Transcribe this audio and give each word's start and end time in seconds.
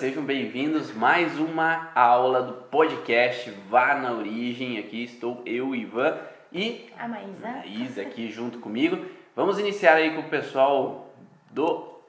Sejam 0.00 0.24
bem-vindos 0.24 0.94
mais 0.94 1.38
uma 1.38 1.90
aula 1.94 2.40
do 2.40 2.54
podcast 2.54 3.50
Vá 3.68 3.94
na 3.96 4.12
Origem. 4.12 4.78
Aqui 4.78 5.04
estou 5.04 5.42
eu, 5.44 5.74
Ivan, 5.74 6.18
e 6.50 6.88
a 6.98 7.06
Maísa. 7.06 7.46
Maísa 7.46 8.00
aqui 8.00 8.30
junto 8.30 8.60
comigo. 8.60 9.04
Vamos 9.36 9.58
iniciar 9.58 9.96
aí 9.96 10.14
com 10.14 10.22
o 10.22 10.30
pessoal 10.30 11.12
do 11.50 12.00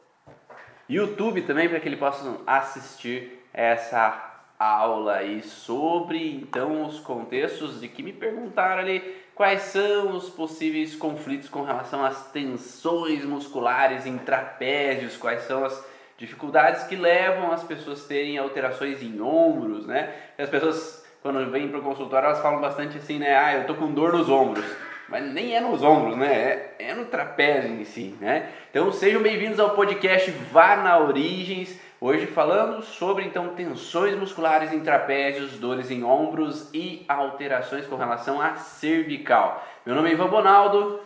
YouTube 0.87 1.41
também 1.41 1.67
para 1.67 1.81
que 1.81 1.89
eles 1.89 1.99
possam 1.99 2.39
assistir 2.47 3.43
essa 3.51 4.39
aula 4.57 5.15
aí 5.15 5.43
sobre 5.43 6.33
então 6.33 6.85
os 6.85 6.97
contextos 7.01 7.81
de 7.81 7.89
que 7.89 8.01
me 8.01 8.13
perguntaram 8.13 8.83
ali 8.83 9.21
quais 9.35 9.63
são 9.63 10.15
os 10.15 10.29
possíveis 10.29 10.95
conflitos 10.95 11.49
com 11.49 11.63
relação 11.63 12.05
às 12.05 12.31
tensões 12.31 13.25
musculares 13.25 14.05
em 14.05 14.17
trapézios, 14.17 15.17
quais 15.17 15.41
são 15.41 15.65
as 15.65 15.90
dificuldades 16.21 16.83
que 16.83 16.95
levam 16.95 17.51
as 17.51 17.63
pessoas 17.63 18.05
a 18.05 18.07
terem 18.07 18.37
alterações 18.37 19.01
em 19.01 19.19
ombros, 19.19 19.87
né? 19.87 20.13
As 20.37 20.49
pessoas 20.49 21.03
quando 21.21 21.49
vêm 21.51 21.67
para 21.67 21.79
o 21.79 21.83
consultório 21.83 22.27
elas 22.27 22.41
falam 22.41 22.61
bastante 22.61 22.97
assim, 22.97 23.17
né? 23.17 23.35
Ah, 23.35 23.55
eu 23.55 23.65
tô 23.65 23.73
com 23.73 23.91
dor 23.91 24.13
nos 24.13 24.29
ombros. 24.29 24.65
Mas 25.09 25.25
nem 25.25 25.55
é 25.55 25.59
nos 25.59 25.83
ombros, 25.83 26.15
né? 26.15 26.31
É, 26.31 26.75
é 26.79 26.93
no 26.93 27.05
trapézio 27.05 27.71
em 27.71 27.83
si, 27.83 28.15
né? 28.21 28.49
Então 28.69 28.91
sejam 28.91 29.21
bem-vindos 29.21 29.59
ao 29.59 29.71
podcast 29.71 30.29
Vá 30.51 30.75
na 30.77 30.99
Origens 30.99 31.77
Hoje 32.03 32.25
falando 32.25 32.81
sobre 32.81 33.25
então 33.25 33.49
tensões 33.49 34.15
musculares 34.15 34.73
em 34.73 34.79
trapézios, 34.79 35.59
dores 35.59 35.91
em 35.91 36.03
ombros 36.03 36.67
e 36.73 37.05
alterações 37.07 37.85
com 37.85 37.95
relação 37.95 38.41
à 38.41 38.55
cervical. 38.55 39.63
Meu 39.85 39.93
nome 39.93 40.09
é 40.09 40.13
Ivan 40.13 40.27
Bonaldo 40.27 40.99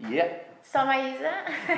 e 0.00 0.18
é... 0.18 0.46
Sou 0.62 0.86
Maísa. 0.86 1.30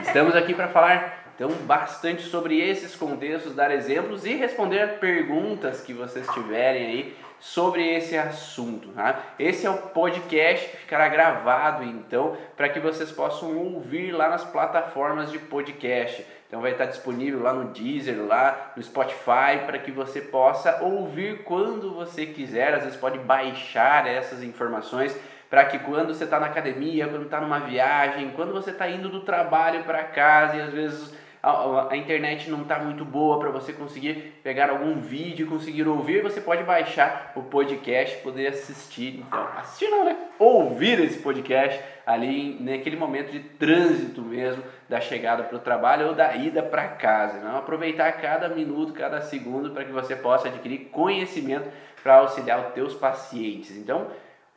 Estamos 0.02 0.36
aqui 0.36 0.54
para 0.54 0.68
falar 0.68 1.23
então 1.34 1.50
bastante 1.66 2.22
sobre 2.22 2.60
esses 2.60 2.94
contextos, 2.94 3.54
dar 3.54 3.70
exemplos 3.70 4.24
e 4.24 4.34
responder 4.34 4.98
perguntas 4.98 5.80
que 5.80 5.92
vocês 5.92 6.26
tiverem 6.28 6.86
aí 6.86 7.16
sobre 7.40 7.86
esse 7.86 8.16
assunto. 8.16 8.88
Tá? 8.88 9.20
Esse 9.38 9.66
é 9.66 9.70
o 9.70 9.76
podcast 9.76 10.68
que 10.68 10.76
ficará 10.78 11.08
gravado 11.08 11.82
então 11.84 12.36
para 12.56 12.68
que 12.68 12.80
vocês 12.80 13.12
possam 13.12 13.56
ouvir 13.56 14.12
lá 14.12 14.28
nas 14.28 14.44
plataformas 14.44 15.30
de 15.30 15.38
podcast. 15.38 16.24
Então 16.46 16.62
vai 16.62 16.70
estar 16.70 16.86
disponível 16.86 17.42
lá 17.42 17.52
no 17.52 17.72
Deezer, 17.72 18.24
lá 18.24 18.72
no 18.76 18.82
Spotify, 18.82 19.64
para 19.66 19.78
que 19.78 19.90
você 19.90 20.20
possa 20.20 20.82
ouvir 20.82 21.42
quando 21.42 21.92
você 21.92 22.26
quiser. 22.26 22.74
Às 22.74 22.84
vezes 22.84 22.98
pode 22.98 23.18
baixar 23.18 24.06
essas 24.06 24.42
informações 24.42 25.18
para 25.50 25.64
que 25.66 25.78
quando 25.80 26.14
você 26.14 26.24
está 26.24 26.40
na 26.40 26.46
academia, 26.46 27.08
quando 27.08 27.24
está 27.24 27.40
numa 27.40 27.60
viagem, 27.60 28.30
quando 28.36 28.52
você 28.52 28.70
está 28.70 28.88
indo 28.88 29.08
do 29.08 29.20
trabalho 29.20 29.84
para 29.84 30.04
casa 30.04 30.56
e 30.56 30.60
às 30.60 30.72
vezes 30.72 31.14
a, 31.44 31.92
a 31.92 31.96
internet 31.96 32.48
não 32.48 32.62
está 32.62 32.78
muito 32.78 33.04
boa 33.04 33.38
para 33.38 33.50
você 33.50 33.70
conseguir 33.70 34.40
pegar 34.42 34.70
algum 34.70 34.98
vídeo, 34.98 35.46
conseguir 35.46 35.86
ouvir, 35.86 36.22
você 36.22 36.40
pode 36.40 36.62
baixar 36.64 37.32
o 37.36 37.42
podcast, 37.42 38.16
poder 38.22 38.46
assistir. 38.46 39.20
Então, 39.20 39.48
assistir 39.58 39.88
não, 39.88 40.06
né? 40.06 40.16
Ouvir 40.38 40.98
esse 41.00 41.18
podcast 41.18 41.82
ali 42.06 42.56
naquele 42.60 42.96
momento 42.96 43.30
de 43.30 43.40
trânsito 43.40 44.22
mesmo 44.22 44.62
da 44.88 45.02
chegada 45.02 45.42
para 45.42 45.56
o 45.56 45.60
trabalho 45.60 46.08
ou 46.08 46.14
da 46.14 46.34
ida 46.34 46.62
para 46.62 46.88
casa. 46.88 47.38
Não? 47.40 47.58
Aproveitar 47.58 48.10
cada 48.12 48.48
minuto, 48.48 48.94
cada 48.94 49.20
segundo 49.20 49.70
para 49.70 49.84
que 49.84 49.92
você 49.92 50.16
possa 50.16 50.48
adquirir 50.48 50.86
conhecimento 50.86 51.68
para 52.02 52.16
auxiliar 52.16 52.68
os 52.68 52.72
teus 52.72 52.94
pacientes. 52.94 53.76
Então, 53.76 54.08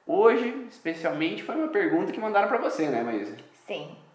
hoje, 0.06 0.68
especialmente, 0.70 1.44
foi 1.44 1.56
uma 1.56 1.68
pergunta 1.68 2.14
que 2.14 2.20
mandaram 2.20 2.48
para 2.48 2.58
você, 2.58 2.88
né, 2.88 3.04
Maísa? 3.04 3.36
Sim. 3.66 4.07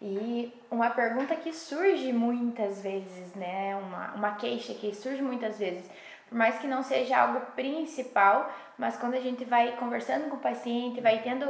E 0.00 0.52
uma 0.70 0.90
pergunta 0.90 1.34
que 1.36 1.52
surge 1.52 2.12
muitas 2.12 2.82
vezes, 2.82 3.34
né? 3.34 3.76
Uma, 3.76 4.14
uma 4.14 4.30
queixa 4.36 4.74
que 4.74 4.94
surge 4.94 5.22
muitas 5.22 5.58
vezes, 5.58 5.88
por 6.28 6.36
mais 6.36 6.58
que 6.58 6.66
não 6.66 6.82
seja 6.82 7.16
algo 7.18 7.40
principal, 7.52 8.52
mas 8.76 8.96
quando 8.96 9.14
a 9.14 9.20
gente 9.20 9.44
vai 9.44 9.76
conversando 9.76 10.28
com 10.28 10.36
o 10.36 10.40
paciente, 10.40 11.00
vai 11.00 11.22
tendo 11.22 11.46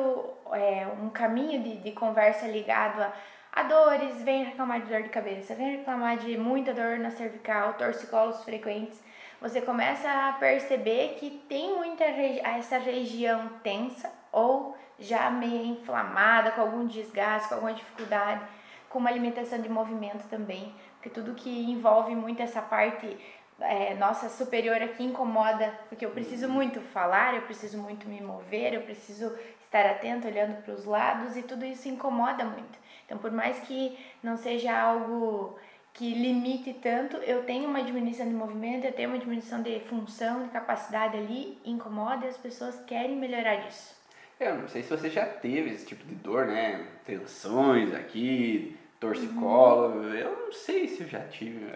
é, 0.53 0.87
um 1.03 1.09
caminho 1.09 1.63
de, 1.63 1.77
de 1.79 1.93
conversa 1.93 2.47
ligado 2.47 3.03
a, 3.03 3.13
a 3.53 3.63
dores, 3.63 4.23
vem 4.23 4.45
reclamar 4.45 4.81
de 4.81 4.89
dor 4.89 5.03
de 5.03 5.09
cabeça, 5.09 5.55
vem 5.55 5.79
reclamar 5.79 6.19
de 6.19 6.37
muita 6.37 6.75
dor 6.75 6.99
na 6.99 7.11
cervical, 7.11 7.75
torcicolos 7.75 8.45
frequentes, 8.45 9.01
você 9.41 9.61
começa 9.61 10.09
a 10.11 10.33
perceber 10.33 11.17
que 11.19 11.31
tem 11.49 11.77
muita 11.77 12.05
essa 12.05 12.79
região 12.79 13.49
tensa 13.63 14.11
ou 14.33 14.77
já 14.99 15.31
meio 15.31 15.67
inflamada, 15.67 16.53
com 16.53 16.61
algum 16.61 16.87
desgaste, 16.87 17.49
com 17.49 17.55
alguma 17.55 17.75
dificuldade, 17.75 18.43
com 18.89 18.99
uma 18.99 19.11
alimentação 19.11 19.61
de 19.61 19.69
movimento 19.69 20.29
também, 20.29 20.75
porque 20.95 21.11
tudo 21.11 21.35
que 21.35 21.71
envolve 21.71 22.15
muito 22.15 22.41
essa 22.41 22.63
parte 22.63 23.19
é, 23.61 23.95
nossa 23.95 24.29
superior 24.29 24.81
aqui 24.83 25.05
incomoda, 25.05 25.73
porque 25.89 26.05
eu 26.05 26.11
preciso 26.11 26.49
muito 26.49 26.81
falar, 26.81 27.35
eu 27.35 27.43
preciso 27.43 27.79
muito 27.79 28.09
me 28.09 28.21
mover, 28.21 28.75
eu 28.75 28.83
preciso 28.83 29.33
estar 29.65 29.87
atento, 29.87 30.27
olhando 30.27 30.63
para 30.63 30.75
os 30.75 30.85
lados 30.85 31.37
e 31.37 31.43
tudo 31.43 31.65
isso 31.65 31.89
incomoda 31.89 32.45
muito. 32.45 32.79
Então, 33.05 33.19
por 33.19 33.31
mais 33.31 33.59
que 33.61 33.99
não 34.23 34.37
seja 34.37 34.77
algo 34.77 35.59
que 35.93 36.15
limite 36.15 36.73
tanto, 36.75 37.17
eu 37.19 37.45
tenho 37.45 37.69
uma 37.69 37.83
diminuição 37.83 38.27
de 38.27 38.35
movimento, 38.35 38.85
eu 38.85 38.93
tenho 38.93 39.11
uma 39.11 39.19
diminuição 39.19 39.63
de 39.63 39.79
função, 39.81 40.43
de 40.43 40.49
capacidade 40.49 41.17
ali, 41.17 41.59
incomoda 41.65 42.27
e 42.27 42.29
as 42.29 42.37
pessoas 42.37 42.81
querem 42.85 43.17
melhorar 43.17 43.67
isso. 43.69 44.04
Eu 44.45 44.57
não 44.57 44.69
sei 44.69 44.83
se 44.83 44.91
você 44.91 45.09
já 45.09 45.25
teve 45.25 45.71
esse 45.71 45.87
tipo 45.87 46.05
de 46.05 46.15
dor, 46.15 46.47
né? 46.47 46.87
Tensões 47.07 47.95
aqui, 47.95 48.77
torcicolo. 49.01 50.15
Eu 50.15 50.47
não 50.47 50.53
sei 50.53 50.87
se 50.87 51.03
eu 51.03 51.09
já 51.09 51.21
tive. 51.21 51.67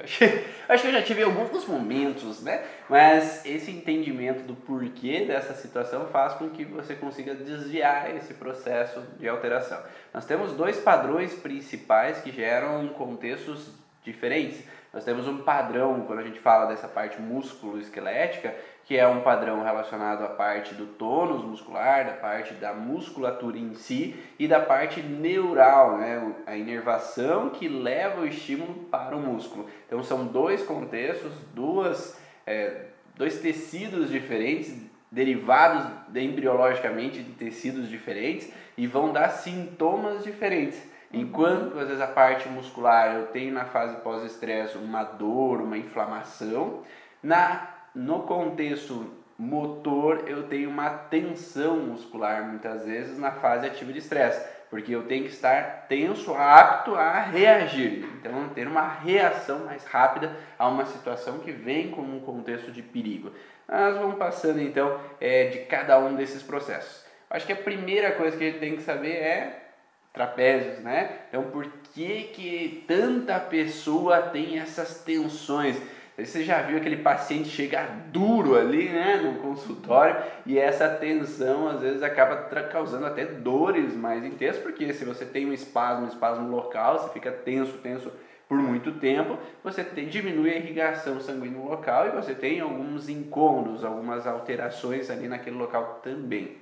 Acho 0.68 0.82
que 0.82 0.88
eu 0.88 0.92
já 0.92 1.02
tive 1.02 1.22
alguns 1.22 1.66
momentos, 1.66 2.42
né? 2.42 2.62
Mas 2.88 3.44
esse 3.46 3.70
entendimento 3.70 4.42
do 4.42 4.54
porquê 4.54 5.24
dessa 5.24 5.54
situação 5.54 6.08
faz 6.08 6.34
com 6.34 6.50
que 6.50 6.64
você 6.64 6.94
consiga 6.94 7.34
desviar 7.34 8.14
esse 8.14 8.34
processo 8.34 9.02
de 9.18 9.26
alteração. 9.26 9.82
Nós 10.12 10.26
temos 10.26 10.52
dois 10.52 10.78
padrões 10.78 11.32
principais 11.34 12.20
que 12.20 12.30
geram 12.30 12.86
contextos 12.88 13.70
diferentes. 14.04 14.62
Nós 14.92 15.04
temos 15.04 15.28
um 15.28 15.38
padrão, 15.38 16.04
quando 16.06 16.20
a 16.20 16.24
gente 16.24 16.40
fala 16.40 16.66
dessa 16.66 16.88
parte 16.88 17.20
músculo-esquelética, 17.20 18.54
que 18.88 18.96
é 18.96 19.06
um 19.06 19.20
padrão 19.20 19.62
relacionado 19.62 20.24
à 20.24 20.28
parte 20.28 20.74
do 20.74 20.86
tônus 20.86 21.44
muscular, 21.44 22.06
da 22.06 22.14
parte 22.14 22.54
da 22.54 22.72
musculatura 22.72 23.58
em 23.58 23.74
si 23.74 24.16
e 24.38 24.48
da 24.48 24.60
parte 24.60 25.02
neural, 25.02 25.98
né? 25.98 26.34
a 26.46 26.56
inervação 26.56 27.50
que 27.50 27.68
leva 27.68 28.22
o 28.22 28.26
estímulo 28.26 28.86
para 28.90 29.14
o 29.14 29.20
músculo. 29.20 29.66
Então 29.86 30.02
são 30.02 30.26
dois 30.26 30.62
contextos, 30.62 31.34
duas, 31.54 32.18
é, 32.46 32.86
dois 33.14 33.38
tecidos 33.40 34.08
diferentes, 34.08 34.74
derivados 35.12 35.84
de, 36.08 36.24
embriologicamente 36.24 37.22
de 37.22 37.32
tecidos 37.32 37.90
diferentes 37.90 38.50
e 38.74 38.86
vão 38.86 39.12
dar 39.12 39.28
sintomas 39.28 40.24
diferentes. 40.24 40.82
Enquanto 41.12 41.78
às 41.78 41.88
vezes 41.88 42.00
a 42.00 42.06
parte 42.06 42.48
muscular 42.48 43.16
eu 43.16 43.26
tenho 43.26 43.52
na 43.52 43.66
fase 43.66 43.96
pós-estresse 43.96 44.78
uma 44.78 45.04
dor, 45.04 45.60
uma 45.60 45.76
inflamação, 45.76 46.82
na 47.22 47.77
no 47.98 48.22
contexto 48.22 49.12
motor, 49.36 50.22
eu 50.28 50.44
tenho 50.44 50.70
uma 50.70 50.88
tensão 50.88 51.78
muscular 51.78 52.44
muitas 52.44 52.84
vezes 52.84 53.18
na 53.18 53.32
fase 53.32 53.66
ativa 53.66 53.92
de 53.92 53.98
estresse, 53.98 54.40
porque 54.70 54.94
eu 54.94 55.02
tenho 55.02 55.24
que 55.24 55.30
estar 55.30 55.86
tenso, 55.88 56.32
apto 56.32 56.94
a 56.94 57.18
reagir. 57.18 58.04
Então, 58.20 58.50
ter 58.50 58.68
uma 58.68 58.86
reação 58.86 59.64
mais 59.64 59.84
rápida 59.84 60.30
a 60.56 60.68
uma 60.68 60.86
situação 60.86 61.40
que 61.40 61.50
vem 61.50 61.90
com 61.90 62.02
um 62.02 62.20
contexto 62.20 62.70
de 62.70 62.82
perigo. 62.82 63.32
Nós 63.68 63.96
vamos 63.96 64.16
passando 64.16 64.60
então 64.60 65.00
é, 65.20 65.46
de 65.46 65.58
cada 65.60 65.98
um 65.98 66.14
desses 66.14 66.42
processos. 66.42 67.04
Acho 67.28 67.46
que 67.46 67.52
a 67.52 67.56
primeira 67.56 68.12
coisa 68.12 68.36
que 68.36 68.44
a 68.44 68.46
gente 68.46 68.60
tem 68.60 68.76
que 68.76 68.82
saber 68.82 69.16
é 69.16 69.70
trapézios, 70.12 70.78
né? 70.80 71.18
Então, 71.28 71.44
por 71.44 71.66
que 71.92 72.24
que 72.34 72.84
tanta 72.86 73.40
pessoa 73.40 74.22
tem 74.22 74.58
essas 74.58 75.02
tensões? 75.02 75.76
Você 76.18 76.42
já 76.42 76.62
viu 76.62 76.78
aquele 76.78 76.96
paciente 76.96 77.48
chegar 77.48 78.08
duro 78.10 78.58
ali, 78.58 78.88
né, 78.88 79.16
no 79.18 79.40
consultório, 79.40 80.20
e 80.44 80.58
essa 80.58 80.88
tensão 80.88 81.68
às 81.68 81.80
vezes 81.80 82.02
acaba 82.02 82.36
causando 82.62 83.06
até 83.06 83.24
dores 83.24 83.94
mais 83.94 84.24
intensas, 84.24 84.60
porque 84.60 84.92
se 84.92 85.04
você 85.04 85.24
tem 85.24 85.46
um 85.46 85.52
espasmo, 85.52 86.06
um 86.06 86.08
espasmo 86.08 86.48
local, 86.48 86.98
você 86.98 87.10
fica 87.10 87.30
tenso, 87.30 87.78
tenso 87.78 88.10
por 88.48 88.58
muito 88.58 88.92
tempo, 88.92 89.38
você 89.62 89.84
tem, 89.84 90.08
diminui 90.08 90.50
a 90.50 90.56
irrigação 90.56 91.20
sanguínea 91.20 91.58
no 91.58 91.68
local 91.68 92.08
e 92.08 92.10
você 92.10 92.34
tem 92.34 92.60
alguns 92.60 93.08
incômodos, 93.08 93.84
algumas 93.84 94.26
alterações 94.26 95.10
ali 95.10 95.28
naquele 95.28 95.56
local 95.56 96.00
também. 96.02 96.56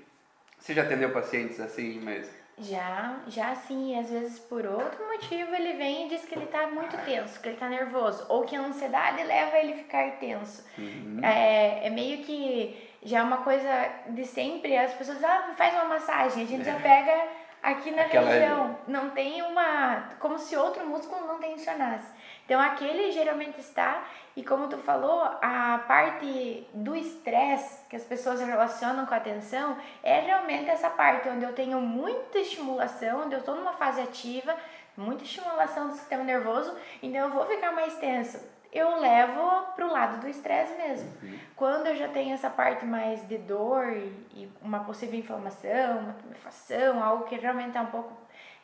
Você 0.59 0.75
já 0.75 0.83
atendeu 0.83 1.11
pacientes 1.11 1.61
assim, 1.61 2.01
mas 2.03 2.29
já, 2.59 3.17
já 3.27 3.55
sim, 3.55 3.99
às 3.99 4.11
vezes 4.11 4.39
por 4.39 4.65
outro 4.65 5.07
motivo 5.07 5.55
ele 5.55 5.75
vem 5.75 6.07
e 6.07 6.09
diz 6.09 6.25
que 6.25 6.35
ele 6.35 6.47
tá 6.47 6.67
muito 6.67 6.97
tenso, 7.05 7.41
que 7.41 7.49
ele 7.49 7.57
tá 7.57 7.69
nervoso, 7.69 8.25
ou 8.29 8.45
que 8.45 8.57
a 8.57 8.61
ansiedade 8.61 9.23
leva 9.23 9.59
ele 9.59 9.75
a 9.75 9.77
ficar 9.77 10.13
tenso. 10.13 10.65
Uhum. 10.79 11.21
É, 11.23 11.87
é 11.87 11.91
meio 11.91 12.25
que 12.25 12.91
já 13.03 13.19
é 13.19 13.23
uma 13.23 13.39
coisa 13.39 13.69
de 14.09 14.25
sempre, 14.25 14.77
as 14.77 14.95
pessoas, 14.95 15.23
ah, 15.23 15.53
faz 15.57 15.75
uma 15.75 15.85
massagem, 15.85 16.45
a 16.45 16.47
gente 16.47 16.63
é. 16.63 16.73
já 16.73 16.81
pega 16.81 17.29
aqui 17.63 17.91
na 17.91 18.03
Aquela 18.03 18.31
região. 18.31 18.79
Não 18.87 19.11
tem 19.11 19.43
uma. 19.43 20.11
como 20.21 20.39
se 20.39 20.57
outro 20.57 20.87
músculo 20.87 21.27
não 21.27 21.39
tensionasse. 21.39 22.11
Então 22.47 22.61
aquele 22.61 23.11
geralmente 23.11 23.61
está, 23.61 24.05
e 24.37 24.43
como 24.43 24.69
tu 24.69 24.79
falou, 24.79 25.21
a 25.43 25.83
parte 25.89 26.65
do 26.73 26.95
estresse 26.95 27.85
que 27.89 27.97
as 27.97 28.05
pessoas 28.05 28.41
relacionam 28.41 29.05
com 29.05 29.13
a 29.13 29.17
atenção 29.17 29.77
é 30.01 30.21
realmente 30.21 30.71
essa 30.71 30.89
parte 30.89 31.29
onde 31.29 31.45
eu 31.45 31.53
tenho 31.53 31.81
muita 31.81 32.39
estimulação, 32.39 33.25
onde 33.25 33.35
eu 33.35 33.41
estou 33.41 33.57
numa 33.57 33.73
fase 33.73 34.01
ativa, 34.01 34.55
muita 34.97 35.25
estimulação 35.25 35.89
do 35.89 35.95
sistema 35.95 36.23
nervoso, 36.23 36.73
então 37.03 37.23
eu 37.23 37.31
vou 37.31 37.47
ficar 37.47 37.73
mais 37.73 37.97
tenso. 37.97 38.41
Eu 38.73 39.01
levo 39.01 39.73
para 39.75 39.87
o 39.87 39.91
lado 39.91 40.21
do 40.21 40.29
estresse 40.29 40.75
mesmo. 40.77 41.11
Uhum. 41.23 41.39
Quando 41.57 41.87
eu 41.87 41.97
já 41.97 42.09
tenho 42.09 42.35
essa 42.35 42.51
parte 42.51 42.85
mais 42.85 43.27
de 43.27 43.39
dor 43.39 43.89
e, 43.89 44.13
e 44.35 44.53
uma 44.61 44.81
possível 44.81 45.19
inflamação, 45.19 45.99
uma 45.99 46.13
tumefação, 46.13 47.03
algo 47.03 47.25
que 47.25 47.37
realmente 47.37 47.77
é 47.77 47.81
um 47.81 47.87
pouco 47.87 48.13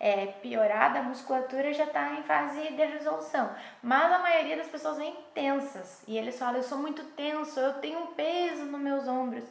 é, 0.03 0.27
piorada, 0.27 0.99
a 0.99 1.03
musculatura 1.05 1.73
já 1.73 1.85
está 1.85 2.15
em 2.15 2.25
fase 2.25 2.61
de 2.73 2.85
resolução. 2.85 3.49
Mas 3.81 4.13
a 4.13 4.19
maioria 4.19 4.57
das 4.57 4.67
pessoas 4.67 4.99
vem 4.99 5.17
tensas 5.33 6.03
e 6.09 6.19
eles 6.19 6.37
falam: 6.37 6.57
eu 6.57 6.65
sou 6.65 6.77
muito 6.77 7.05
tenso, 7.13 7.61
eu 7.61 7.75
tenho 7.75 8.01
um 8.01 8.07
peso 8.09 8.65
nos 8.65 8.81
meus 8.81 9.07
ombros. 9.07 9.45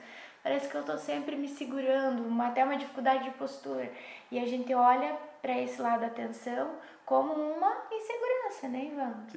Parece 0.43 0.67
que 0.67 0.75
eu 0.75 0.81
estou 0.81 0.97
sempre 0.97 1.37
me 1.37 1.47
segurando, 1.47 2.41
até 2.41 2.65
uma 2.65 2.75
dificuldade 2.75 3.23
de 3.23 3.29
postura. 3.31 3.89
E 4.29 4.39
a 4.39 4.45
gente 4.45 4.73
olha 4.73 5.15
para 5.41 5.57
esse 5.57 5.81
lado 5.81 6.01
da 6.01 6.09
tensão 6.09 6.75
como 7.05 7.31
uma 7.33 7.85
insegurança, 7.91 8.67
né, 8.67 8.89
Ivan? 8.91 9.27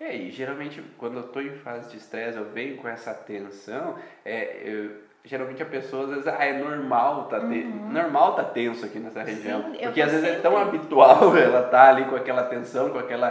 É, 0.00 0.16
e 0.16 0.30
geralmente 0.30 0.80
quando 0.96 1.18
eu 1.18 1.26
estou 1.26 1.42
em 1.42 1.54
fase 1.58 1.90
de 1.90 1.98
estresse, 1.98 2.38
eu 2.38 2.50
venho 2.50 2.78
com 2.78 2.88
essa 2.88 3.12
tensão, 3.12 3.98
é, 4.24 4.62
eu, 4.64 5.02
geralmente 5.24 5.62
a 5.62 5.66
pessoa 5.66 6.04
às 6.04 6.10
vezes, 6.10 6.26
ah, 6.26 6.44
é 6.44 6.58
normal 6.58 7.24
tá, 7.24 7.40
te... 7.40 7.44
uhum. 7.44 7.90
normal 7.90 8.34
tá 8.34 8.44
tenso 8.44 8.84
aqui 8.84 8.98
nessa 8.98 9.22
região. 9.22 9.62
Sim, 9.62 9.78
porque 9.78 10.02
às 10.02 10.10
vezes 10.10 10.26
sempre... 10.26 10.38
é 10.38 10.42
tão 10.42 10.56
habitual 10.56 11.36
ela 11.38 11.62
tá 11.62 11.90
ali 11.90 12.04
com 12.06 12.16
aquela 12.16 12.44
tensão, 12.44 12.90
com 12.90 12.98
aquela 12.98 13.30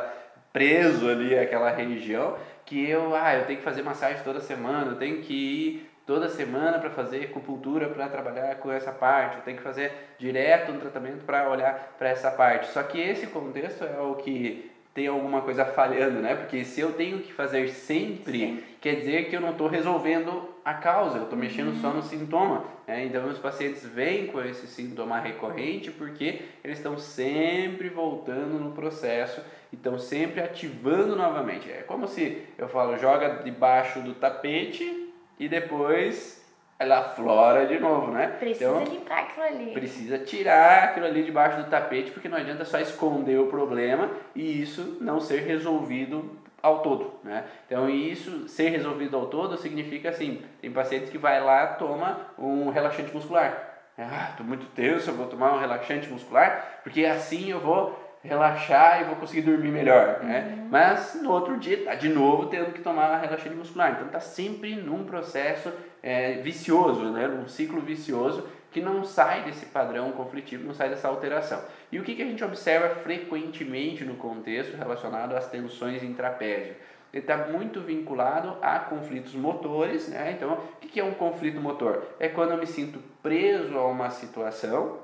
preso 0.53 1.09
ali 1.09 1.37
aquela 1.37 1.69
região, 1.71 2.35
que 2.65 2.89
eu, 2.89 3.15
ah, 3.15 3.35
eu 3.35 3.45
tenho 3.45 3.59
que 3.59 3.65
fazer 3.65 3.81
massagem 3.81 4.23
toda 4.23 4.39
semana, 4.39 4.91
eu 4.91 4.97
tenho 4.97 5.21
que 5.21 5.33
ir 5.33 5.91
toda 6.05 6.27
semana 6.27 6.79
para 6.79 6.89
fazer 6.89 7.25
acupuntura 7.25 7.87
para 7.87 8.07
trabalhar 8.07 8.55
com 8.55 8.71
essa 8.71 8.91
parte, 8.91 9.37
eu 9.37 9.43
tenho 9.43 9.57
que 9.57 9.63
fazer 9.63 9.91
direto 10.17 10.71
um 10.71 10.79
tratamento 10.79 11.23
para 11.23 11.49
olhar 11.49 11.95
para 11.97 12.09
essa 12.09 12.29
parte. 12.29 12.67
Só 12.71 12.83
que 12.83 12.99
esse 12.99 13.27
contexto 13.27 13.83
é 13.83 13.99
o 14.01 14.15
que 14.15 14.69
tem 14.93 15.07
alguma 15.07 15.41
coisa 15.41 15.63
falhando, 15.63 16.19
né? 16.19 16.35
Porque 16.35 16.65
se 16.65 16.81
eu 16.81 16.93
tenho 16.93 17.19
que 17.19 17.31
fazer 17.31 17.69
sempre, 17.69 18.39
Sim. 18.39 18.63
quer 18.81 18.95
dizer 18.95 19.29
que 19.29 19.35
eu 19.35 19.41
não 19.41 19.51
estou 19.51 19.67
resolvendo 19.67 20.50
a 20.63 20.73
causa, 20.73 21.17
eu 21.17 21.23
estou 21.23 21.37
mexendo 21.37 21.69
uhum. 21.69 21.81
só 21.81 21.89
no 21.89 22.03
sintoma. 22.03 22.65
Né? 22.87 23.05
Então, 23.05 23.23
meus 23.23 23.39
pacientes 23.39 23.85
vêm 23.85 24.27
com 24.27 24.41
esse 24.41 24.67
sintoma 24.67 25.19
recorrente 25.19 25.91
porque 25.91 26.41
eles 26.63 26.77
estão 26.77 26.97
sempre 26.97 27.89
voltando 27.89 28.59
no 28.59 28.71
processo 28.71 29.41
e 29.71 29.75
estão 29.75 29.97
sempre 29.97 30.41
ativando 30.41 31.15
novamente. 31.15 31.71
É 31.71 31.83
como 31.83 32.07
se 32.07 32.45
eu 32.57 32.67
falo, 32.67 32.97
joga 32.97 33.41
debaixo 33.43 34.01
do 34.01 34.13
tapete 34.13 35.13
e 35.39 35.47
depois 35.47 36.41
ela 36.81 36.97
aflora 36.97 37.67
de 37.67 37.79
novo, 37.79 38.11
né? 38.11 38.27
Precisa 38.39 38.71
então, 38.71 38.83
limpar 38.83 39.19
aquilo 39.19 39.45
ali. 39.45 39.71
Precisa 39.71 40.17
tirar 40.17 40.85
aquilo 40.85 41.05
ali 41.05 41.23
debaixo 41.23 41.57
do 41.57 41.69
tapete, 41.69 42.09
porque 42.09 42.27
não 42.27 42.37
adianta 42.37 42.65
só 42.65 42.79
esconder 42.79 43.39
o 43.39 43.47
problema 43.47 44.09
e 44.35 44.61
isso 44.61 44.97
não 44.99 45.19
ser 45.19 45.41
resolvido 45.41 46.40
ao 46.61 46.79
todo, 46.79 47.13
né? 47.23 47.45
Então 47.65 47.89
isso 47.89 48.47
ser 48.47 48.69
resolvido 48.69 49.15
ao 49.17 49.27
todo 49.27 49.57
significa 49.57 50.09
assim, 50.09 50.41
tem 50.61 50.71
pacientes 50.71 51.09
que 51.09 51.17
vai 51.17 51.41
lá 51.41 51.67
toma 51.67 52.17
um 52.37 52.69
relaxante 52.69 53.13
muscular. 53.13 53.69
Ah, 53.97 54.33
tô 54.37 54.43
muito 54.43 54.65
tenso, 54.67 55.09
eu 55.09 55.15
vou 55.15 55.27
tomar 55.27 55.53
um 55.53 55.59
relaxante 55.59 56.09
muscular, 56.09 56.81
porque 56.83 57.05
assim 57.05 57.51
eu 57.51 57.59
vou 57.59 57.99
relaxar 58.23 59.01
e 59.01 59.05
vou 59.05 59.15
conseguir 59.15 59.41
dormir 59.41 59.71
melhor, 59.71 60.19
né? 60.23 60.55
Uhum. 60.55 60.67
Mas 60.69 61.19
no 61.21 61.31
outro 61.31 61.57
dia 61.57 61.83
tá 61.83 61.95
de 61.95 62.09
novo 62.09 62.47
tendo 62.47 62.71
que 62.71 62.81
tomar 62.81 63.17
relaxante 63.17 63.55
muscular. 63.55 63.91
Então 63.91 64.07
tá 64.07 64.19
sempre 64.19 64.75
num 64.75 65.03
processo 65.03 65.71
é, 66.03 66.33
vicioso, 66.33 67.05
né? 67.05 67.27
Um 67.27 67.47
ciclo 67.47 67.81
vicioso 67.81 68.47
que 68.71 68.81
não 68.81 69.03
sai 69.03 69.43
desse 69.43 69.65
padrão 69.67 70.11
conflitivo, 70.13 70.65
não 70.65 70.73
sai 70.73 70.89
dessa 70.89 71.07
alteração. 71.07 71.61
E 71.91 71.99
o 71.99 72.03
que, 72.03 72.15
que 72.15 72.21
a 72.21 72.25
gente 72.25 72.43
observa 72.43 72.95
frequentemente 72.95 74.03
no 74.03 74.15
contexto 74.15 74.77
relacionado 74.77 75.35
às 75.35 75.47
tensões 75.49 76.01
em 76.01 76.13
trapézio? 76.13 76.75
Ele 77.13 77.21
está 77.21 77.37
muito 77.37 77.81
vinculado 77.81 78.57
a 78.61 78.79
conflitos 78.79 79.35
motores, 79.35 80.07
né? 80.07 80.31
Então, 80.31 80.53
o 80.53 80.79
que, 80.79 80.87
que 80.87 80.99
é 80.99 81.03
um 81.03 81.13
conflito 81.13 81.59
motor? 81.59 82.07
É 82.17 82.29
quando 82.29 82.51
eu 82.51 82.57
me 82.57 82.65
sinto 82.65 82.99
preso 83.21 83.77
a 83.77 83.85
uma 83.85 84.09
situação 84.09 84.99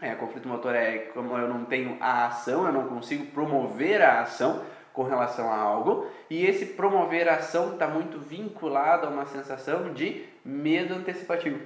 é, 0.00 0.14
conflito 0.14 0.48
motor 0.48 0.74
é 0.74 0.98
como 1.14 1.36
eu 1.38 1.48
não 1.48 1.64
tenho 1.64 1.96
a 2.00 2.26
ação, 2.26 2.66
eu 2.66 2.72
não 2.72 2.88
consigo 2.88 3.26
promover 3.26 4.02
a 4.02 4.22
ação 4.22 4.62
com 4.92 5.02
relação 5.02 5.50
a 5.50 5.56
algo, 5.56 6.06
e 6.30 6.44
esse 6.44 6.66
promover 6.66 7.28
a 7.28 7.36
ação 7.36 7.72
está 7.72 7.88
muito 7.88 8.18
vinculado 8.18 9.06
a 9.06 9.10
uma 9.10 9.26
sensação 9.26 9.92
de 9.92 10.24
medo 10.44 10.94
antecipativo. 10.94 11.58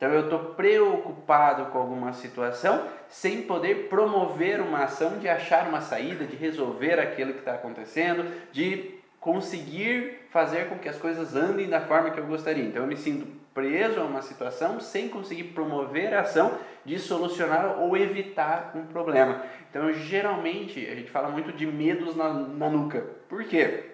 Então 0.00 0.10
eu 0.14 0.22
estou 0.22 0.38
preocupado 0.54 1.66
com 1.66 1.76
alguma 1.76 2.14
situação 2.14 2.86
sem 3.06 3.42
poder 3.42 3.90
promover 3.90 4.58
uma 4.58 4.84
ação 4.84 5.18
de 5.18 5.28
achar 5.28 5.68
uma 5.68 5.82
saída, 5.82 6.24
de 6.24 6.36
resolver 6.36 6.98
aquilo 6.98 7.34
que 7.34 7.40
está 7.40 7.52
acontecendo, 7.52 8.24
de 8.50 8.94
conseguir 9.20 10.26
fazer 10.30 10.70
com 10.70 10.78
que 10.78 10.88
as 10.88 10.96
coisas 10.96 11.36
andem 11.36 11.68
da 11.68 11.82
forma 11.82 12.10
que 12.12 12.18
eu 12.18 12.26
gostaria. 12.26 12.64
Então 12.64 12.84
eu 12.84 12.88
me 12.88 12.96
sinto 12.96 13.26
preso 13.52 14.00
a 14.00 14.04
uma 14.04 14.22
situação 14.22 14.80
sem 14.80 15.10
conseguir 15.10 15.44
promover 15.44 16.14
a 16.14 16.20
ação 16.20 16.56
de 16.82 16.98
solucionar 16.98 17.78
ou 17.78 17.94
evitar 17.94 18.72
um 18.74 18.86
problema. 18.86 19.44
Então, 19.68 19.92
geralmente, 19.92 20.86
a 20.86 20.94
gente 20.94 21.10
fala 21.10 21.28
muito 21.28 21.52
de 21.52 21.66
medos 21.66 22.16
na, 22.16 22.32
na 22.32 22.70
nuca. 22.70 23.04
Por 23.28 23.44
quê? 23.44 23.90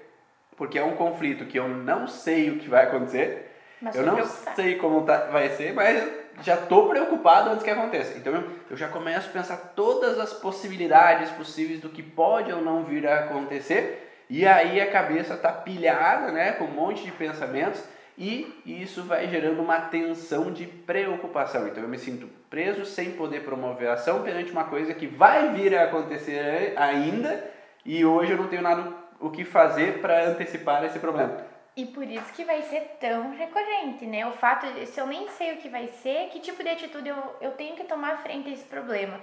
Porque 0.56 0.78
é 0.78 0.84
um 0.84 0.94
conflito 0.94 1.46
que 1.46 1.58
eu 1.58 1.68
não 1.68 2.06
sei 2.06 2.50
o 2.50 2.58
que 2.58 2.68
vai 2.68 2.84
acontecer, 2.84 3.45
mas 3.80 3.94
eu 3.94 4.06
não 4.06 4.24
sei 4.54 4.76
como 4.76 5.02
tá, 5.02 5.26
vai 5.26 5.50
ser, 5.50 5.72
mas 5.74 6.02
já 6.42 6.54
estou 6.54 6.88
preocupado 6.88 7.50
antes 7.50 7.62
que 7.62 7.70
aconteça. 7.70 8.16
Então, 8.16 8.44
eu 8.70 8.76
já 8.76 8.88
começo 8.88 9.28
a 9.28 9.32
pensar 9.32 9.56
todas 9.74 10.18
as 10.18 10.32
possibilidades 10.32 11.30
possíveis 11.30 11.80
do 11.80 11.88
que 11.88 12.02
pode 12.02 12.52
ou 12.52 12.60
não 12.60 12.84
vir 12.84 13.06
a 13.06 13.20
acontecer, 13.20 14.24
e 14.28 14.46
aí 14.46 14.80
a 14.80 14.90
cabeça 14.90 15.34
está 15.34 15.52
pilhada 15.52 16.32
né, 16.32 16.52
com 16.52 16.64
um 16.64 16.70
monte 16.70 17.04
de 17.04 17.12
pensamentos 17.12 17.82
e 18.18 18.62
isso 18.64 19.04
vai 19.04 19.28
gerando 19.28 19.60
uma 19.60 19.80
tensão 19.82 20.50
de 20.50 20.66
preocupação. 20.66 21.68
Então 21.68 21.82
eu 21.82 21.88
me 21.88 21.98
sinto 21.98 22.26
preso 22.48 22.84
sem 22.84 23.12
poder 23.12 23.44
promover 23.44 23.88
ação 23.88 24.22
perante 24.22 24.50
uma 24.50 24.64
coisa 24.64 24.94
que 24.94 25.06
vai 25.06 25.52
vir 25.52 25.76
a 25.76 25.84
acontecer 25.84 26.72
ainda 26.76 27.44
e 27.84 28.04
hoje 28.04 28.32
eu 28.32 28.38
não 28.38 28.48
tenho 28.48 28.62
nada 28.62 28.92
o 29.20 29.30
que 29.30 29.44
fazer 29.44 30.00
para 30.00 30.26
antecipar 30.28 30.84
esse 30.84 30.98
problema. 30.98 31.36
E 31.76 31.84
por 31.84 32.04
isso 32.04 32.32
que 32.32 32.42
vai 32.42 32.62
ser 32.62 32.96
tão 32.98 33.36
recorrente, 33.36 34.06
né? 34.06 34.26
O 34.26 34.32
fato 34.32 34.66
de, 34.72 34.86
se 34.86 34.98
eu 34.98 35.06
nem 35.06 35.28
sei 35.28 35.52
o 35.52 35.56
que 35.58 35.68
vai 35.68 35.88
ser, 35.88 36.30
que 36.30 36.40
tipo 36.40 36.62
de 36.62 36.70
atitude 36.70 37.06
eu, 37.06 37.36
eu 37.38 37.52
tenho 37.52 37.76
que 37.76 37.84
tomar 37.84 38.22
frente 38.22 38.48
a 38.48 38.52
esse 38.52 38.64
problema. 38.64 39.20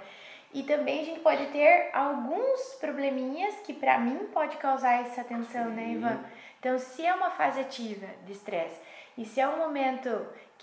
E 0.52 0.62
também 0.62 1.00
a 1.00 1.04
gente 1.04 1.18
pode 1.18 1.46
ter 1.46 1.90
alguns 1.92 2.76
probleminhas 2.80 3.56
que 3.64 3.72
para 3.72 3.98
mim 3.98 4.28
pode 4.32 4.56
causar 4.58 5.00
essa 5.00 5.24
tensão, 5.24 5.64
né, 5.70 5.82
Sim. 5.82 5.88
né, 5.88 5.92
Ivan? 5.94 6.24
Então, 6.60 6.78
se 6.78 7.04
é 7.04 7.12
uma 7.12 7.30
fase 7.30 7.60
ativa 7.60 8.06
de 8.24 8.32
estresse 8.32 8.80
e 9.18 9.24
se 9.24 9.40
é 9.40 9.48
um 9.48 9.58
momento 9.58 10.08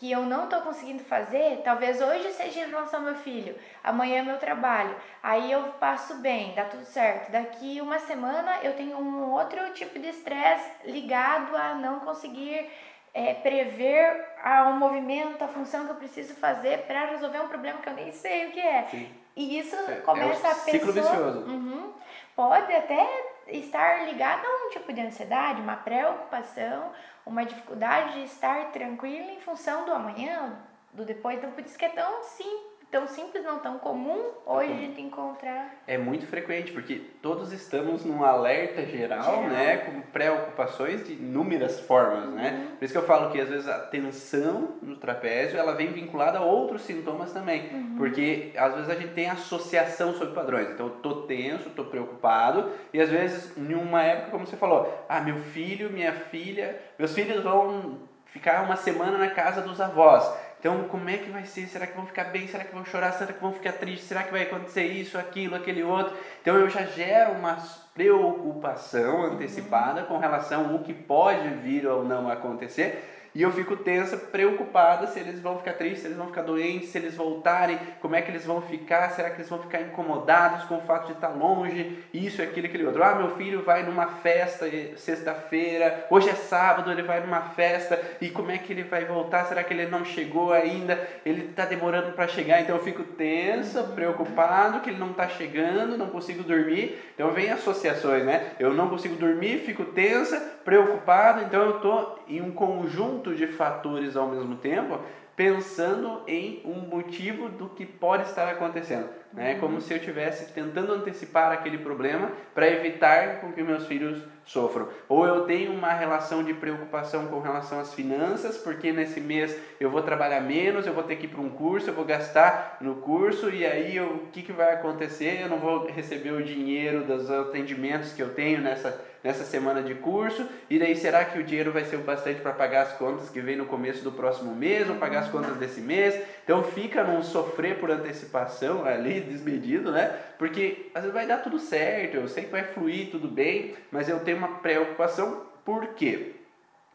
que 0.02 0.12
eu 0.12 0.24
não 0.24 0.46
estou 0.46 0.62
conseguindo 0.62 1.04
fazer, 1.04 1.62
talvez 1.64 2.02
hoje 2.02 2.32
seja 2.32 2.62
em 2.62 2.70
relação 2.72 3.02
ao 3.02 3.06
meu 3.06 3.14
filho, 3.14 3.56
amanhã 3.84 4.18
é 4.18 4.22
meu 4.24 4.40
trabalho, 4.40 4.96
aí 5.22 5.52
eu 5.52 5.62
passo 5.74 6.16
bem, 6.16 6.56
dá 6.56 6.66
tudo 6.66 6.84
certo. 6.86 7.32
Daqui 7.32 7.80
uma 7.80 8.00
semana 8.00 8.58
eu 8.64 8.74
tenho 8.74 8.98
um 8.98 9.30
outro 9.30 9.60
tipo 9.74 10.00
de 10.00 10.08
estresse 10.08 10.72
ligado 10.86 11.56
a 11.56 11.76
não 11.76 12.00
conseguir 12.00 12.68
é, 13.14 13.36
prever 13.36 14.26
a, 14.44 14.70
um 14.70 14.80
movimento, 14.80 15.44
a 15.44 15.48
função 15.48 15.86
que 15.86 15.92
eu 15.92 15.98
preciso 15.98 16.34
fazer 16.34 16.80
para 16.88 17.06
resolver 17.06 17.40
um 17.40 17.48
problema 17.48 17.78
que 17.78 17.88
eu 17.88 17.94
nem 17.94 18.12
sei 18.12 18.48
o 18.48 18.52
que 18.54 18.60
é. 18.60 18.88
Sim. 18.90 19.08
E 19.36 19.60
isso 19.60 19.76
é, 19.76 19.98
começa 19.98 20.48
é 20.48 20.50
um 20.50 20.52
a 20.52 20.56
pessoa. 20.56 20.80
Ciclo 20.80 20.94
vicioso. 20.94 21.40
Uhum, 21.42 21.94
pode 22.36 22.74
até 22.74 23.08
estar 23.48 24.06
ligada 24.06 24.46
a 24.46 24.66
um 24.66 24.70
tipo 24.70 24.92
de 24.94 25.02
ansiedade, 25.02 25.62
uma 25.62 25.76
preocupação, 25.76 26.92
uma 27.26 27.46
dificuldade 27.46 28.14
de 28.14 28.24
estar 28.26 28.72
tranquila 28.72 29.32
em 29.32 29.40
função 29.40 29.86
do 29.86 29.94
amanhã, 29.94 30.60
do 30.94 31.06
depois. 31.06 31.38
Então, 31.38 31.52
por 31.52 31.64
isso 31.64 31.78
que 31.78 31.86
é 31.86 31.90
tão 31.90 32.24
simples 32.24 32.81
tão 32.92 33.08
simples, 33.08 33.44
não 33.44 33.60
tão 33.60 33.80
comum 33.80 34.32
hoje 34.46 34.72
a 34.72 34.76
gente 34.76 35.02
encontrar. 35.02 35.74
É 35.88 35.98
muito 35.98 36.28
frequente, 36.28 36.74
porque 36.74 37.02
todos 37.22 37.54
estamos 37.54 38.04
num 38.04 38.24
alerta 38.24 38.86
geral, 38.86 39.24
geral. 39.24 39.50
né, 39.50 39.78
com 39.78 40.02
preocupações 40.02 41.08
de 41.08 41.14
inúmeras 41.14 41.80
formas, 41.80 42.26
né? 42.26 42.28
uhum. 42.30 42.36
né? 42.36 42.68
Por 42.78 42.86
isso 42.86 42.94
que 42.94 42.98
eu 42.98 43.06
falo 43.06 43.32
que 43.32 43.40
às 43.40 43.48
vezes 43.48 43.68
a 43.68 43.80
tensão 43.80 44.76
no 44.82 44.98
trapézio, 44.98 45.58
ela 45.58 45.74
vem 45.74 45.94
vinculada 45.94 46.40
a 46.40 46.42
outros 46.42 46.82
sintomas 46.82 47.32
também, 47.32 47.70
uhum. 47.74 47.96
porque 47.98 48.52
às 48.58 48.74
vezes 48.76 48.90
a 48.90 48.96
gente 48.96 49.14
tem 49.14 49.30
associação 49.30 50.14
sobre 50.14 50.36
padrões. 50.36 50.70
Então, 50.72 50.88
eu 50.88 50.94
tô 50.96 51.22
tenso, 51.24 51.70
tô 51.70 51.86
preocupado, 51.86 52.72
e 52.94 53.00
às 53.00 53.10
vezes 53.10 53.56
em 53.58 53.74
uma 53.74 54.04
época, 54.04 54.32
como 54.32 54.46
você 54.46 54.58
falou, 54.58 55.06
ah, 55.08 55.22
meu 55.22 55.38
filho, 55.38 55.90
minha 55.90 56.12
filha, 56.12 56.78
meus 57.00 57.14
filhos 57.14 57.42
vão 57.42 58.00
ficar 58.26 58.64
uma 58.64 58.76
semana 58.76 59.18
na 59.18 59.30
casa 59.30 59.62
dos 59.62 59.80
avós. 59.80 60.51
Então, 60.62 60.84
como 60.90 61.10
é 61.10 61.18
que 61.18 61.32
vai 61.32 61.44
ser? 61.44 61.66
Será 61.66 61.88
que 61.88 61.98
vão 61.98 62.06
ficar 62.06 62.26
bem? 62.26 62.48
Será 62.48 62.64
que 62.64 62.72
vão 62.72 62.86
chorar? 62.86 63.14
Será 63.14 63.34
que 63.34 63.42
vão 63.42 63.52
ficar 63.52 63.72
tristes? 63.74 64.08
Será 64.08 64.22
que 64.22 64.32
vai 64.32 64.44
acontecer 64.44 64.84
isso, 64.84 65.18
aquilo, 65.18 65.56
aquele 65.56 65.82
outro? 65.82 66.16
Então, 66.40 66.56
eu 66.56 66.70
já 66.70 66.84
gero 66.84 67.32
uma 67.32 67.58
preocupação 67.96 69.24
antecipada 69.24 70.04
com 70.04 70.20
relação 70.20 70.72
ao 70.72 70.80
que 70.80 70.94
pode 70.94 71.50
vir 71.56 71.88
ou 71.88 72.04
não 72.04 72.30
acontecer 72.30 73.21
e 73.34 73.42
eu 73.42 73.52
fico 73.52 73.78
tensa, 73.78 74.18
preocupada 74.18 75.08
se 75.08 75.20
eles 75.20 75.40
vão 75.40 75.58
ficar 75.58 75.74
tristes, 75.74 76.02
se 76.02 76.08
eles 76.08 76.18
vão 76.18 76.28
ficar 76.28 76.42
doentes, 76.42 76.90
se 76.90 76.98
eles 76.98 77.16
voltarem, 77.16 77.80
como 78.02 78.16
é 78.16 78.22
que 78.22 78.30
eles 78.30 78.46
vão 78.46 78.62
ficar, 78.62 79.10
será 79.12 79.30
que 79.30 79.38
eles 79.38 79.50
vão 79.50 79.60
ficar 79.60 79.82
incomodados 79.82 80.66
com 80.66 80.78
o 80.78 80.82
fato 80.82 81.08
de 81.08 81.14
estar 81.14 81.30
longe, 81.30 82.00
isso, 82.14 82.42
aquilo, 82.42 82.68
aquele 82.68 82.86
outro. 82.86 83.02
Ah, 83.04 83.16
meu 83.16 83.36
filho 83.38 83.64
vai 83.64 83.84
numa 83.84 84.08
festa 84.08 84.66
sexta-feira, 84.98 86.08
hoje 86.10 86.30
é 86.30 86.36
sábado, 86.36 86.92
ele 86.92 87.04
vai 87.04 87.22
numa 87.22 87.42
festa 87.42 88.00
e 88.20 88.30
como 88.30 88.52
é 88.52 88.58
que 88.58 88.74
ele 88.74 88.84
vai 88.84 89.06
voltar? 89.06 89.46
Será 89.46 89.64
que 89.64 89.74
ele 89.74 89.88
não 89.88 90.04
chegou 90.04 90.52
ainda? 90.52 91.00
Ele 91.26 91.46
está 91.46 91.66
demorando 91.66 92.12
para 92.12 92.28
chegar, 92.28 92.62
então 92.62 92.76
eu 92.76 92.84
fico 92.84 93.04
tensa, 93.04 93.84
preocupado 93.84 94.82
que 94.82 94.90
ele 94.90 95.00
não 95.00 95.12
está 95.12 95.30
chegando, 95.30 95.98
não 95.98 96.08
consigo 96.08 96.44
dormir. 96.44 97.00
Então 97.16 97.32
vem 97.32 97.50
associações, 97.50 98.26
né? 98.26 98.52
Eu 98.60 98.74
não 98.74 98.90
consigo 98.90 99.16
dormir, 99.16 99.60
fico 99.60 99.86
tensa, 99.86 100.40
preocupado, 100.66 101.44
então 101.44 101.62
eu 101.62 101.76
estou 101.78 102.20
em 102.28 102.42
um 102.42 102.52
conjunto 102.52 103.21
conjunto 103.22 103.36
de 103.36 103.48
fatores 103.48 104.16
ao 104.16 104.28
mesmo 104.28 104.56
tempo, 104.56 105.00
pensando 105.36 106.22
em 106.28 106.62
um 106.66 106.82
motivo 106.82 107.48
do 107.50 107.70
que 107.70 107.86
pode 107.86 108.24
estar 108.24 108.48
acontecendo. 108.50 109.10
Né? 109.34 109.54
É 109.54 109.56
como 109.56 109.80
se 109.80 109.94
eu 109.94 109.98
estivesse 109.98 110.52
tentando 110.54 110.94
antecipar 110.94 111.52
aquele 111.52 111.78
problema 111.78 112.30
para 112.54 112.68
evitar 112.68 113.40
com 113.40 113.52
que 113.54 113.64
meus 113.64 113.88
filhos 113.88 114.22
sofram. 114.44 114.90
Ou 115.08 115.26
eu 115.26 115.46
tenho 115.46 115.72
uma 115.72 115.94
relação 115.94 116.44
de 116.44 116.54
preocupação 116.54 117.28
com 117.28 117.40
relação 117.40 117.80
às 117.80 117.94
finanças, 117.94 118.58
porque 118.58 118.92
nesse 118.92 119.22
mês 119.22 119.58
eu 119.80 119.90
vou 119.90 120.02
trabalhar 120.02 120.42
menos, 120.42 120.86
eu 120.86 120.94
vou 120.94 121.04
ter 121.04 121.16
que 121.16 121.26
ir 121.26 121.30
para 121.30 121.42
um 121.42 121.50
curso, 121.50 121.90
eu 121.90 121.94
vou 121.94 122.06
gastar 122.06 122.78
no 122.82 122.96
curso 122.96 123.50
e 123.50 123.66
aí 123.66 123.96
eu, 123.96 124.08
o 124.08 124.28
que, 124.32 124.42
que 124.42 124.52
vai 124.52 124.74
acontecer? 124.74 125.42
Eu 125.42 125.48
não 125.48 125.60
vou 125.60 125.88
receber 125.88 126.32
o 126.32 126.44
dinheiro 126.44 127.06
dos 127.06 127.32
atendimentos 127.32 128.12
que 128.12 128.22
eu 128.22 128.34
tenho 128.34 128.60
nessa 128.60 129.00
nessa 129.24 129.44
semana 129.44 129.82
de 129.84 129.96
curso, 129.96 130.48
e 130.70 130.80
daí 130.80 130.96
será 130.96 131.24
que 131.26 131.40
o 131.40 131.44
dinheiro 131.44 131.72
vai 131.72 131.86
ser 131.86 131.98
o 131.98 132.00
bastante 132.00 132.42
para 132.42 132.54
pagar 132.54 132.84
as 132.84 132.94
contas 132.94 133.30
que 133.30 133.40
vem 133.40 133.56
no 133.56 133.66
começo 133.66 134.04
do 134.04 134.12
próximo 134.12 134.56
mês, 134.56 134.90
ou 134.90 134.96
pagar 134.96 135.20
as 135.20 135.30
contas 135.30 135.56
desse 135.58 135.80
mês? 135.80 136.20
Então 136.44 136.64
fica 136.64 137.04
num 137.04 137.22
sofrer 137.22 137.80
por 137.80 137.92
antecipação 137.92 138.84
ali, 138.86 139.20
desmedido, 139.22 139.92
né? 139.92 140.16
Porque 140.38 140.90
às 140.96 141.02
vezes 141.02 141.14
vai 141.14 141.28
dar 141.28 141.38
tudo 141.38 141.60
certo, 141.60 142.16
eu 142.16 142.28
sei 142.28 142.46
que 142.46 142.52
vai 142.52 142.64
fluir 142.64 143.12
tudo 143.12 143.28
bem, 143.28 143.76
mas 143.92 144.10
eu 144.10 144.20
tenho 144.20 144.38
uma 144.38 144.60
preocupação, 144.60 145.46
por 145.64 145.88
quê? 145.90 146.36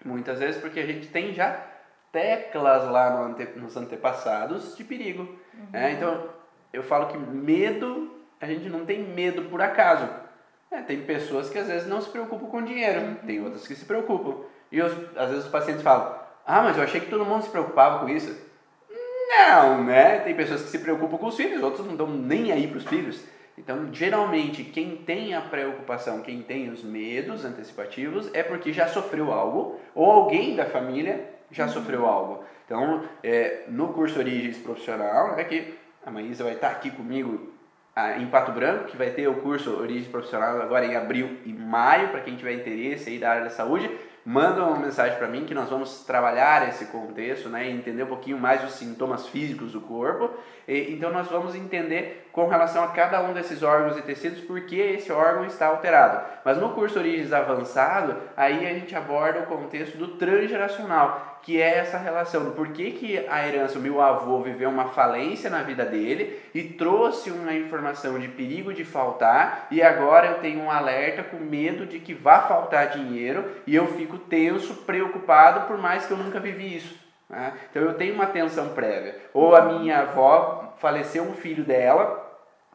Muitas 0.04 0.38
vezes 0.38 0.60
porque 0.60 0.80
a 0.80 0.86
gente 0.86 1.08
tem 1.08 1.32
já 1.32 1.64
teclas 2.12 2.90
lá 2.90 3.10
no 3.10 3.24
ante, 3.24 3.44
nos 3.58 3.76
antepassados 3.76 4.76
de 4.76 4.84
perigo. 4.84 5.22
Uhum. 5.54 5.66
É, 5.72 5.92
então 5.92 6.28
eu 6.72 6.82
falo 6.82 7.06
que 7.06 7.18
medo, 7.18 8.10
a 8.40 8.46
gente 8.46 8.68
não 8.68 8.84
tem 8.84 9.02
medo 9.02 9.42
por 9.42 9.60
acaso. 9.60 10.08
É, 10.70 10.82
tem 10.82 11.02
pessoas 11.02 11.48
que 11.48 11.58
às 11.58 11.68
vezes 11.68 11.88
não 11.88 12.00
se 12.00 12.10
preocupam 12.10 12.46
com 12.46 12.62
dinheiro, 12.62 13.00
uhum. 13.00 13.14
tem 13.26 13.42
outras 13.42 13.66
que 13.66 13.74
se 13.74 13.84
preocupam. 13.84 14.44
E 14.70 14.80
os, 14.82 14.92
às 15.16 15.30
vezes 15.30 15.44
os 15.44 15.50
pacientes 15.50 15.82
falam: 15.82 16.14
Ah, 16.44 16.62
mas 16.62 16.76
eu 16.76 16.82
achei 16.82 17.00
que 17.00 17.10
todo 17.10 17.24
mundo 17.24 17.42
se 17.42 17.50
preocupava 17.50 18.00
com 18.00 18.08
isso. 18.08 18.36
Não, 19.28 19.84
né? 19.84 20.20
Tem 20.20 20.34
pessoas 20.34 20.62
que 20.62 20.68
se 20.68 20.78
preocupam 20.78 21.18
com 21.18 21.26
os 21.26 21.36
filhos, 21.36 21.62
outros 21.62 21.84
não 21.84 21.92
estão 21.92 22.08
nem 22.08 22.52
aí 22.52 22.66
para 22.66 22.78
os 22.78 22.84
filhos. 22.84 23.22
Então, 23.58 23.88
geralmente, 23.92 24.64
quem 24.64 24.96
tem 24.96 25.34
a 25.34 25.40
preocupação, 25.40 26.20
quem 26.20 26.42
tem 26.42 26.68
os 26.68 26.82
medos 26.82 27.44
antecipativos, 27.44 28.28
é 28.34 28.42
porque 28.42 28.72
já 28.72 28.86
sofreu 28.86 29.32
algo, 29.32 29.80
ou 29.94 30.10
alguém 30.10 30.54
da 30.54 30.66
família 30.66 31.24
já 31.50 31.64
uhum. 31.64 31.72
sofreu 31.72 32.06
algo. 32.06 32.44
Então, 32.64 33.04
é, 33.22 33.64
no 33.68 33.92
curso 33.92 34.18
Origens 34.18 34.58
Profissional, 34.58 35.38
é 35.38 35.44
que 35.44 35.74
a 36.04 36.10
Maísa 36.10 36.44
vai 36.44 36.54
estar 36.54 36.70
aqui 36.70 36.90
comigo 36.90 37.52
em 38.18 38.26
Pato 38.26 38.52
Branco, 38.52 38.84
que 38.84 38.96
vai 38.96 39.10
ter 39.10 39.26
o 39.26 39.36
curso 39.36 39.70
Origem 39.80 40.10
Profissional 40.10 40.60
agora 40.60 40.84
em 40.84 40.96
abril 40.96 41.38
e 41.46 41.52
maio, 41.52 42.08
para 42.08 42.20
quem 42.20 42.36
tiver 42.36 42.52
interesse 42.52 43.08
aí 43.08 43.18
da 43.18 43.30
área 43.30 43.44
da 43.44 43.50
saúde, 43.50 43.90
manda 44.26 44.64
uma 44.64 44.76
mensagem 44.76 45.16
para 45.16 45.28
mim 45.28 45.44
que 45.44 45.54
nós 45.54 45.70
vamos 45.70 46.04
trabalhar 46.04 46.68
esse 46.68 46.86
contexto, 46.86 47.48
né, 47.48 47.70
entender 47.70 48.02
um 48.02 48.08
pouquinho 48.08 48.36
mais 48.36 48.62
os 48.64 48.72
sintomas 48.72 49.28
físicos 49.28 49.70
do 49.70 49.80
corpo. 49.80 50.28
E, 50.66 50.92
então 50.92 51.12
nós 51.12 51.28
vamos 51.28 51.54
entender 51.54 52.28
com 52.32 52.48
relação 52.48 52.82
a 52.82 52.88
cada 52.88 53.22
um 53.22 53.32
desses 53.32 53.62
órgãos 53.62 53.96
e 53.96 54.02
tecidos 54.02 54.40
por 54.40 54.60
que 54.62 54.80
esse 54.80 55.12
órgão 55.12 55.46
está 55.46 55.66
alterado. 55.66 56.20
Mas 56.44 56.58
no 56.58 56.70
curso 56.70 56.98
Origens 56.98 57.32
Avançado, 57.32 58.16
aí 58.36 58.66
a 58.66 58.74
gente 58.74 58.96
aborda 58.96 59.40
o 59.40 59.46
contexto 59.46 59.96
do 59.96 60.08
transgeracional, 60.16 61.35
que 61.46 61.62
é 61.62 61.78
essa 61.78 61.96
relação 61.96 62.44
do 62.44 62.50
porquê 62.50 62.90
que 62.90 63.24
a 63.28 63.46
herança, 63.46 63.78
o 63.78 63.80
meu 63.80 64.02
avô 64.02 64.40
viveu 64.40 64.68
uma 64.68 64.88
falência 64.88 65.48
na 65.48 65.62
vida 65.62 65.84
dele 65.84 66.40
e 66.52 66.64
trouxe 66.64 67.30
uma 67.30 67.54
informação 67.54 68.18
de 68.18 68.26
perigo 68.26 68.74
de 68.74 68.84
faltar 68.84 69.68
e 69.70 69.80
agora 69.80 70.26
eu 70.26 70.38
tenho 70.40 70.58
um 70.58 70.72
alerta 70.72 71.22
com 71.22 71.36
medo 71.36 71.86
de 71.86 72.00
que 72.00 72.12
vá 72.12 72.40
faltar 72.40 72.88
dinheiro 72.88 73.44
e 73.64 73.76
eu 73.76 73.86
fico 73.86 74.18
tenso, 74.18 74.74
preocupado 74.74 75.68
por 75.68 75.78
mais 75.78 76.04
que 76.04 76.10
eu 76.10 76.16
nunca 76.16 76.40
vivi 76.40 76.78
isso. 76.78 76.98
Né? 77.30 77.52
Então 77.70 77.80
eu 77.80 77.94
tenho 77.94 78.16
uma 78.16 78.26
tensão 78.26 78.70
prévia. 78.70 79.14
Ou 79.32 79.54
a 79.54 79.66
minha 79.66 80.00
avó 80.00 80.74
faleceu 80.80 81.22
um 81.22 81.34
filho 81.34 81.62
dela 81.62 82.26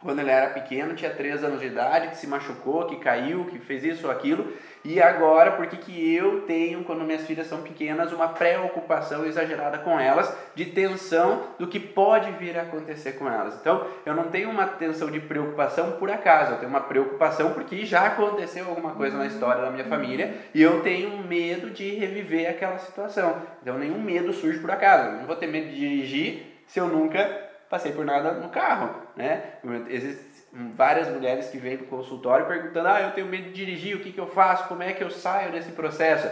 quando 0.01 0.19
ele 0.19 0.31
era 0.31 0.49
pequeno, 0.49 0.95
tinha 0.95 1.11
3 1.11 1.43
anos 1.43 1.59
de 1.59 1.67
idade, 1.67 2.07
que 2.07 2.17
se 2.17 2.25
machucou, 2.25 2.85
que 2.85 2.95
caiu, 2.95 3.45
que 3.45 3.59
fez 3.59 3.83
isso 3.83 4.07
ou 4.07 4.11
aquilo, 4.11 4.51
e 4.83 5.01
agora 5.01 5.51
por 5.51 5.67
que, 5.67 5.77
que 5.77 6.15
eu 6.15 6.41
tenho, 6.41 6.83
quando 6.83 7.03
minhas 7.03 7.25
filhas 7.25 7.47
são 7.47 7.61
pequenas, 7.61 8.11
uma 8.11 8.29
preocupação 8.29 9.25
exagerada 9.25 9.77
com 9.79 9.99
elas, 9.99 10.35
de 10.55 10.65
tensão 10.65 11.43
do 11.59 11.67
que 11.67 11.79
pode 11.79 12.31
vir 12.33 12.57
a 12.57 12.63
acontecer 12.63 13.13
com 13.13 13.29
elas. 13.29 13.55
Então, 13.59 13.85
eu 14.05 14.15
não 14.15 14.25
tenho 14.25 14.49
uma 14.49 14.65
tensão 14.65 15.11
de 15.11 15.19
preocupação 15.19 15.93
por 15.93 16.09
acaso, 16.09 16.53
eu 16.53 16.57
tenho 16.57 16.69
uma 16.69 16.81
preocupação 16.81 17.53
porque 17.53 17.85
já 17.85 18.07
aconteceu 18.07 18.67
alguma 18.67 18.91
coisa 18.91 19.17
na 19.17 19.27
história 19.27 19.61
da 19.61 19.69
minha 19.69 19.85
família 19.85 20.35
e 20.53 20.61
eu 20.61 20.81
tenho 20.81 21.17
medo 21.23 21.69
de 21.69 21.91
reviver 21.95 22.49
aquela 22.49 22.77
situação. 22.79 23.41
Então, 23.61 23.77
nenhum 23.77 24.01
medo 24.01 24.33
surge 24.33 24.59
por 24.59 24.71
acaso. 24.71 25.09
Eu 25.09 25.17
não 25.17 25.25
vou 25.25 25.35
ter 25.35 25.47
medo 25.47 25.69
de 25.69 25.75
dirigir 25.75 26.63
se 26.65 26.79
eu 26.79 26.87
nunca 26.87 27.49
passei 27.69 27.93
por 27.93 28.03
nada 28.03 28.33
no 28.33 28.49
carro, 28.49 28.93
né? 29.15 29.43
Existem 29.87 30.30
várias 30.53 31.09
mulheres 31.09 31.49
que 31.49 31.57
vêm 31.57 31.77
para 31.77 31.85
o 31.85 31.89
consultório 31.89 32.45
perguntando, 32.45 32.87
ah, 32.87 33.01
eu 33.01 33.11
tenho 33.11 33.27
medo 33.27 33.45
de 33.45 33.53
dirigir, 33.53 33.95
o 33.95 33.99
que, 33.99 34.11
que 34.11 34.19
eu 34.19 34.27
faço, 34.27 34.67
como 34.67 34.83
é 34.83 34.93
que 34.93 35.03
eu 35.03 35.09
saio 35.09 35.51
desse 35.51 35.71
processo? 35.71 36.29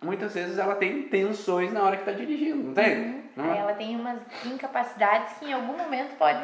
Muitas 0.00 0.34
vezes 0.34 0.58
ela 0.58 0.74
tem 0.74 1.02
tensões 1.02 1.72
na 1.72 1.82
hora 1.82 1.96
que 1.96 2.02
está 2.02 2.12
dirigindo, 2.12 2.62
não 2.62 2.74
tem? 2.74 2.96
Uhum. 2.96 3.22
Não? 3.36 3.54
Ela 3.54 3.74
tem 3.74 3.96
umas 3.96 4.18
incapacidades 4.44 5.34
que 5.38 5.46
em 5.46 5.52
algum 5.52 5.76
momento 5.76 6.16
pode 6.16 6.40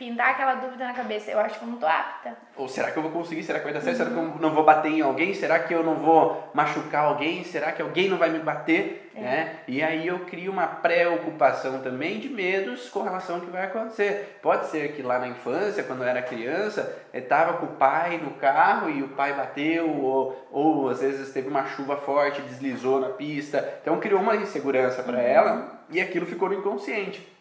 pintar 0.00 0.30
aquela 0.30 0.54
dúvida 0.54 0.86
na 0.86 0.94
cabeça, 0.94 1.30
eu 1.30 1.38
acho 1.38 1.58
que 1.58 1.64
eu 1.66 1.68
não 1.68 1.76
tô 1.76 1.84
apta. 1.84 2.34
Ou 2.56 2.66
será 2.66 2.90
que 2.90 2.96
eu 2.96 3.02
vou 3.02 3.12
conseguir? 3.12 3.42
Será 3.42 3.58
que 3.58 3.66
vai 3.66 3.74
dar 3.74 3.82
certo? 3.82 3.98
Uhum. 3.98 4.04
Será 4.04 4.10
que 4.10 4.16
eu 4.16 4.40
não 4.40 4.54
vou 4.54 4.64
bater 4.64 4.90
em 4.90 5.02
alguém? 5.02 5.34
Será 5.34 5.58
que 5.58 5.74
eu 5.74 5.84
não 5.84 5.96
vou 5.96 6.50
machucar 6.54 7.04
alguém? 7.04 7.44
Será 7.44 7.70
que 7.70 7.82
alguém 7.82 8.08
não 8.08 8.16
vai 8.16 8.30
me 8.30 8.38
bater? 8.38 9.10
É. 9.14 9.20
Né? 9.20 9.56
E 9.68 9.82
aí 9.82 10.06
eu 10.06 10.20
crio 10.20 10.52
uma 10.52 10.66
preocupação 10.66 11.82
também 11.82 12.18
de 12.18 12.30
medos 12.30 12.88
com 12.88 13.02
relação 13.02 13.36
ao 13.36 13.42
que 13.42 13.50
vai 13.50 13.66
acontecer. 13.66 14.38
Pode 14.40 14.68
ser 14.68 14.92
que 14.92 15.02
lá 15.02 15.18
na 15.18 15.28
infância, 15.28 15.82
quando 15.82 16.02
eu 16.02 16.08
era 16.08 16.22
criança, 16.22 16.96
estava 17.12 17.58
com 17.58 17.66
o 17.66 17.76
pai 17.76 18.16
no 18.16 18.30
carro 18.30 18.88
e 18.88 19.02
o 19.02 19.08
pai 19.08 19.34
bateu, 19.34 19.86
ou, 19.86 20.48
ou 20.50 20.88
às 20.88 21.02
vezes 21.02 21.30
teve 21.30 21.50
uma 21.50 21.66
chuva 21.66 21.98
forte, 21.98 22.40
deslizou 22.40 23.00
na 23.00 23.10
pista. 23.10 23.78
Então 23.82 24.00
criou 24.00 24.22
uma 24.22 24.34
insegurança 24.36 25.02
para 25.02 25.18
uhum. 25.18 25.24
ela 25.24 25.82
e 25.90 26.00
aquilo 26.00 26.24
ficou 26.24 26.48
no 26.48 26.54
inconsciente 26.54 27.38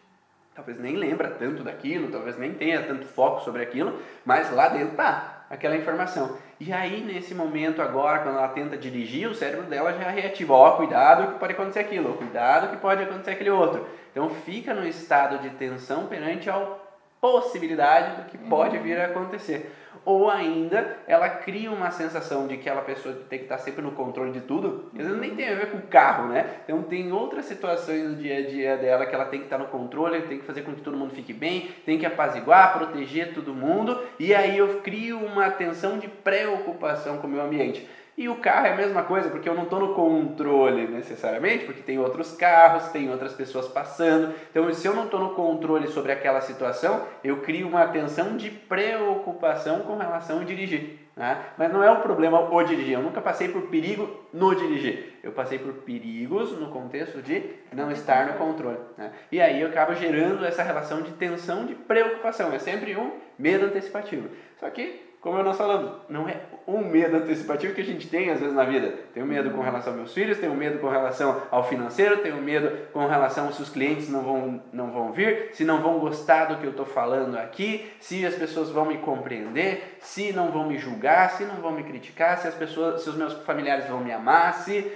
talvez 0.60 0.78
nem 0.78 0.98
lembra 0.98 1.30
tanto 1.30 1.64
daquilo, 1.64 2.12
talvez 2.12 2.38
nem 2.38 2.54
tenha 2.54 2.84
tanto 2.84 3.06
foco 3.06 3.42
sobre 3.44 3.64
aquilo, 3.64 3.98
mas 4.26 4.52
lá 4.52 4.68
dentro 4.68 4.96
tá 4.96 5.46
aquela 5.50 5.76
informação. 5.78 6.38
E 6.60 6.74
aí, 6.74 7.02
nesse 7.02 7.34
momento 7.34 7.82
agora, 7.82 8.20
quando 8.20 8.38
ela 8.38 8.50
tenta 8.50 8.76
dirigir, 8.76 9.30
o 9.30 9.34
cérebro 9.34 9.68
dela 9.68 9.94
já 9.94 10.10
reativa, 10.10 10.54
ó, 10.54 10.68
oh, 10.68 10.78
cuidado 10.78 11.34
que 11.34 11.40
pode 11.40 11.54
acontecer 11.54 11.80
aquilo, 11.80 12.14
cuidado 12.14 12.70
que 12.72 12.78
pode 12.78 13.04
acontecer 13.04 13.32
aquele 13.32 13.50
outro. 13.50 13.88
Então 14.12 14.30
fica 14.30 14.74
no 14.74 14.86
estado 14.86 15.40
de 15.40 15.50
tensão 15.52 16.08
perante 16.08 16.50
a 16.50 16.76
possibilidade 17.22 18.22
do 18.22 18.30
que 18.30 18.38
pode 18.38 18.78
vir 18.80 19.00
a 19.00 19.06
acontecer 19.06 19.74
ou 20.10 20.28
ainda 20.28 20.98
ela 21.06 21.30
cria 21.30 21.72
uma 21.72 21.92
sensação 21.92 22.48
de 22.48 22.58
que 22.58 22.68
aquela 22.68 22.82
pessoa 22.82 23.14
tem 23.30 23.38
que 23.38 23.46
estar 23.46 23.60
sempre 23.60 23.84
no 23.84 23.92
controle 23.92 24.32
de 24.32 24.42
tudo, 24.42 24.90
às 24.98 25.06
vezes 25.06 25.22
nem 25.22 25.36
tem 25.36 25.48
a 25.48 25.54
ver 25.54 25.70
com 25.70 25.78
o 25.78 25.84
carro, 25.84 26.30
né? 26.30 26.62
Então 26.64 26.82
tem 26.82 27.12
outras 27.12 27.46
situações 27.46 28.04
no 28.04 28.16
dia 28.16 28.40
a 28.40 28.48
dia 28.48 28.76
dela 28.76 29.06
que 29.06 29.14
ela 29.14 29.26
tem 29.26 29.40
que 29.40 29.46
estar 29.46 29.60
no 29.60 29.68
controle, 29.68 30.24
tem 30.24 30.40
que 30.40 30.46
fazer 30.46 30.64
com 30.64 30.74
que 30.74 30.82
todo 30.82 30.98
mundo 30.98 31.14
fique 31.14 31.32
bem, 31.32 31.70
tem 31.86 32.00
que 32.00 32.08
apaziguar, 32.08 32.74
proteger 32.76 33.36
todo 33.36 33.54
mundo, 33.54 34.00
e 34.20 34.34
aí 34.34 34.58
eu 34.58 34.82
crio 34.82 35.20
uma 35.20 35.52
tensão 35.52 36.00
de 36.00 36.08
preocupação 36.08 37.20
com 37.20 37.28
o 37.28 37.30
meu 37.30 37.44
ambiente. 37.44 37.88
E 38.20 38.28
o 38.28 38.36
carro 38.36 38.66
é 38.68 38.74
a 38.74 38.76
mesma 38.76 39.04
coisa, 39.04 39.30
porque 39.30 39.48
eu 39.48 39.56
não 39.56 39.64
estou 39.64 39.80
no 39.80 39.94
controle 39.94 40.90
necessariamente, 40.90 41.64
porque 41.64 41.82
tem 41.82 41.98
outros 41.98 42.34
carros, 42.34 42.90
tem 42.90 43.10
outras 43.10 43.32
pessoas 43.32 43.66
passando. 43.70 44.36
Então, 44.52 44.70
se 44.74 44.86
eu 44.86 44.94
não 44.94 45.06
estou 45.06 45.22
no 45.22 45.30
controle 45.30 45.88
sobre 45.88 46.12
aquela 46.12 46.42
situação, 46.42 47.08
eu 47.24 47.38
crio 47.38 47.70
uma 47.70 47.88
tensão 47.88 48.36
de 48.36 48.52
preocupação 48.52 49.84
com 49.84 49.96
relação 49.96 50.42
a 50.42 50.44
dirigir. 50.44 51.00
Né? 51.16 51.46
Mas 51.58 51.72
não 51.72 51.82
é 51.82 51.90
o 51.90 52.02
problema 52.02 52.42
o 52.54 52.62
dirigir. 52.64 52.96
Eu 52.96 53.02
nunca 53.02 53.22
passei 53.22 53.48
por 53.48 53.62
perigo 53.68 54.26
no 54.34 54.54
dirigir. 54.54 55.18
Eu 55.24 55.32
passei 55.32 55.58
por 55.58 55.72
perigos 55.76 56.52
no 56.60 56.72
contexto 56.72 57.22
de 57.22 57.42
não 57.72 57.90
estar 57.90 58.28
no 58.28 58.34
controle. 58.34 58.80
Né? 58.98 59.14
E 59.32 59.40
aí 59.40 59.62
eu 59.62 59.70
acabo 59.70 59.96
gerando 59.96 60.46
essa 60.46 60.62
relação 60.62 61.02
de 61.02 61.14
tensão, 61.14 61.66
de 61.66 61.74
preocupação. 61.74 62.52
É 62.52 62.60
sempre 62.60 62.98
um 62.98 63.14
medo 63.38 63.68
antecipativo. 63.68 64.28
Só 64.60 64.70
que 64.70 65.08
como 65.22 65.44
nós 65.44 65.58
falamos, 65.58 65.92
não 66.08 66.30
é 66.30 66.40
um 66.66 66.80
medo 66.80 67.18
antecipativo 67.18 67.74
que 67.74 67.82
a 67.82 67.86
gente 67.86 68.08
tem 68.08 68.30
às 68.30 68.40
vezes 68.40 68.56
na 68.56 68.64
vida. 68.64 68.94
Tenho 69.14 69.26
medo 69.26 69.50
com 69.52 69.62
relação 69.62 69.92
aos 69.92 69.98
meus 70.02 70.14
filhos, 70.14 70.38
tenho 70.38 70.56
medo 70.56 70.80
com 70.80 70.88
relação 70.88 71.42
ao 71.52 71.68
financeiro, 71.68 72.18
tenho 72.18 72.38
medo 72.42 72.88
com 72.94 73.06
relação 73.06 73.52
se 73.52 73.62
os 73.62 73.70
clientes 73.70 74.08
não 74.08 74.22
vão, 74.22 74.62
não 74.72 74.92
vão 74.92 75.12
vir, 75.12 75.50
se 75.54 75.66
não 75.66 75.82
vão 75.82 76.00
gostar 76.00 76.46
do 76.46 76.58
que 76.58 76.66
eu 76.66 76.72
estou 76.72 76.86
falando 76.86 77.38
aqui, 77.38 77.92
se 78.00 78.26
as 78.26 78.36
pessoas 78.36 78.70
vão 78.70 78.86
me 78.86 79.00
compreender, 79.00 79.98
se 80.00 80.32
não 80.32 80.52
vão 80.52 80.68
me 80.68 80.78
julgar, 80.78 81.32
se 81.32 81.44
não 81.44 81.56
vão 81.56 81.74
me 81.74 81.84
criticar, 81.84 82.38
se 82.38 82.48
as 82.48 82.56
pessoas, 82.56 83.02
se 83.02 83.10
os 83.10 83.16
meus 83.16 83.34
familiares 83.44 83.88
vão 83.88 84.00
me 84.00 84.14
amar, 84.14 84.54
se 84.54 84.90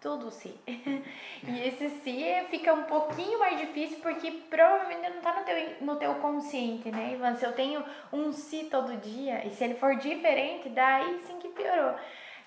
tudo 0.00 0.30
sim. 0.30 0.54
e 0.66 1.68
esse 1.68 1.88
sim 2.00 2.24
fica 2.48 2.72
um 2.72 2.84
pouquinho 2.84 3.38
mais 3.38 3.58
difícil 3.60 3.98
porque 4.00 4.30
provavelmente 4.48 5.08
não 5.08 5.18
está 5.18 5.38
no 5.38 5.44
teu, 5.44 5.76
no 5.82 5.96
teu 5.96 6.14
consciente, 6.16 6.90
né, 6.90 7.12
Ivan? 7.14 7.34
Se 7.34 7.44
eu 7.44 7.52
tenho 7.52 7.84
um 8.12 8.32
si 8.32 8.68
todo 8.70 8.96
dia 8.96 9.46
e 9.46 9.50
se 9.50 9.64
ele 9.64 9.74
for 9.74 9.96
diferente, 9.96 10.68
daí 10.70 11.20
sim 11.20 11.38
que 11.38 11.48
piorou. 11.48 11.94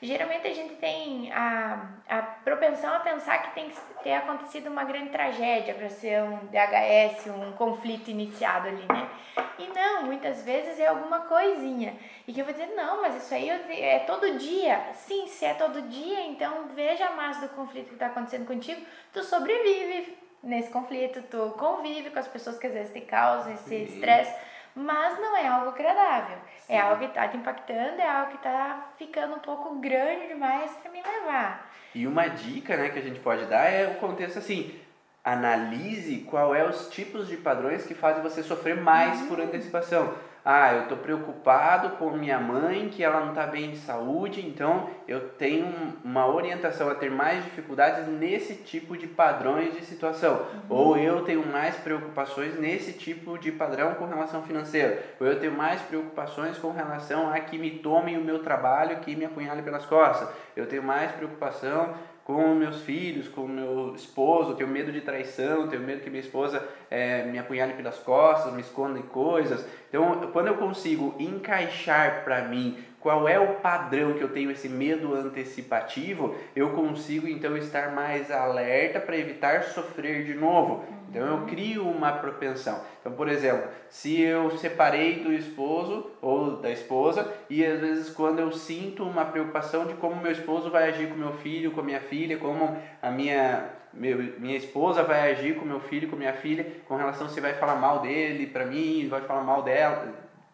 Geralmente 0.04 0.46
a 0.46 0.54
gente 0.54 0.76
tem 0.76 1.32
a, 1.32 1.88
a 2.10 2.22
propensão 2.22 2.94
a 2.94 3.00
pensar 3.00 3.42
que 3.42 3.56
tem 3.56 3.70
que 3.70 3.78
ter 4.04 4.16
acontecido 4.16 4.68
uma 4.68 4.84
grande 4.84 5.12
tragédia 5.12 5.74
para 5.74 5.88
ser 5.88 6.22
um 6.22 6.40
DHS, 6.48 7.28
um 7.28 7.54
conflito 7.54 8.12
iniciado 8.12 8.68
ali, 8.68 8.86
né? 8.86 9.10
E 9.58 9.68
não, 9.68 10.04
muitas 10.04 10.44
vezes 10.44 10.78
é 10.78 10.88
alguma 10.88 11.22
coisinha. 11.22 11.96
E 12.28 12.34
que 12.34 12.42
eu 12.42 12.44
vou 12.44 12.54
dizer, 12.54 12.74
não, 12.76 13.02
mas 13.02 13.16
isso 13.16 13.34
aí 13.34 13.50
é 13.50 14.00
todo 14.00 14.38
dia. 14.38 14.88
Sim, 14.94 15.26
se 15.28 15.46
é 15.46 15.54
todo 15.54 15.82
dia, 15.84 16.26
então 16.26 16.68
veja 16.76 17.12
mais 17.12 17.40
do 17.40 17.48
conflito 17.48 17.88
que 17.88 17.94
está 17.94 18.08
acontecendo 18.08 18.46
contigo, 18.46 18.86
tu 19.14 19.24
sobrevive 19.24 20.18
nesse 20.44 20.70
conflito, 20.70 21.24
tu 21.32 21.56
convive 21.58 22.10
com 22.10 22.20
as 22.20 22.28
pessoas 22.28 22.60
que 22.60 22.68
às 22.68 22.74
vezes 22.74 22.92
te 22.92 23.00
causam 23.00 23.54
esse 23.54 23.74
estresse 23.74 24.36
mas 24.76 25.20
não 25.20 25.36
é 25.38 25.48
algo 25.48 25.70
agradável. 25.70 26.38
É 26.38 26.62
Sim. 26.62 26.74
É 26.74 26.82
algo 26.82 27.00
que 27.00 27.06
está 27.06 27.28
te 27.28 27.38
impactando, 27.38 28.02
é 28.02 28.10
algo 28.10 28.32
que 28.32 28.38
está 28.38 28.90
ficando 28.98 29.36
um 29.36 29.40
pouco 29.40 29.76
grande 29.76 30.28
demais 30.28 30.72
para 30.78 30.92
me 30.92 31.02
levar. 31.02 31.72
E 31.94 32.08
uma 32.08 32.28
dica 32.28 32.76
né, 32.76 32.90
que 32.90 33.00
a 33.00 33.02
gente 33.02 33.20
pode 33.20 33.46
dar 33.46 33.66
é 33.66 33.88
o 33.88 33.96
contexto 33.96 34.40
assim, 34.40 34.80
analise 35.24 36.20
qual 36.30 36.54
é 36.56 36.68
os 36.68 36.90
tipos 36.90 37.28
de 37.28 37.38
padrões 37.38 37.86
que 37.86 37.94
fazem 37.94 38.24
você 38.24 38.42
sofrer 38.42 38.76
mais 38.76 39.22
uhum. 39.22 39.28
por 39.28 39.40
antecipação. 39.40 40.14
Ah, 40.46 40.74
eu 40.74 40.82
estou 40.84 40.98
preocupado 40.98 41.92
com 41.92 42.12
minha 42.12 42.38
mãe, 42.38 42.90
que 42.90 43.02
ela 43.02 43.22
não 43.22 43.30
está 43.30 43.48
bem 43.48 43.72
de 43.72 43.78
saúde, 43.78 44.46
então 44.46 44.90
eu 45.08 45.30
tenho 45.30 45.74
uma 46.04 46.28
orientação 46.28 46.90
a 46.90 46.96
ter 46.96 47.10
mais 47.10 47.46
dificuldades 47.46 48.08
nesse 48.08 48.56
tipo 48.56 48.98
de 48.98 49.08
padrões 49.08 49.74
de 49.74 49.86
situação. 49.86 50.34
Uhum. 50.34 50.62
Ou 50.70 50.98
eu 50.98 51.24
tenho 51.24 51.46
mais 51.48 51.78
preocupações 51.78 52.60
nesse 52.60 52.92
tipo 52.92 53.38
de 53.38 53.54
padrão 53.54 53.94
com 53.96 54.06
relação 54.06 54.44
financeira. 54.44 55.02
Ou 55.18 55.26
eu 55.26 55.40
tenho 55.40 55.54
mais 55.54 55.82
preocupações 55.82 56.58
com 56.58 56.72
relação 56.72 57.32
a 57.32 57.40
que 57.40 57.58
me 57.58 57.72
tomem 57.80 58.18
o 58.18 58.22
meu 58.22 58.40
trabalho, 58.40 58.98
que 58.98 59.16
me 59.16 59.24
apunhalem 59.24 59.64
pelas 59.64 59.86
costas. 59.86 60.28
Eu 60.58 60.68
tenho 60.68 60.84
mais 60.84 61.12
preocupação 61.14 61.94
com 62.24 62.56
meus 62.56 62.82
filhos, 62.82 63.28
com 63.28 63.48
meu 63.48 63.94
esposo, 63.96 64.56
tenho 64.56 64.70
medo 64.70 64.92
de 64.92 65.02
traição, 65.02 65.68
tenho 65.68 65.82
medo 65.82 66.02
que 66.02 66.10
minha 66.10 66.22
esposa 66.22 66.66
é, 66.90 67.26
me 67.26 67.38
apunhale 67.38 67.74
pelas 67.74 68.00
costas, 68.00 68.54
me 68.54 68.62
esconda 68.62 68.98
em 68.98 69.04
coisas. 69.04 69.66
Então, 69.90 70.32
quando 70.32 70.48
eu 70.48 70.56
consigo 70.56 71.14
encaixar 71.20 72.24
para 72.24 72.44
mim 72.44 72.78
qual 73.04 73.28
é 73.28 73.38
o 73.38 73.56
padrão 73.56 74.14
que 74.14 74.22
eu 74.22 74.30
tenho 74.30 74.50
esse 74.50 74.70
medo 74.70 75.14
antecipativo, 75.14 76.34
eu 76.56 76.70
consigo 76.70 77.28
então 77.28 77.58
estar 77.58 77.92
mais 77.92 78.32
alerta 78.32 78.98
para 79.00 79.18
evitar 79.18 79.64
sofrer 79.64 80.24
de 80.24 80.34
novo. 80.34 80.86
Então 81.10 81.28
eu 81.28 81.46
crio 81.46 81.86
uma 81.86 82.14
propensão. 82.14 82.82
Então, 83.02 83.12
por 83.12 83.28
exemplo, 83.28 83.68
se 83.90 84.22
eu 84.22 84.50
separei 84.58 85.20
do 85.20 85.34
esposo 85.34 86.12
ou 86.22 86.56
da 86.56 86.72
esposa 86.72 87.30
e 87.50 87.64
às 87.64 87.82
vezes 87.82 88.10
quando 88.10 88.40
eu 88.40 88.52
sinto 88.54 89.04
uma 89.04 89.26
preocupação 89.26 89.86
de 89.86 89.94
como 89.96 90.22
meu 90.22 90.32
esposo 90.32 90.72
vai 90.72 90.90
agir 90.90 91.10
com 91.10 91.16
meu 91.16 91.34
filho, 91.34 91.72
com 91.72 91.84
minha 91.84 92.00
filha, 92.00 92.38
como 92.38 92.78
a 93.02 93.12
minha 93.12 93.70
meu, 93.94 94.18
minha 94.40 94.58
esposa 94.58 95.04
vai 95.04 95.32
agir 95.32 95.56
com 95.56 95.66
meu 95.66 95.80
filho, 95.80 96.10
com 96.10 96.16
minha 96.16 96.34
filha, 96.34 96.66
com 96.88 96.96
relação 96.96 97.30
se 97.30 97.40
vai 97.40 97.54
falar 97.54 97.76
mal 97.76 98.00
dele 98.00 98.48
para 98.48 98.66
mim, 98.66 99.08
vai 99.08 99.22
falar 99.22 99.44
mal 99.44 99.62
dela, 99.62 100.08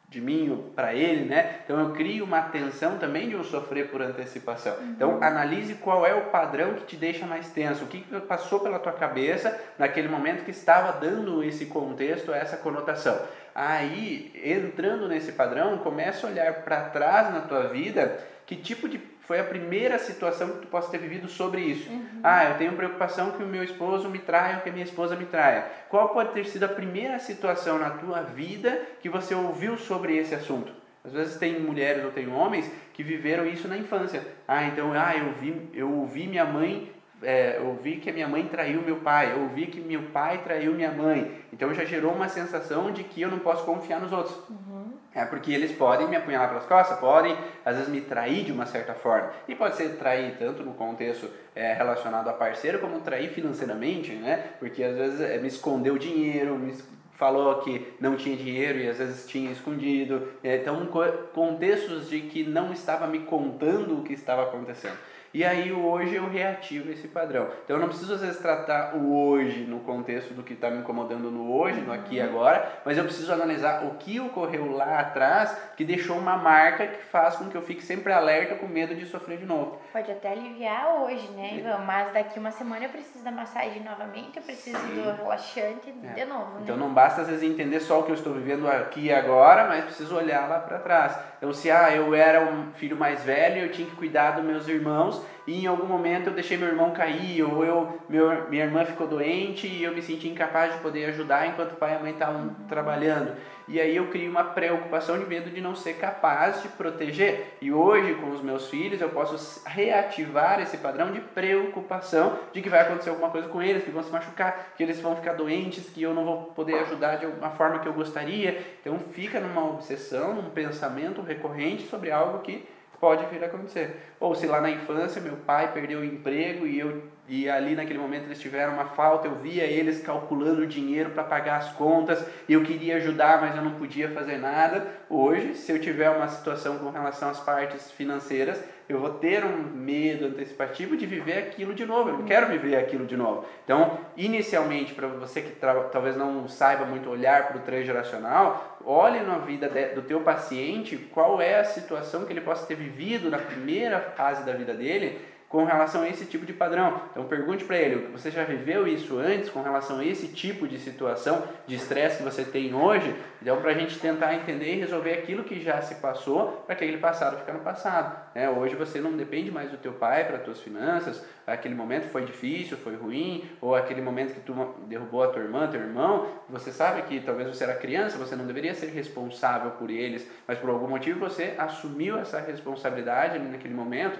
de 0.09 0.19
mim 0.19 0.71
para 0.75 0.93
ele, 0.93 1.25
né? 1.25 1.59
Então 1.63 1.79
eu 1.79 1.93
crio 1.93 2.25
uma 2.25 2.41
tensão 2.41 2.97
também 2.97 3.29
de 3.29 3.35
eu 3.35 3.43
sofrer 3.43 3.89
por 3.89 4.01
antecipação. 4.01 4.75
Uhum. 4.75 4.91
Então 4.95 5.23
analise 5.23 5.75
qual 5.75 6.05
é 6.05 6.15
o 6.15 6.25
padrão 6.31 6.73
que 6.73 6.85
te 6.85 6.95
deixa 6.95 7.27
mais 7.27 7.49
tenso, 7.49 7.83
o 7.83 7.87
que 7.87 8.03
passou 8.21 8.59
pela 8.59 8.79
tua 8.79 8.93
cabeça 8.93 9.59
naquele 9.77 10.07
momento 10.07 10.43
que 10.43 10.51
estava 10.51 10.99
dando 10.99 11.43
esse 11.43 11.67
contexto, 11.67 12.33
essa 12.33 12.57
conotação. 12.57 13.19
Aí, 13.53 14.31
entrando 14.43 15.07
nesse 15.07 15.33
padrão, 15.33 15.77
começa 15.77 16.25
a 16.25 16.29
olhar 16.29 16.53
para 16.63 16.89
trás 16.89 17.31
na 17.33 17.41
tua 17.41 17.67
vida, 17.67 18.19
que 18.47 18.55
tipo 18.55 18.87
de 18.87 18.99
foi 19.29 19.39
a 19.39 19.43
primeira 19.43 19.99
situação 19.99 20.49
que 20.49 20.61
tu 20.61 20.67
possa 20.69 20.89
ter 20.89 20.97
vivido 20.97 21.27
sobre 21.27 21.61
isso. 21.61 21.87
Uhum. 21.87 22.19
Ah, 22.23 22.45
eu 22.45 22.57
tenho 22.57 22.73
preocupação 22.73 23.29
que 23.33 23.43
o 23.43 23.45
meu 23.45 23.63
esposo 23.63 24.09
me 24.09 24.17
traia 24.17 24.55
ou 24.55 24.61
que 24.63 24.69
a 24.69 24.71
minha 24.71 24.83
esposa 24.83 25.15
me 25.15 25.25
traia. 25.25 25.65
Qual 25.87 26.09
pode 26.09 26.33
ter 26.33 26.47
sido 26.47 26.63
a 26.63 26.67
primeira 26.67 27.19
situação 27.19 27.77
na 27.77 27.91
tua 27.91 28.23
vida 28.23 28.81
que 28.99 29.07
você 29.07 29.35
ouviu 29.35 29.77
sobre 29.77 30.17
esse 30.17 30.33
assunto? 30.33 30.73
Às 31.05 31.13
vezes 31.13 31.35
tem 31.35 31.59
mulheres 31.59 32.03
ou 32.05 32.09
tem 32.09 32.27
homens 32.27 32.71
que 32.91 33.03
viveram 33.03 33.45
isso 33.45 33.67
na 33.67 33.77
infância. 33.77 34.23
Ah, 34.47 34.63
então, 34.63 34.93
ah, 34.93 35.15
eu 35.15 35.31
vi, 35.33 35.69
eu 35.75 35.93
ouvi 35.93 36.25
minha 36.25 36.45
mãe 36.45 36.91
é, 37.21 37.57
eu 37.57 37.77
vi 37.83 37.97
que 37.97 38.09
a 38.09 38.13
minha 38.13 38.27
mãe 38.27 38.47
traiu 38.47 38.81
meu 38.81 38.97
pai, 38.97 39.33
eu 39.33 39.49
vi 39.49 39.67
que 39.67 39.81
meu 39.81 40.03
pai 40.03 40.41
traiu 40.41 40.73
minha 40.73 40.91
mãe. 40.91 41.31
Então 41.51 41.73
já 41.73 41.83
gerou 41.83 42.13
uma 42.13 42.29
sensação 42.29 42.91
de 42.91 43.03
que 43.03 43.21
eu 43.21 43.29
não 43.29 43.39
posso 43.39 43.65
confiar 43.65 43.99
nos 43.99 44.11
outros. 44.11 44.35
Uhum. 44.49 44.88
É 45.19 45.25
porque 45.25 45.51
eles 45.51 45.71
podem 45.71 46.07
me 46.07 46.15
apunhalar 46.15 46.49
pelas 46.49 46.65
costas, 46.65 46.97
podem 46.99 47.35
às 47.65 47.75
vezes 47.75 47.89
me 47.89 48.01
trair 48.01 48.45
de 48.45 48.51
uma 48.51 48.65
certa 48.65 48.93
forma. 48.93 49.31
E 49.47 49.55
pode 49.55 49.75
ser 49.75 49.97
trair 49.97 50.35
tanto 50.37 50.63
no 50.63 50.73
contexto 50.73 51.29
é, 51.55 51.73
relacionado 51.73 52.29
a 52.29 52.33
parceiro, 52.33 52.79
como 52.79 53.01
trair 53.01 53.29
financeiramente, 53.29 54.13
né? 54.13 54.51
Porque 54.59 54.83
às 54.83 54.95
vezes 54.95 55.21
é, 55.21 55.37
me 55.37 55.47
escondeu 55.47 55.97
dinheiro, 55.97 56.57
me 56.57 56.73
falou 57.19 57.55
que 57.55 57.93
não 57.99 58.15
tinha 58.15 58.37
dinheiro 58.37 58.79
e 58.79 58.87
às 58.87 58.97
vezes 58.97 59.27
tinha 59.27 59.51
escondido. 59.51 60.29
É, 60.41 60.55
então, 60.55 60.87
contextos 61.33 62.09
de 62.09 62.21
que 62.21 62.45
não 62.45 62.71
estava 62.71 63.05
me 63.05 63.19
contando 63.19 63.99
o 63.99 64.03
que 64.03 64.13
estava 64.13 64.43
acontecendo. 64.43 64.97
E 65.33 65.45
aí 65.45 65.71
o 65.71 65.85
hoje 65.85 66.15
eu 66.15 66.27
reativo 66.27 66.91
esse 66.91 67.07
padrão. 67.07 67.47
Então 67.63 67.75
eu 67.75 67.81
não 67.81 67.87
preciso 67.87 68.13
às 68.15 68.21
vezes 68.21 68.39
tratar 68.39 68.95
o 68.95 69.27
hoje 69.27 69.61
no 69.61 69.79
contexto 69.81 70.33
do 70.33 70.41
que 70.41 70.53
está 70.53 70.69
me 70.69 70.79
incomodando 70.79 71.29
no 71.29 71.53
hoje, 71.53 71.79
no 71.81 71.93
aqui 71.93 72.15
e 72.15 72.21
agora, 72.21 72.81
mas 72.83 72.97
eu 72.97 73.03
preciso 73.03 73.31
analisar 73.31 73.85
o 73.85 73.95
que 73.95 74.19
ocorreu 74.19 74.71
lá 74.71 74.99
atrás 74.99 75.55
que 75.77 75.83
deixou 75.83 76.17
uma 76.17 76.35
marca 76.37 76.87
que 76.87 77.03
faz 77.03 77.35
com 77.35 77.49
que 77.49 77.55
eu 77.55 77.61
fique 77.61 77.81
sempre 77.83 78.11
alerta 78.11 78.55
com 78.55 78.67
medo 78.67 78.95
de 78.95 79.05
sofrer 79.05 79.37
de 79.37 79.45
novo. 79.45 79.79
Pode 79.93 80.11
até 80.11 80.31
aliviar 80.31 81.01
hoje, 81.01 81.29
né, 81.31 81.55
Ivan? 81.57 81.77
Mas 81.85 82.11
daqui 82.11 82.39
uma 82.39 82.51
semana 82.51 82.85
eu 82.85 82.89
preciso 82.89 83.23
da 83.23 83.31
massagem 83.31 83.83
novamente, 83.83 84.37
eu 84.37 84.43
preciso 84.43 84.79
Sim. 84.79 84.95
do 84.95 85.11
relaxante 85.11 85.93
é. 86.03 86.13
de 86.13 86.25
novo. 86.25 86.55
Né? 86.55 86.61
Então 86.63 86.77
não 86.77 86.93
basta 86.93 87.21
às 87.21 87.27
vezes 87.27 87.43
entender 87.43 87.79
só 87.79 87.99
o 87.99 88.03
que 88.03 88.11
eu 88.11 88.15
estou 88.15 88.33
vivendo 88.33 88.67
aqui 88.67 89.05
e 89.05 89.13
agora, 89.13 89.67
mas 89.67 89.85
preciso 89.85 90.15
olhar 90.15 90.49
lá 90.49 90.59
para 90.59 90.79
trás. 90.79 91.17
Então 91.37 91.53
se 91.53 91.69
ah, 91.69 91.95
eu 91.95 92.13
era 92.15 92.41
um 92.51 92.71
filho 92.73 92.97
mais 92.97 93.23
velho, 93.23 93.61
eu 93.61 93.71
tinha 93.71 93.87
que 93.87 93.95
cuidar 93.95 94.31
dos 94.31 94.43
meus 94.43 94.67
irmãos, 94.67 95.18
e 95.47 95.63
em 95.63 95.67
algum 95.67 95.85
momento 95.85 96.27
eu 96.27 96.33
deixei 96.33 96.57
meu 96.57 96.67
irmão 96.67 96.91
cair, 96.91 97.41
ou 97.43 97.63
eu, 97.63 97.99
meu, 98.07 98.49
minha 98.49 98.65
irmã 98.65 98.85
ficou 98.85 99.07
doente 99.07 99.67
e 99.67 99.83
eu 99.83 99.93
me 99.93 100.01
senti 100.01 100.27
incapaz 100.27 100.73
de 100.73 100.79
poder 100.79 101.05
ajudar 101.05 101.47
enquanto 101.47 101.73
o 101.73 101.75
pai 101.75 101.93
e 101.93 101.95
a 101.95 101.99
mãe 101.99 102.11
estavam 102.11 102.55
trabalhando. 102.67 103.35
E 103.69 103.79
aí 103.79 103.95
eu 103.95 104.07
crio 104.07 104.31
uma 104.31 104.43
preocupação 104.43 105.19
de 105.19 105.25
medo 105.25 105.51
de 105.51 105.61
não 105.61 105.75
ser 105.75 105.93
capaz 105.93 106.63
de 106.63 106.69
proteger. 106.69 107.55
E 107.61 107.71
hoje, 107.71 108.15
com 108.15 108.31
os 108.31 108.41
meus 108.41 108.67
filhos, 108.67 108.99
eu 108.99 109.09
posso 109.09 109.61
reativar 109.63 110.59
esse 110.59 110.77
padrão 110.77 111.11
de 111.11 111.19
preocupação 111.19 112.39
de 112.51 112.63
que 112.63 112.69
vai 112.69 112.81
acontecer 112.81 113.11
alguma 113.11 113.29
coisa 113.29 113.47
com 113.47 113.61
eles, 113.61 113.83
que 113.83 113.91
vão 113.91 114.01
se 114.01 114.11
machucar, 114.11 114.73
que 114.75 114.81
eles 114.81 114.99
vão 114.99 115.15
ficar 115.15 115.33
doentes, 115.33 115.87
que 115.87 116.01
eu 116.01 116.15
não 116.15 116.25
vou 116.25 116.43
poder 116.55 116.79
ajudar 116.79 117.17
de 117.17 117.27
alguma 117.27 117.51
forma 117.51 117.77
que 117.77 117.87
eu 117.87 117.93
gostaria. 117.93 118.59
Então 118.81 118.97
fica 119.11 119.39
numa 119.39 119.63
obsessão, 119.63 120.33
num 120.33 120.49
pensamento 120.49 121.21
recorrente 121.21 121.83
sobre 121.83 122.09
algo 122.09 122.39
que 122.39 122.67
pode 122.99 123.25
vir 123.27 123.43
a 123.43 123.47
acontecer. 123.47 123.97
Ou 124.19 124.35
se 124.35 124.45
lá 124.45 124.61
na 124.61 124.69
infância 124.69 125.21
meu 125.21 125.37
pai 125.37 125.71
perdeu 125.71 125.99
o 125.99 126.05
emprego 126.05 126.65
e 126.65 126.79
eu 126.79 127.03
e 127.29 127.47
ali 127.47 127.75
naquele 127.75 127.99
momento 127.99 128.23
eles 128.23 128.39
tiveram 128.39 128.73
uma 128.73 128.85
falta, 128.85 129.27
eu 129.27 129.35
via 129.35 129.63
eles 129.63 130.01
calculando 130.01 130.63
o 130.63 130.67
dinheiro 130.67 131.11
para 131.11 131.23
pagar 131.23 131.57
as 131.57 131.71
contas, 131.73 132.25
e 132.47 132.53
eu 132.53 132.63
queria 132.63 132.97
ajudar, 132.97 133.39
mas 133.39 133.55
eu 133.55 133.61
não 133.61 133.75
podia 133.75 134.09
fazer 134.09 134.39
nada. 134.39 134.87
Hoje, 135.07 135.53
se 135.53 135.71
eu 135.71 135.79
tiver 135.79 136.09
uma 136.09 136.27
situação 136.27 136.79
com 136.79 136.89
relação 136.89 137.29
às 137.29 137.39
partes 137.39 137.91
financeiras, 137.91 138.59
eu 138.89 138.99
vou 138.99 139.11
ter 139.11 139.45
um 139.45 139.61
medo 139.71 140.25
antecipativo 140.25 140.97
de 140.97 141.05
viver 141.05 141.37
aquilo 141.37 141.75
de 141.75 141.85
novo. 141.85 142.09
Eu 142.09 142.17
não 142.17 142.25
quero 142.25 142.47
viver 142.47 142.75
aquilo 142.75 143.05
de 143.05 143.15
novo. 143.15 143.45
Então, 143.63 143.99
inicialmente, 144.17 144.95
para 144.95 145.07
você 145.07 145.43
que 145.43 145.51
talvez 145.91 146.17
não 146.17 146.47
saiba 146.47 146.85
muito 146.85 147.07
olhar 147.07 147.47
para 147.47 147.57
o 147.57 147.61
transgeracional, 147.61 148.79
olhe 148.83 149.19
na 149.19 149.37
vida 149.37 149.69
do 149.93 150.01
teu 150.01 150.21
paciente 150.21 150.97
qual 150.97 151.39
é 151.39 151.59
a 151.59 151.63
situação 151.63 152.25
que 152.25 152.33
ele 152.33 152.41
possa 152.41 152.65
ter 152.65 152.73
vivido 152.73 153.29
na 153.29 153.37
primeira 153.37 153.99
fase 153.99 154.43
da 154.43 154.53
vida 154.53 154.73
dele 154.73 155.21
com 155.49 155.65
relação 155.65 156.03
a 156.03 156.07
esse 156.07 156.25
tipo 156.25 156.45
de 156.45 156.53
padrão. 156.53 157.01
Então 157.09 157.25
pergunte 157.25 157.65
para 157.65 157.75
ele, 157.75 158.07
você 158.11 158.29
já 158.29 158.43
viveu 158.43 158.87
isso 158.87 159.17
antes 159.17 159.49
com 159.49 159.63
relação 159.63 159.97
a 159.97 160.05
esse 160.05 160.27
tipo 160.27 160.67
de 160.67 160.77
situação 160.77 161.43
de 161.65 161.75
estresse 161.75 162.17
que 162.17 162.23
você 162.23 162.45
tem 162.45 162.73
hoje? 162.75 163.15
Então 163.41 163.59
para 163.59 163.71
a 163.71 163.73
gente 163.73 163.97
tentar 163.99 164.35
entender 164.35 164.75
e 164.75 164.79
resolver 164.79 165.11
aquilo 165.11 165.43
que 165.43 165.59
já 165.59 165.81
se 165.81 165.95
passou 165.95 166.63
para 166.67 166.75
que 166.75 166.83
aquele 166.83 166.99
passado 166.99 167.39
fique 167.39 167.51
no 167.51 167.61
passado. 167.61 168.15
Né? 168.35 168.47
Hoje 168.47 168.75
você 168.75 169.01
não 169.01 169.17
depende 169.17 169.49
mais 169.49 169.71
do 169.71 169.77
teu 169.77 169.93
pai 169.93 170.25
para 170.25 170.37
as 170.37 170.43
tuas 170.43 170.61
finanças, 170.61 171.25
aquele 171.47 171.73
momento 171.73 172.03
foi 172.09 172.23
difícil, 172.23 172.77
foi 172.77 172.95
ruim, 172.95 173.49
ou 173.59 173.73
aquele 173.73 174.01
momento 174.01 174.35
que 174.35 174.41
tu 174.41 174.53
derrubou 174.85 175.23
a 175.23 175.29
tua 175.29 175.41
irmã, 175.41 175.67
teu 175.67 175.81
irmão, 175.81 176.27
você 176.47 176.71
sabe 176.71 177.01
que 177.03 177.19
talvez 177.21 177.47
você 177.47 177.63
era 177.63 177.73
criança, 177.73 178.19
você 178.19 178.35
não 178.35 178.45
deveria 178.45 178.75
ser 178.75 178.91
responsável 178.91 179.71
por 179.71 179.89
eles, 179.89 180.29
mas 180.47 180.59
por 180.59 180.69
algum 180.69 180.87
motivo 180.87 181.19
você 181.19 181.55
assumiu 181.57 182.19
essa 182.19 182.39
responsabilidade 182.39 183.39
naquele 183.39 183.73
momento 183.73 184.19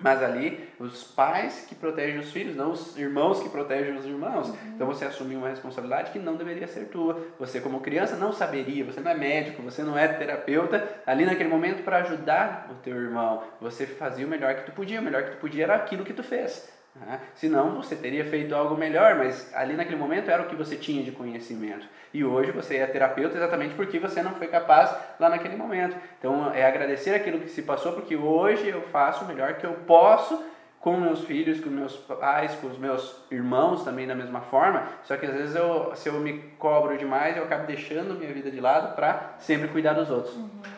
mas 0.00 0.22
ali, 0.22 0.68
os 0.78 1.02
pais 1.02 1.66
que 1.68 1.74
protegem 1.74 2.20
os 2.20 2.30
filhos, 2.30 2.54
não 2.54 2.70
os 2.70 2.96
irmãos 2.96 3.42
que 3.42 3.48
protegem 3.48 3.96
os 3.96 4.04
irmãos. 4.04 4.48
Uhum. 4.48 4.56
Então 4.74 4.86
você 4.86 5.04
assumiu 5.04 5.38
uma 5.38 5.48
responsabilidade 5.48 6.12
que 6.12 6.20
não 6.20 6.36
deveria 6.36 6.68
ser 6.68 6.86
tua. 6.86 7.20
Você, 7.38 7.60
como 7.60 7.80
criança, 7.80 8.14
não 8.14 8.32
saberia, 8.32 8.84
você 8.84 9.00
não 9.00 9.10
é 9.10 9.14
médico, 9.16 9.60
você 9.60 9.82
não 9.82 9.98
é 9.98 10.06
terapeuta, 10.06 10.88
ali 11.04 11.26
naquele 11.26 11.48
momento 11.48 11.82
para 11.82 11.98
ajudar 11.98 12.68
o 12.70 12.74
teu 12.76 12.96
irmão. 12.96 13.42
Você 13.60 13.86
fazia 13.86 14.24
o 14.24 14.30
melhor 14.30 14.54
que 14.54 14.66
tu 14.66 14.72
podia, 14.72 15.00
o 15.00 15.04
melhor 15.04 15.24
que 15.24 15.30
tu 15.32 15.38
podia 15.38 15.64
era 15.64 15.74
aquilo 15.74 16.04
que 16.04 16.12
tu 16.12 16.22
fez. 16.22 16.68
Né? 17.00 17.20
Senão 17.34 17.76
você 17.76 17.96
teria 17.96 18.24
feito 18.24 18.54
algo 18.54 18.76
melhor, 18.76 19.16
mas 19.16 19.52
ali 19.54 19.74
naquele 19.74 19.96
momento 19.96 20.30
era 20.30 20.42
o 20.42 20.46
que 20.46 20.56
você 20.56 20.76
tinha 20.76 21.02
de 21.02 21.12
conhecimento. 21.12 21.86
E 22.12 22.24
hoje 22.24 22.50
você 22.50 22.76
é 22.76 22.86
terapeuta 22.86 23.36
exatamente 23.36 23.74
porque 23.74 23.98
você 23.98 24.22
não 24.22 24.32
foi 24.32 24.46
capaz 24.46 24.94
lá 25.18 25.28
naquele 25.28 25.56
momento. 25.56 25.96
Então 26.18 26.52
é 26.52 26.64
agradecer 26.66 27.14
aquilo 27.14 27.40
que 27.40 27.50
se 27.50 27.62
passou, 27.62 27.92
porque 27.92 28.16
hoje 28.16 28.68
eu 28.68 28.82
faço 28.82 29.24
o 29.24 29.28
melhor 29.28 29.54
que 29.54 29.66
eu 29.66 29.72
posso 29.86 30.42
com 30.80 30.96
meus 30.96 31.24
filhos, 31.24 31.60
com 31.60 31.68
meus 31.68 31.96
pais, 31.96 32.54
com 32.54 32.68
os 32.68 32.78
meus 32.78 33.20
irmãos 33.30 33.84
também 33.84 34.06
da 34.06 34.14
mesma 34.14 34.40
forma. 34.42 34.84
Só 35.02 35.16
que 35.16 35.26
às 35.26 35.34
vezes 35.34 35.56
eu, 35.56 35.92
se 35.94 36.08
eu 36.08 36.14
me 36.14 36.38
cobro 36.58 36.96
demais, 36.96 37.36
eu 37.36 37.44
acabo 37.44 37.66
deixando 37.66 38.14
minha 38.14 38.32
vida 38.32 38.50
de 38.50 38.60
lado 38.60 38.94
para 38.94 39.34
sempre 39.38 39.68
cuidar 39.68 39.94
dos 39.94 40.10
outros. 40.10 40.34
Uhum. 40.36 40.77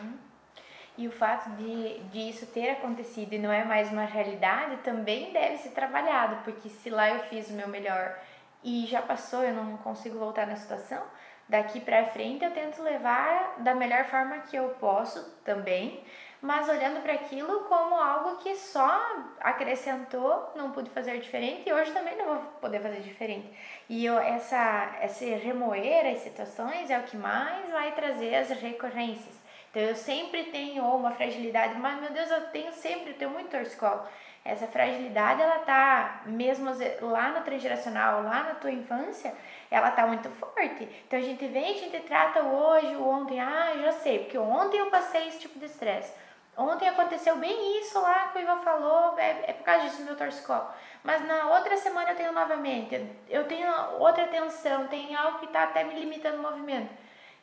E 1.01 1.07
o 1.07 1.11
fato 1.11 1.49
de, 1.55 1.97
de 2.11 2.29
isso 2.29 2.45
ter 2.45 2.69
acontecido 2.69 3.33
e 3.33 3.39
não 3.39 3.51
é 3.51 3.63
mais 3.63 3.91
uma 3.91 4.05
realidade 4.05 4.77
também 4.83 5.33
deve 5.33 5.57
ser 5.57 5.71
trabalhado, 5.71 6.43
porque 6.43 6.69
se 6.69 6.91
lá 6.91 7.09
eu 7.09 7.23
fiz 7.23 7.49
o 7.49 7.53
meu 7.53 7.67
melhor 7.67 8.19
e 8.63 8.85
já 8.85 9.01
passou, 9.01 9.41
eu 9.41 9.51
não 9.51 9.77
consigo 9.77 10.19
voltar 10.19 10.45
na 10.45 10.55
situação, 10.55 11.01
daqui 11.49 11.79
para 11.79 12.05
frente 12.05 12.45
eu 12.45 12.51
tento 12.51 12.83
levar 12.83 13.55
da 13.63 13.73
melhor 13.73 14.05
forma 14.05 14.37
que 14.41 14.55
eu 14.55 14.75
posso 14.79 15.27
também, 15.43 16.03
mas 16.39 16.69
olhando 16.69 17.01
para 17.01 17.13
aquilo 17.13 17.61
como 17.61 17.95
algo 17.95 18.37
que 18.37 18.55
só 18.55 19.01
acrescentou, 19.39 20.51
não 20.55 20.69
pude 20.69 20.91
fazer 20.91 21.19
diferente 21.19 21.67
e 21.67 21.73
hoje 21.73 21.91
também 21.93 22.15
não 22.15 22.25
vou 22.27 22.37
poder 22.61 22.79
fazer 22.79 22.99
diferente. 22.99 23.51
E 23.89 24.05
eu, 24.05 24.19
essa, 24.19 24.99
esse 25.01 25.33
remoer 25.33 26.05
as 26.05 26.19
situações 26.19 26.91
é 26.91 26.99
o 26.99 27.03
que 27.03 27.17
mais 27.17 27.67
vai 27.71 27.91
trazer 27.95 28.35
as 28.35 28.49
recorrências. 28.51 29.40
Então 29.71 29.81
eu 29.81 29.95
sempre 29.95 30.43
tenho 30.45 30.83
uma 30.83 31.11
fragilidade, 31.11 31.79
mas 31.79 31.99
meu 31.99 32.11
Deus, 32.11 32.29
eu 32.29 32.41
tenho 32.49 32.73
sempre, 32.73 33.11
eu 33.11 33.17
tenho 33.17 33.31
muito 33.31 33.49
torcicolo. 33.49 34.03
Essa 34.43 34.67
fragilidade, 34.67 35.41
ela 35.41 35.59
tá, 35.59 36.23
mesmo 36.25 36.71
lá 37.01 37.29
no 37.29 37.41
transgeracional, 37.41 38.23
lá 38.23 38.43
na 38.43 38.55
tua 38.55 38.71
infância, 38.71 39.33
ela 39.69 39.91
tá 39.91 40.05
muito 40.05 40.29
forte. 40.31 40.83
Então 41.07 41.17
a 41.17 41.21
gente 41.21 41.47
vem, 41.47 41.71
a 41.75 41.77
gente 41.77 41.99
trata 42.01 42.41
hoje, 42.41 42.95
ontem, 42.97 43.39
ah, 43.39 43.71
já 43.81 43.91
sei, 43.93 44.19
porque 44.19 44.37
ontem 44.37 44.77
eu 44.77 44.89
passei 44.89 45.27
esse 45.27 45.39
tipo 45.39 45.57
de 45.57 45.65
estresse. 45.65 46.13
Ontem 46.57 46.89
aconteceu 46.89 47.37
bem 47.37 47.79
isso 47.79 47.99
lá 48.01 48.27
que 48.27 48.39
o 48.39 48.41
Ivan 48.41 48.57
falou, 48.57 49.17
é, 49.17 49.45
é 49.47 49.53
por 49.53 49.63
causa 49.63 49.85
disso 49.85 50.03
meu 50.03 50.17
torcicolo. 50.17 50.67
Mas 51.01 51.25
na 51.25 51.47
outra 51.55 51.77
semana 51.77 52.11
eu 52.11 52.15
tenho 52.17 52.33
novamente, 52.33 53.07
eu 53.29 53.47
tenho 53.47 53.71
outra 53.99 54.27
tensão, 54.27 54.87
tem 54.87 55.15
algo 55.15 55.39
que 55.39 55.45
está 55.45 55.63
até 55.63 55.83
me 55.85 55.97
limitando 55.97 56.39
o 56.39 56.41
movimento. 56.41 56.89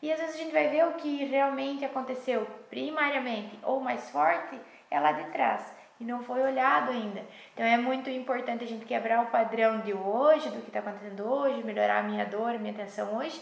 E 0.00 0.12
às 0.12 0.20
vezes 0.20 0.36
a 0.36 0.38
gente 0.38 0.52
vai 0.52 0.68
ver 0.68 0.86
o 0.86 0.92
que 0.94 1.24
realmente 1.24 1.84
aconteceu 1.84 2.46
primariamente 2.70 3.58
ou 3.62 3.80
mais 3.80 4.10
forte 4.10 4.58
é 4.90 5.00
lá 5.00 5.12
de 5.12 5.24
trás 5.30 5.74
e 6.00 6.04
não 6.04 6.22
foi 6.22 6.40
olhado 6.42 6.90
ainda. 6.90 7.22
Então 7.52 7.66
é 7.66 7.76
muito 7.76 8.08
importante 8.08 8.62
a 8.62 8.66
gente 8.66 8.84
quebrar 8.84 9.22
o 9.22 9.26
padrão 9.26 9.80
de 9.80 9.92
hoje, 9.92 10.48
do 10.50 10.60
que 10.60 10.68
está 10.68 10.78
acontecendo 10.78 11.28
hoje, 11.28 11.64
melhorar 11.64 11.98
a 11.98 12.02
minha 12.02 12.24
dor, 12.24 12.54
a 12.54 12.58
minha 12.58 12.74
tensão 12.74 13.16
hoje, 13.16 13.40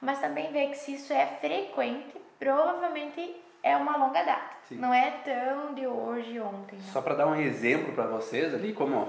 mas 0.00 0.20
também 0.20 0.50
ver 0.50 0.70
que 0.70 0.76
se 0.76 0.94
isso 0.94 1.12
é 1.12 1.26
frequente, 1.26 2.18
provavelmente 2.38 3.36
é 3.62 3.76
uma 3.76 3.96
longa 3.96 4.22
data. 4.22 4.57
Sim. 4.68 4.76
Não 4.76 4.92
é 4.92 5.10
tão 5.24 5.72
de 5.74 5.86
hoje 5.86 6.32
e 6.32 6.40
ontem. 6.40 6.76
Não. 6.76 6.92
Só 6.92 7.00
para 7.00 7.14
dar 7.14 7.26
um 7.26 7.34
exemplo 7.34 7.94
para 7.94 8.04
vocês 8.06 8.52
ali, 8.52 8.74
como 8.74 9.08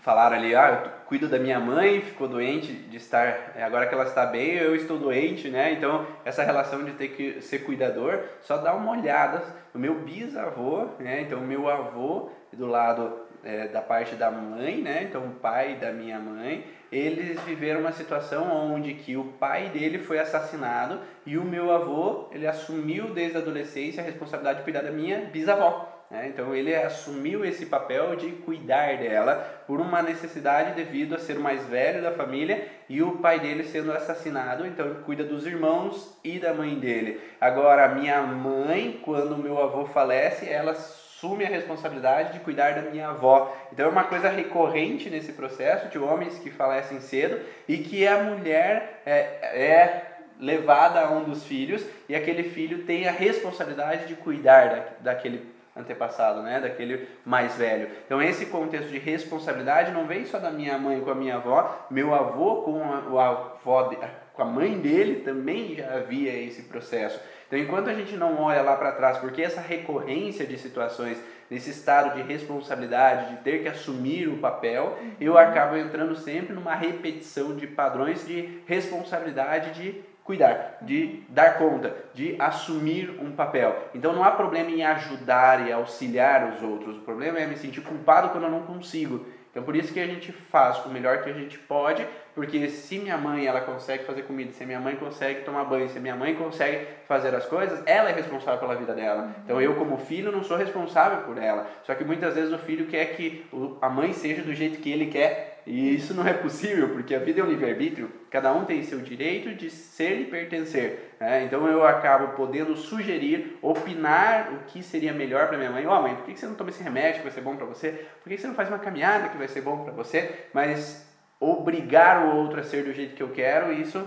falaram 0.00 0.36
ali, 0.36 0.54
ah, 0.54 0.82
eu 0.84 0.90
cuido 1.06 1.28
da 1.28 1.38
minha 1.38 1.60
mãe, 1.60 2.00
ficou 2.00 2.26
doente 2.26 2.72
de 2.72 2.96
estar, 2.96 3.52
é, 3.54 3.62
agora 3.62 3.86
que 3.86 3.94
ela 3.94 4.04
está 4.04 4.24
bem, 4.24 4.54
eu 4.54 4.74
estou 4.74 4.98
doente, 4.98 5.50
né? 5.50 5.72
Então, 5.72 6.06
essa 6.24 6.42
relação 6.42 6.84
de 6.84 6.92
ter 6.92 7.08
que 7.08 7.42
ser 7.42 7.60
cuidador, 7.60 8.20
só 8.40 8.56
dá 8.56 8.74
uma 8.74 8.92
olhada 8.92 9.42
no 9.74 9.80
meu 9.80 9.96
bisavô, 9.96 10.86
né? 10.98 11.20
Então, 11.20 11.38
meu 11.42 11.68
avô 11.68 12.30
do 12.50 12.66
lado 12.66 13.27
é, 13.44 13.68
da 13.68 13.80
parte 13.80 14.14
da 14.14 14.30
mãe, 14.30 14.78
né? 14.78 15.04
Então, 15.08 15.26
o 15.26 15.30
pai 15.30 15.76
da 15.76 15.92
minha 15.92 16.18
mãe, 16.18 16.64
eles 16.90 17.40
viveram 17.42 17.80
uma 17.80 17.92
situação 17.92 18.72
onde 18.72 18.94
que 18.94 19.16
o 19.16 19.24
pai 19.24 19.68
dele 19.68 19.98
foi 19.98 20.18
assassinado 20.18 21.00
e 21.26 21.36
o 21.36 21.44
meu 21.44 21.70
avô, 21.70 22.28
ele 22.32 22.46
assumiu 22.46 23.12
desde 23.12 23.36
a 23.36 23.40
adolescência 23.40 24.02
a 24.02 24.06
responsabilidade 24.06 24.58
de 24.58 24.64
cuidar 24.64 24.82
da 24.82 24.90
minha 24.90 25.26
bisavó. 25.26 25.98
Né? 26.10 26.28
Então 26.28 26.54
ele 26.54 26.74
assumiu 26.74 27.44
esse 27.44 27.66
papel 27.66 28.16
de 28.16 28.30
cuidar 28.30 28.96
dela 28.96 29.34
por 29.66 29.78
uma 29.80 30.00
necessidade 30.00 30.74
devido 30.74 31.14
a 31.14 31.18
ser 31.18 31.36
o 31.36 31.42
mais 31.42 31.66
velho 31.66 32.02
da 32.02 32.12
família 32.12 32.66
e 32.88 33.02
o 33.02 33.18
pai 33.18 33.38
dele 33.38 33.64
sendo 33.64 33.92
assassinado, 33.92 34.66
então 34.66 34.86
ele 34.86 35.02
cuida 35.04 35.22
dos 35.22 35.46
irmãos 35.46 36.18
e 36.24 36.38
da 36.38 36.54
mãe 36.54 36.78
dele. 36.78 37.20
Agora, 37.38 37.94
minha 37.94 38.22
mãe, 38.22 38.98
quando 39.04 39.36
meu 39.36 39.62
avô 39.62 39.84
falece, 39.84 40.48
ela 40.48 40.74
assume 41.18 41.44
a 41.44 41.48
responsabilidade 41.48 42.34
de 42.34 42.40
cuidar 42.40 42.74
da 42.74 42.90
minha 42.90 43.08
avó. 43.08 43.52
Então 43.72 43.86
é 43.86 43.88
uma 43.88 44.04
coisa 44.04 44.28
recorrente 44.28 45.10
nesse 45.10 45.32
processo 45.32 45.88
de 45.88 45.98
homens 45.98 46.38
que 46.38 46.48
falecem 46.48 47.00
cedo 47.00 47.40
e 47.66 47.78
que 47.78 48.06
a 48.06 48.22
mulher 48.22 49.02
é, 49.04 49.18
é 49.52 50.02
levada 50.38 51.00
a 51.00 51.10
um 51.10 51.24
dos 51.24 51.44
filhos 51.44 51.84
e 52.08 52.14
aquele 52.14 52.44
filho 52.44 52.84
tem 52.84 53.08
a 53.08 53.10
responsabilidade 53.10 54.06
de 54.06 54.14
cuidar 54.14 54.68
da, 54.68 55.12
daquele 55.12 55.44
antepassado, 55.76 56.42
né, 56.42 56.60
daquele 56.60 57.08
mais 57.24 57.56
velho. 57.56 57.88
Então 58.06 58.22
esse 58.22 58.46
contexto 58.46 58.88
de 58.88 58.98
responsabilidade 58.98 59.90
não 59.90 60.06
vem 60.06 60.24
só 60.24 60.38
da 60.38 60.50
minha 60.50 60.78
mãe 60.78 61.00
com 61.00 61.10
a 61.10 61.14
minha 61.16 61.36
avó, 61.36 61.86
meu 61.90 62.14
avô 62.14 62.62
com 62.62 62.82
a, 62.82 63.00
o 63.08 63.18
avó 63.18 63.88
de, 63.88 63.96
com 64.34 64.42
a 64.42 64.44
mãe 64.44 64.78
dele 64.78 65.22
também 65.22 65.74
já 65.74 65.96
havia 65.96 66.32
esse 66.32 66.62
processo. 66.62 67.20
Então, 67.48 67.58
enquanto 67.58 67.88
a 67.88 67.94
gente 67.94 68.14
não 68.14 68.38
olha 68.38 68.62
lá 68.62 68.76
para 68.76 68.92
trás, 68.92 69.16
porque 69.18 69.42
essa 69.42 69.60
recorrência 69.60 70.46
de 70.46 70.58
situações, 70.58 71.18
nesse 71.50 71.70
estado 71.70 72.14
de 72.14 72.22
responsabilidade, 72.22 73.34
de 73.34 73.42
ter 73.42 73.62
que 73.62 73.68
assumir 73.68 74.28
o 74.28 74.36
papel, 74.36 74.98
eu 75.18 75.32
uhum. 75.32 75.38
acabo 75.38 75.74
entrando 75.74 76.14
sempre 76.14 76.54
numa 76.54 76.74
repetição 76.74 77.56
de 77.56 77.66
padrões 77.66 78.26
de 78.26 78.60
responsabilidade 78.66 79.72
de 79.82 80.04
cuidar, 80.28 80.76
de 80.82 81.22
dar 81.30 81.56
conta, 81.56 81.96
de 82.12 82.36
assumir 82.38 83.18
um 83.18 83.32
papel. 83.32 83.74
Então 83.94 84.12
não 84.12 84.22
há 84.22 84.30
problema 84.30 84.70
em 84.70 84.84
ajudar 84.84 85.66
e 85.66 85.72
auxiliar 85.72 86.52
os 86.52 86.62
outros. 86.62 86.98
O 86.98 87.00
problema 87.00 87.38
é 87.38 87.46
me 87.46 87.56
sentir 87.56 87.80
culpado 87.80 88.28
quando 88.28 88.44
eu 88.44 88.50
não 88.50 88.60
consigo. 88.60 89.24
Então 89.50 89.62
por 89.62 89.74
isso 89.74 89.90
que 89.90 89.98
a 89.98 90.06
gente 90.06 90.30
faz 90.30 90.84
o 90.84 90.90
melhor 90.90 91.22
que 91.22 91.30
a 91.30 91.32
gente 91.32 91.58
pode, 91.58 92.06
porque 92.38 92.68
se 92.68 93.00
minha 93.00 93.18
mãe 93.18 93.46
ela 93.46 93.60
consegue 93.62 94.04
fazer 94.04 94.22
comida, 94.22 94.52
se 94.52 94.64
minha 94.64 94.78
mãe 94.78 94.94
consegue 94.94 95.40
tomar 95.40 95.64
banho, 95.64 95.88
se 95.88 95.98
minha 95.98 96.14
mãe 96.14 96.36
consegue 96.36 96.86
fazer 97.08 97.34
as 97.34 97.44
coisas, 97.46 97.82
ela 97.84 98.10
é 98.10 98.12
responsável 98.12 98.60
pela 98.60 98.76
vida 98.76 98.94
dela. 98.94 99.34
Então 99.44 99.60
eu 99.60 99.74
como 99.74 99.98
filho 99.98 100.30
não 100.30 100.44
sou 100.44 100.56
responsável 100.56 101.22
por 101.22 101.36
ela. 101.36 101.66
Só 101.82 101.96
que 101.96 102.04
muitas 102.04 102.36
vezes 102.36 102.52
o 102.52 102.58
filho 102.58 102.86
quer 102.86 103.06
que 103.16 103.44
a 103.82 103.88
mãe 103.88 104.12
seja 104.12 104.42
do 104.42 104.54
jeito 104.54 104.78
que 104.78 104.88
ele 104.88 105.06
quer 105.06 105.62
e 105.66 105.96
isso 105.96 106.14
não 106.14 106.24
é 106.24 106.32
possível, 106.32 106.90
porque 106.90 107.12
a 107.12 107.18
vida 107.18 107.40
é 107.40 107.42
um 107.44 107.48
livre-arbítrio, 107.48 108.08
cada 108.30 108.52
um 108.52 108.64
tem 108.64 108.84
seu 108.84 109.00
direito 109.00 109.52
de 109.52 109.68
ser 109.68 110.20
e 110.20 110.24
pertencer. 110.26 111.16
Né? 111.18 111.42
Então 111.42 111.66
eu 111.66 111.84
acabo 111.84 112.36
podendo 112.36 112.76
sugerir, 112.76 113.58
opinar 113.60 114.52
o 114.52 114.58
que 114.68 114.80
seria 114.80 115.12
melhor 115.12 115.48
para 115.48 115.58
minha 115.58 115.72
mãe. 115.72 115.84
Ó, 115.88 115.98
oh, 115.98 116.02
mãe, 116.02 116.14
por 116.14 116.24
que 116.24 116.38
você 116.38 116.46
não 116.46 116.54
toma 116.54 116.70
esse 116.70 116.84
remédio 116.84 117.16
que 117.16 117.24
vai 117.24 117.32
ser 117.32 117.40
bom 117.40 117.56
para 117.56 117.66
você? 117.66 118.06
Por 118.22 118.30
que 118.30 118.38
você 118.38 118.46
não 118.46 118.54
faz 118.54 118.68
uma 118.68 118.78
caminhada 118.78 119.28
que 119.28 119.36
vai 119.36 119.48
ser 119.48 119.60
bom 119.60 119.82
para 119.82 119.92
você? 119.92 120.46
Mas 120.54 121.08
obrigar 121.40 122.26
o 122.26 122.36
outro 122.36 122.60
a 122.60 122.62
ser 122.62 122.84
do 122.84 122.92
jeito 122.92 123.14
que 123.14 123.22
eu 123.22 123.30
quero, 123.30 123.72
isso 123.72 123.98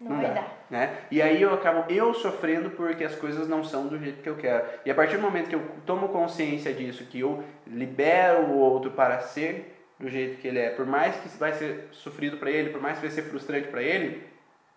não, 0.00 0.10
não 0.10 0.16
vai 0.16 0.28
dá, 0.28 0.34
dar. 0.34 0.66
Né? 0.70 0.98
E 1.10 1.22
aí 1.22 1.40
eu 1.40 1.52
acabo 1.54 1.90
eu 1.92 2.12
sofrendo 2.14 2.70
porque 2.70 3.04
as 3.04 3.14
coisas 3.14 3.48
não 3.48 3.64
são 3.64 3.86
do 3.86 3.98
jeito 3.98 4.22
que 4.22 4.28
eu 4.28 4.36
quero. 4.36 4.64
E 4.84 4.90
a 4.90 4.94
partir 4.94 5.16
do 5.16 5.22
momento 5.22 5.48
que 5.48 5.54
eu 5.54 5.62
tomo 5.86 6.08
consciência 6.08 6.72
disso, 6.72 7.06
que 7.06 7.20
eu 7.20 7.42
libero 7.66 8.42
o 8.42 8.58
outro 8.58 8.90
para 8.90 9.20
ser 9.20 9.74
do 9.98 10.08
jeito 10.08 10.40
que 10.40 10.48
ele 10.48 10.58
é, 10.58 10.70
por 10.70 10.86
mais 10.86 11.16
que 11.16 11.28
vai 11.38 11.52
ser 11.52 11.88
sofrido 11.92 12.36
para 12.36 12.50
ele, 12.50 12.70
por 12.70 12.80
mais 12.80 12.96
que 12.96 13.06
vai 13.06 13.10
ser 13.10 13.22
frustrante 13.22 13.68
para 13.68 13.82
ele, 13.82 14.22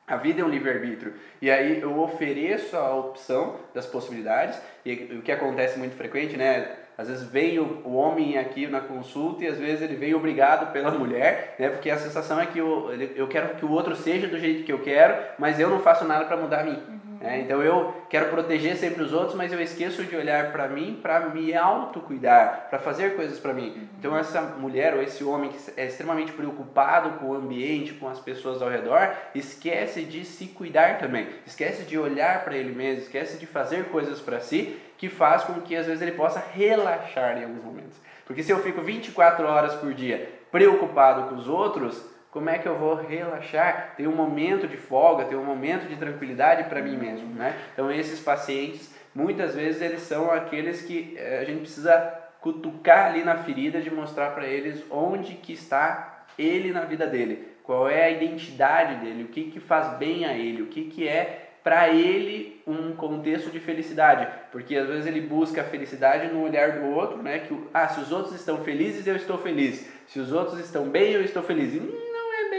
a 0.06 0.16
vida 0.16 0.42
é 0.42 0.46
um 0.46 0.50
livre-arbítrio. 0.50 1.14
E 1.42 1.52
aí 1.52 1.82
eu 1.82 2.00
ofereço 2.00 2.78
a 2.78 2.96
opção 2.96 3.58
das 3.74 3.86
possibilidades, 3.86 4.58
e 4.86 4.94
o 4.94 5.22
que 5.22 5.32
acontece 5.32 5.78
muito 5.78 5.98
frequente, 5.98 6.38
né? 6.38 6.78
Às 6.98 7.08
vezes 7.08 7.24
vem 7.24 7.60
o, 7.60 7.94
homem 7.94 8.40
aqui 8.40 8.66
na 8.66 8.82
consulta 8.82 9.44
e 9.44 9.48
às 9.48 9.58
vezes 9.58 9.84
ele 9.84 9.96
vem 9.96 10.16
obrigado 10.16 10.72
pela 10.72 10.90
mulher, 10.90 11.56
né? 11.60 11.70
Porque 11.70 11.92
a 11.92 11.98
sensação 11.98 12.40
é 12.40 12.48
que 12.48 12.58
eu, 12.58 12.92
eu 13.16 13.28
quero 13.28 13.56
que 13.56 13.66
o 13.66 13.72
outro 13.72 13.96
seja 13.96 14.28
do 14.28 14.40
jeito 14.40 14.64
que 14.64 14.74
eu 14.74 14.80
quero, 14.80 15.16
mas 15.38 15.60
eu 15.60 15.70
não 15.70 15.80
faço 15.80 16.06
nada 16.06 16.26
para 16.26 16.38
mudar 16.38 16.62
a 16.62 16.64
mim. 16.64 16.80
Uhum. 16.88 17.07
É, 17.22 17.40
então 17.40 17.62
eu 17.64 17.94
quero 18.10 18.30
proteger 18.30 18.76
sempre 18.76 19.04
os 19.04 19.14
outros, 19.14 19.36
mas 19.36 19.52
eu 19.52 19.62
esqueço 19.62 20.04
de 20.04 20.16
olhar 20.16 20.52
para 20.52 20.68
mim 20.68 21.00
para 21.02 21.30
me 21.30 21.56
autocuidar, 21.56 22.68
para 22.70 22.80
fazer 22.80 23.16
coisas 23.16 23.40
para 23.40 23.54
mim. 23.54 23.70
Uhum. 23.70 23.88
Então 24.00 24.18
essa 24.18 24.42
mulher 24.42 24.94
ou 24.94 25.02
esse 25.02 25.24
homem 25.24 25.50
que 25.50 25.58
é 25.76 25.86
extremamente 25.88 26.32
preocupado 26.32 27.18
com 27.20 27.28
o 27.28 27.36
ambiente, 27.36 27.94
com 27.94 28.08
as 28.08 28.20
pessoas 28.20 28.62
ao 28.62 28.70
redor, 28.70 29.12
esquece 29.34 30.04
de 30.04 30.24
se 30.26 30.48
cuidar 30.48 30.98
também. 30.98 31.28
Esquece 31.46 31.84
de 31.84 31.98
olhar 31.98 32.44
para 32.44 32.56
ele 32.56 32.74
mesmo, 32.74 33.04
esquece 33.04 33.38
de 33.38 33.46
fazer 33.46 33.86
coisas 33.86 34.20
para 34.22 34.40
si, 34.40 34.78
que 34.98 35.10
faz 35.10 35.44
com 35.44 35.62
que 35.62 35.76
às 35.76 35.86
vezes 35.86 36.02
ele 36.02 36.14
possa 36.14 36.44
relaxar 36.54 37.38
em 37.38 37.44
alguns 37.44 37.64
momentos. 37.64 37.98
Porque 38.26 38.44
se 38.44 38.52
eu 38.52 38.60
fico 38.60 38.82
24 38.82 39.46
horas 39.46 39.76
por 39.76 39.94
dia 39.94 40.38
preocupado 40.52 41.30
com 41.30 41.36
os 41.36 41.48
outros, 41.48 42.04
como 42.38 42.52
é 42.52 42.60
que 42.60 42.68
eu 42.68 42.78
vou 42.78 42.94
relaxar, 42.94 43.96
ter 43.98 44.08
um 44.08 44.16
momento 44.16 44.68
de 44.68 44.78
folga, 44.78 45.26
ter 45.26 45.36
um 45.36 45.44
momento 45.44 45.88
de 45.88 45.96
tranquilidade 45.96 46.66
para 46.66 46.84
mim 46.84 46.96
mesmo, 46.96 47.34
né? 47.34 47.58
Então 47.74 47.92
esses 47.92 48.20
pacientes, 48.20 48.94
muitas 49.16 49.56
vezes 49.56 49.82
eles 49.82 50.02
são 50.02 50.30
aqueles 50.30 50.84
que 50.84 51.16
eh, 51.18 51.40
a 51.42 51.44
gente 51.44 51.62
precisa 51.62 52.14
cutucar 52.40 53.08
ali 53.08 53.24
na 53.24 53.38
ferida 53.38 53.82
de 53.82 53.90
mostrar 53.90 54.36
para 54.36 54.46
eles 54.46 54.86
onde 54.92 55.34
que 55.34 55.52
está 55.52 56.26
ele 56.38 56.72
na 56.72 56.82
vida 56.82 57.08
dele, 57.08 57.48
qual 57.64 57.90
é 57.90 58.04
a 58.04 58.12
identidade 58.12 59.04
dele, 59.04 59.24
o 59.24 59.30
que 59.30 59.50
que 59.50 59.60
faz 59.60 59.98
bem 59.98 60.24
a 60.24 60.34
ele, 60.34 60.62
o 60.62 60.68
que 60.68 60.84
que 60.84 61.08
é 61.08 61.48
para 61.64 61.90
ele 61.90 62.62
um 62.68 62.94
contexto 62.94 63.50
de 63.50 63.60
felicidade, 63.60 64.28
porque 64.52 64.76
às 64.76 64.88
vezes 64.88 65.08
ele 65.08 65.22
busca 65.22 65.62
a 65.62 65.66
felicidade 65.66 66.32
no 66.32 66.44
olhar 66.44 66.74
do 66.74 66.86
outro, 66.92 67.22
né? 67.22 67.40
Que 67.40 67.58
ah, 67.74 67.88
se 67.88 68.00
os 68.00 68.12
outros 68.12 68.36
estão 68.36 68.60
felizes, 68.60 69.08
eu 69.08 69.16
estou 69.16 69.40
feliz. 69.40 69.90
Se 70.06 70.20
os 70.20 70.32
outros 70.32 70.60
estão 70.60 70.88
bem, 70.88 71.12
eu 71.12 71.22
estou 71.22 71.44
feliz. 71.44 71.74
E 71.74 72.07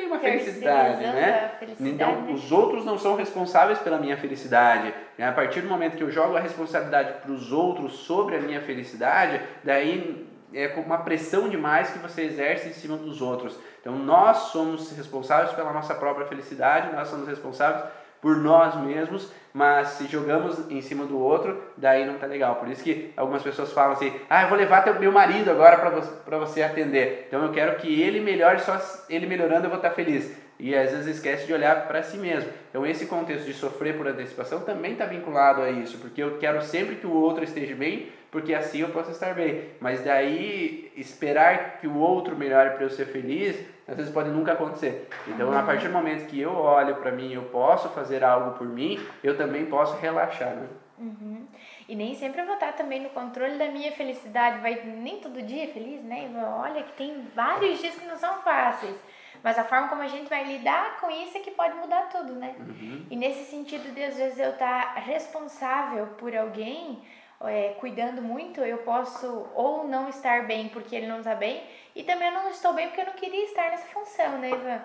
uma 0.09 0.19
felicidade, 0.19 1.03
né? 1.03 1.53
Felicidade. 1.59 1.91
Então, 1.91 2.33
os 2.33 2.51
outros 2.51 2.85
não 2.85 2.99
são 2.99 3.17
responsáveis 3.17 3.79
pela 3.79 3.99
minha 3.99 4.17
felicidade. 4.17 4.93
A 5.19 5.33
partir 5.33 5.61
do 5.61 5.69
momento 5.69 5.97
que 5.97 6.03
eu 6.03 6.11
jogo 6.11 6.37
a 6.37 6.41
responsabilidade 6.41 7.21
para 7.21 7.31
os 7.31 7.53
outros 7.53 7.93
sobre 7.93 8.37
a 8.37 8.41
minha 8.41 8.61
felicidade, 8.61 9.41
daí 9.63 10.27
é 10.53 10.69
uma 10.85 10.99
pressão 10.99 11.49
demais 11.49 11.91
que 11.91 11.99
você 11.99 12.23
exerce 12.23 12.69
em 12.69 12.73
cima 12.73 12.97
dos 12.97 13.21
outros. 13.21 13.59
Então, 13.81 13.97
nós 13.97 14.37
somos 14.53 14.91
responsáveis 14.97 15.53
pela 15.53 15.73
nossa 15.73 15.95
própria 15.95 16.27
felicidade, 16.27 16.95
nós 16.95 17.09
somos 17.09 17.29
responsáveis 17.29 17.85
por 18.21 18.37
nós 18.37 18.75
mesmos, 18.77 19.33
mas 19.53 19.89
se 19.89 20.07
jogamos 20.07 20.71
em 20.71 20.81
cima 20.81 21.05
do 21.05 21.19
outro, 21.19 21.63
daí 21.77 22.07
não 22.07 22.19
tá 22.19 22.27
legal. 22.27 22.57
Por 22.57 22.69
isso 22.69 22.83
que 22.83 23.13
algumas 23.17 23.43
pessoas 23.43 23.73
falam 23.73 23.93
assim: 23.93 24.13
ah, 24.29 24.43
eu 24.43 24.49
vou 24.49 24.59
levar 24.59 24.83
teu, 24.83 24.99
meu 25.01 25.13
marido 25.13 25.51
agora 25.51 25.77
para 25.79 25.91
você, 25.91 26.11
você 26.39 26.63
atender. 26.63 27.27
Então 27.27 27.43
eu 27.45 27.53
quero 27.53 27.77
que 27.77 28.01
ele 28.01 28.21
melhore, 28.21 28.61
só 28.61 28.79
ele 29.09 29.27
melhorando 29.27 29.67
eu 29.67 29.71
vou 29.71 29.79
estar 29.79 29.91
tá 29.91 29.95
feliz. 29.95 30.33
E 30.61 30.75
às 30.75 30.91
vezes 30.91 31.17
esquece 31.17 31.47
de 31.47 31.53
olhar 31.53 31.87
para 31.87 32.03
si 32.03 32.17
mesmo. 32.17 32.51
Então 32.69 32.85
esse 32.85 33.07
contexto 33.07 33.47
de 33.47 33.53
sofrer 33.53 33.97
por 33.97 34.09
antecipação 34.09 34.61
também 34.61 34.93
está 34.93 35.05
vinculado 35.07 35.63
a 35.63 35.71
isso, 35.71 35.99
porque 35.99 36.23
eu 36.23 36.39
quero 36.39 36.61
sempre 36.63 36.97
que 36.97 37.07
o 37.07 37.13
outro 37.13 37.45
esteja 37.45 37.77
bem, 37.77 38.09
porque 38.31 38.55
assim 38.55 38.81
eu 38.81 38.91
posso 38.91 39.11
estar 39.11 39.35
bem. 39.35 39.71
Mas 39.81 40.05
daí 40.05 40.93
esperar 40.97 41.79
que 41.79 41.87
o 41.87 41.97
outro 41.97 42.37
melhore 42.37 42.71
para 42.71 42.85
eu 42.85 42.91
ser 42.91 43.07
feliz, 43.07 43.57
às 43.87 43.97
vezes 43.97 44.13
pode 44.13 44.31
nunca 44.31 44.53
acontecer. 44.53 45.09
Então, 45.27 45.57
a 45.57 45.63
partir 45.63 45.89
do 45.89 45.95
momento 45.95 46.27
que 46.27 46.41
eu 46.41 46.53
olho 46.55 46.97
para 46.97 47.11
mim, 47.11 47.33
eu 47.33 47.43
posso 47.45 47.89
fazer 47.91 48.23
algo 48.23 48.59
por 48.59 48.67
mim, 48.67 49.01
eu 49.23 49.37
também 49.37 49.67
posso 49.67 49.97
relaxar, 49.97 50.55
né? 50.55 50.67
Uhum. 50.99 51.47
E 51.89 51.95
nem 51.95 52.15
sempre 52.15 52.41
eu 52.41 52.45
vou 52.45 52.55
estar 52.55 52.73
também 52.73 53.01
no 53.01 53.11
controle 53.11 53.57
da 53.57 53.69
minha 53.69 53.93
felicidade. 53.93 54.61
Vai 54.61 54.83
nem 54.85 55.21
todo 55.21 55.41
dia 55.41 55.65
é 55.65 55.69
feliz, 55.69 56.03
né? 56.03 56.29
Olha 56.61 56.83
que 56.83 56.93
tem 56.93 57.27
vários 57.35 57.81
dias 57.81 57.95
que 57.95 58.07
não 58.07 58.17
são 58.17 58.43
fáceis. 58.43 58.97
Mas 59.43 59.57
a 59.59 59.65
forma 59.65 59.89
como 59.89 60.03
a 60.03 60.09
gente 60.09 60.29
vai 60.29 60.45
lidar 60.45 61.01
com 61.01 61.11
isso 61.11 61.37
é 61.39 61.41
que 61.41 61.53
pode 61.53 61.75
mudar 61.77 62.09
tudo, 62.09 62.35
né? 62.35 62.57
Uhum. 62.59 63.07
E 63.09 63.17
nesse 63.17 63.45
sentido 63.45 63.95
de 63.95 64.03
às 64.03 64.17
vezes 64.17 64.39
eu 64.39 64.51
estar 64.51 64.95
responsável 64.97 66.07
por 66.19 66.35
alguém, 66.37 67.01
é, 67.43 67.77
cuidando 67.79 68.21
muito, 68.21 68.61
eu 68.61 68.79
posso 68.79 69.49
ou 69.55 69.87
não 69.87 70.09
estar 70.09 70.47
bem 70.47 70.69
porque 70.69 70.97
ele 70.97 71.07
não 71.07 71.19
está 71.19 71.35
bem, 71.35 71.63
e 71.95 72.03
também 72.03 72.29
eu 72.29 72.35
não 72.35 72.51
estou 72.51 72.73
bem 72.73 72.89
porque 72.89 73.01
eu 73.01 73.07
não 73.07 73.13
queria 73.13 73.45
estar 73.45 73.71
nessa 73.71 73.87
função, 73.87 74.39
né, 74.39 74.51
Ivan? 74.51 74.83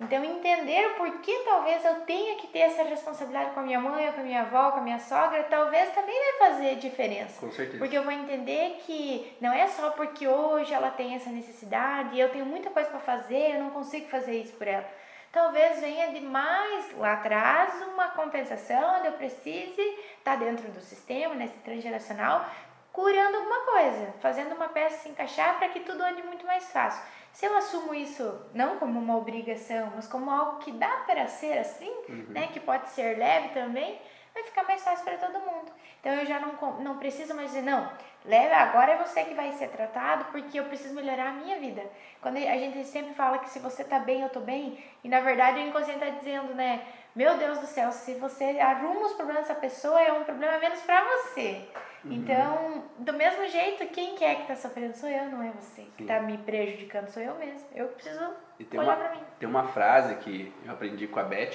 Então, 0.00 0.24
entender 0.24 0.86
o 0.88 0.94
porquê 0.94 1.42
talvez 1.44 1.84
eu 1.84 2.00
tenha 2.00 2.34
que 2.36 2.48
ter 2.48 2.60
essa 2.60 2.82
responsabilidade 2.82 3.50
com 3.50 3.60
a 3.60 3.62
minha 3.62 3.78
mãe, 3.78 4.10
com 4.10 4.20
a 4.20 4.24
minha 4.24 4.40
avó, 4.40 4.72
com 4.72 4.78
a 4.78 4.82
minha 4.82 4.98
sogra, 4.98 5.44
talvez 5.44 5.92
também 5.94 6.14
vai 6.14 6.50
fazer 6.50 6.76
diferença. 6.76 7.38
Com 7.38 7.52
certeza. 7.52 7.78
Porque 7.78 7.96
eu 7.96 8.02
vou 8.02 8.12
entender 8.12 8.80
que 8.84 9.36
não 9.40 9.52
é 9.52 9.68
só 9.68 9.90
porque 9.90 10.26
hoje 10.26 10.74
ela 10.74 10.90
tem 10.90 11.14
essa 11.14 11.30
necessidade 11.30 12.16
e 12.16 12.20
eu 12.20 12.30
tenho 12.30 12.44
muita 12.44 12.68
coisa 12.70 12.90
para 12.90 12.98
fazer, 12.98 13.54
eu 13.54 13.62
não 13.62 13.70
consigo 13.70 14.08
fazer 14.08 14.40
isso 14.40 14.54
por 14.54 14.66
ela. 14.66 14.88
Talvez 15.32 15.80
venha 15.80 16.12
de 16.12 16.20
mais 16.20 16.94
lá 16.98 17.14
atrás 17.14 17.80
uma 17.88 18.08
compensação 18.08 18.98
onde 18.98 19.06
eu 19.06 19.12
precise 19.14 19.80
estar 19.80 20.32
tá 20.32 20.36
dentro 20.36 20.70
do 20.70 20.80
sistema, 20.80 21.34
nesse 21.34 21.54
transgeracional, 21.64 22.44
curando 22.92 23.38
alguma 23.38 23.60
coisa, 23.60 24.14
fazendo 24.20 24.54
uma 24.54 24.68
peça 24.68 24.98
se 24.98 25.08
encaixar 25.08 25.56
para 25.56 25.70
que 25.70 25.80
tudo 25.80 26.02
ande 26.02 26.22
muito 26.22 26.44
mais 26.46 26.70
fácil. 26.70 27.02
Se 27.32 27.46
eu 27.46 27.56
assumo 27.56 27.94
isso 27.94 28.42
não 28.52 28.78
como 28.78 29.00
uma 29.00 29.16
obrigação, 29.16 29.90
mas 29.96 30.06
como 30.06 30.30
algo 30.30 30.58
que 30.58 30.70
dá 30.70 30.98
para 31.06 31.26
ser 31.26 31.56
assim, 31.56 31.90
uhum. 32.10 32.26
né, 32.28 32.48
que 32.48 32.60
pode 32.60 32.90
ser 32.90 33.16
leve 33.16 33.48
também, 33.54 33.98
vai 34.34 34.42
ficar 34.42 34.64
mais 34.64 34.84
fácil 34.84 35.02
para 35.02 35.16
todo 35.16 35.40
mundo. 35.40 35.72
Então 36.00 36.12
eu 36.12 36.26
já 36.26 36.38
não, 36.40 36.80
não 36.80 36.98
preciso 36.98 37.34
mais 37.34 37.48
dizer, 37.48 37.62
não, 37.62 37.90
leve, 38.24 38.54
agora 38.54 38.92
é 38.92 38.96
você 38.96 39.24
que 39.24 39.34
vai 39.34 39.52
ser 39.52 39.68
tratado 39.68 40.26
porque 40.26 40.58
eu 40.58 40.64
preciso 40.64 40.94
melhorar 40.94 41.28
a 41.28 41.32
minha 41.32 41.58
vida. 41.58 41.82
Quando 42.20 42.36
a 42.36 42.56
gente 42.56 42.84
sempre 42.84 43.14
fala 43.14 43.38
que 43.38 43.50
se 43.50 43.58
você 43.58 43.84
tá 43.84 43.98
bem, 43.98 44.22
eu 44.22 44.28
tô 44.28 44.40
bem, 44.40 44.82
e 45.02 45.08
na 45.08 45.20
verdade 45.20 45.58
o 45.58 45.66
inconsciente 45.66 46.04
está 46.04 46.18
dizendo, 46.18 46.54
né, 46.54 46.82
meu 47.14 47.36
Deus 47.36 47.58
do 47.58 47.66
céu, 47.66 47.92
se 47.92 48.14
você 48.14 48.58
arruma 48.60 49.06
os 49.06 49.12
problemas 49.12 49.46
dessa 49.46 49.58
pessoa, 49.58 50.00
é 50.00 50.12
um 50.12 50.24
problema 50.24 50.58
menos 50.58 50.80
para 50.80 51.04
você. 51.04 51.68
Uhum. 52.04 52.12
Então, 52.12 52.84
do 52.98 53.12
mesmo 53.12 53.46
jeito, 53.48 53.86
quem 53.88 54.16
que 54.16 54.24
é 54.24 54.34
que 54.34 54.42
está 54.42 54.56
sofrendo 54.56 54.96
sou 54.96 55.08
eu, 55.08 55.26
não 55.26 55.42
é 55.42 55.50
você. 55.50 55.82
Sim. 55.82 55.92
Que 55.96 56.04
está 56.04 56.20
me 56.20 56.38
prejudicando 56.38 57.08
sou 57.08 57.22
eu 57.22 57.34
mesmo. 57.34 57.68
Eu 57.74 57.88
preciso 57.88 58.34
olhar 58.76 58.96
para 58.96 59.10
mim. 59.10 59.20
Tem 59.38 59.48
uma 59.48 59.68
frase 59.68 60.16
que 60.16 60.52
eu 60.64 60.72
aprendi 60.72 61.06
com 61.06 61.20
a 61.20 61.22
Beth, 61.22 61.54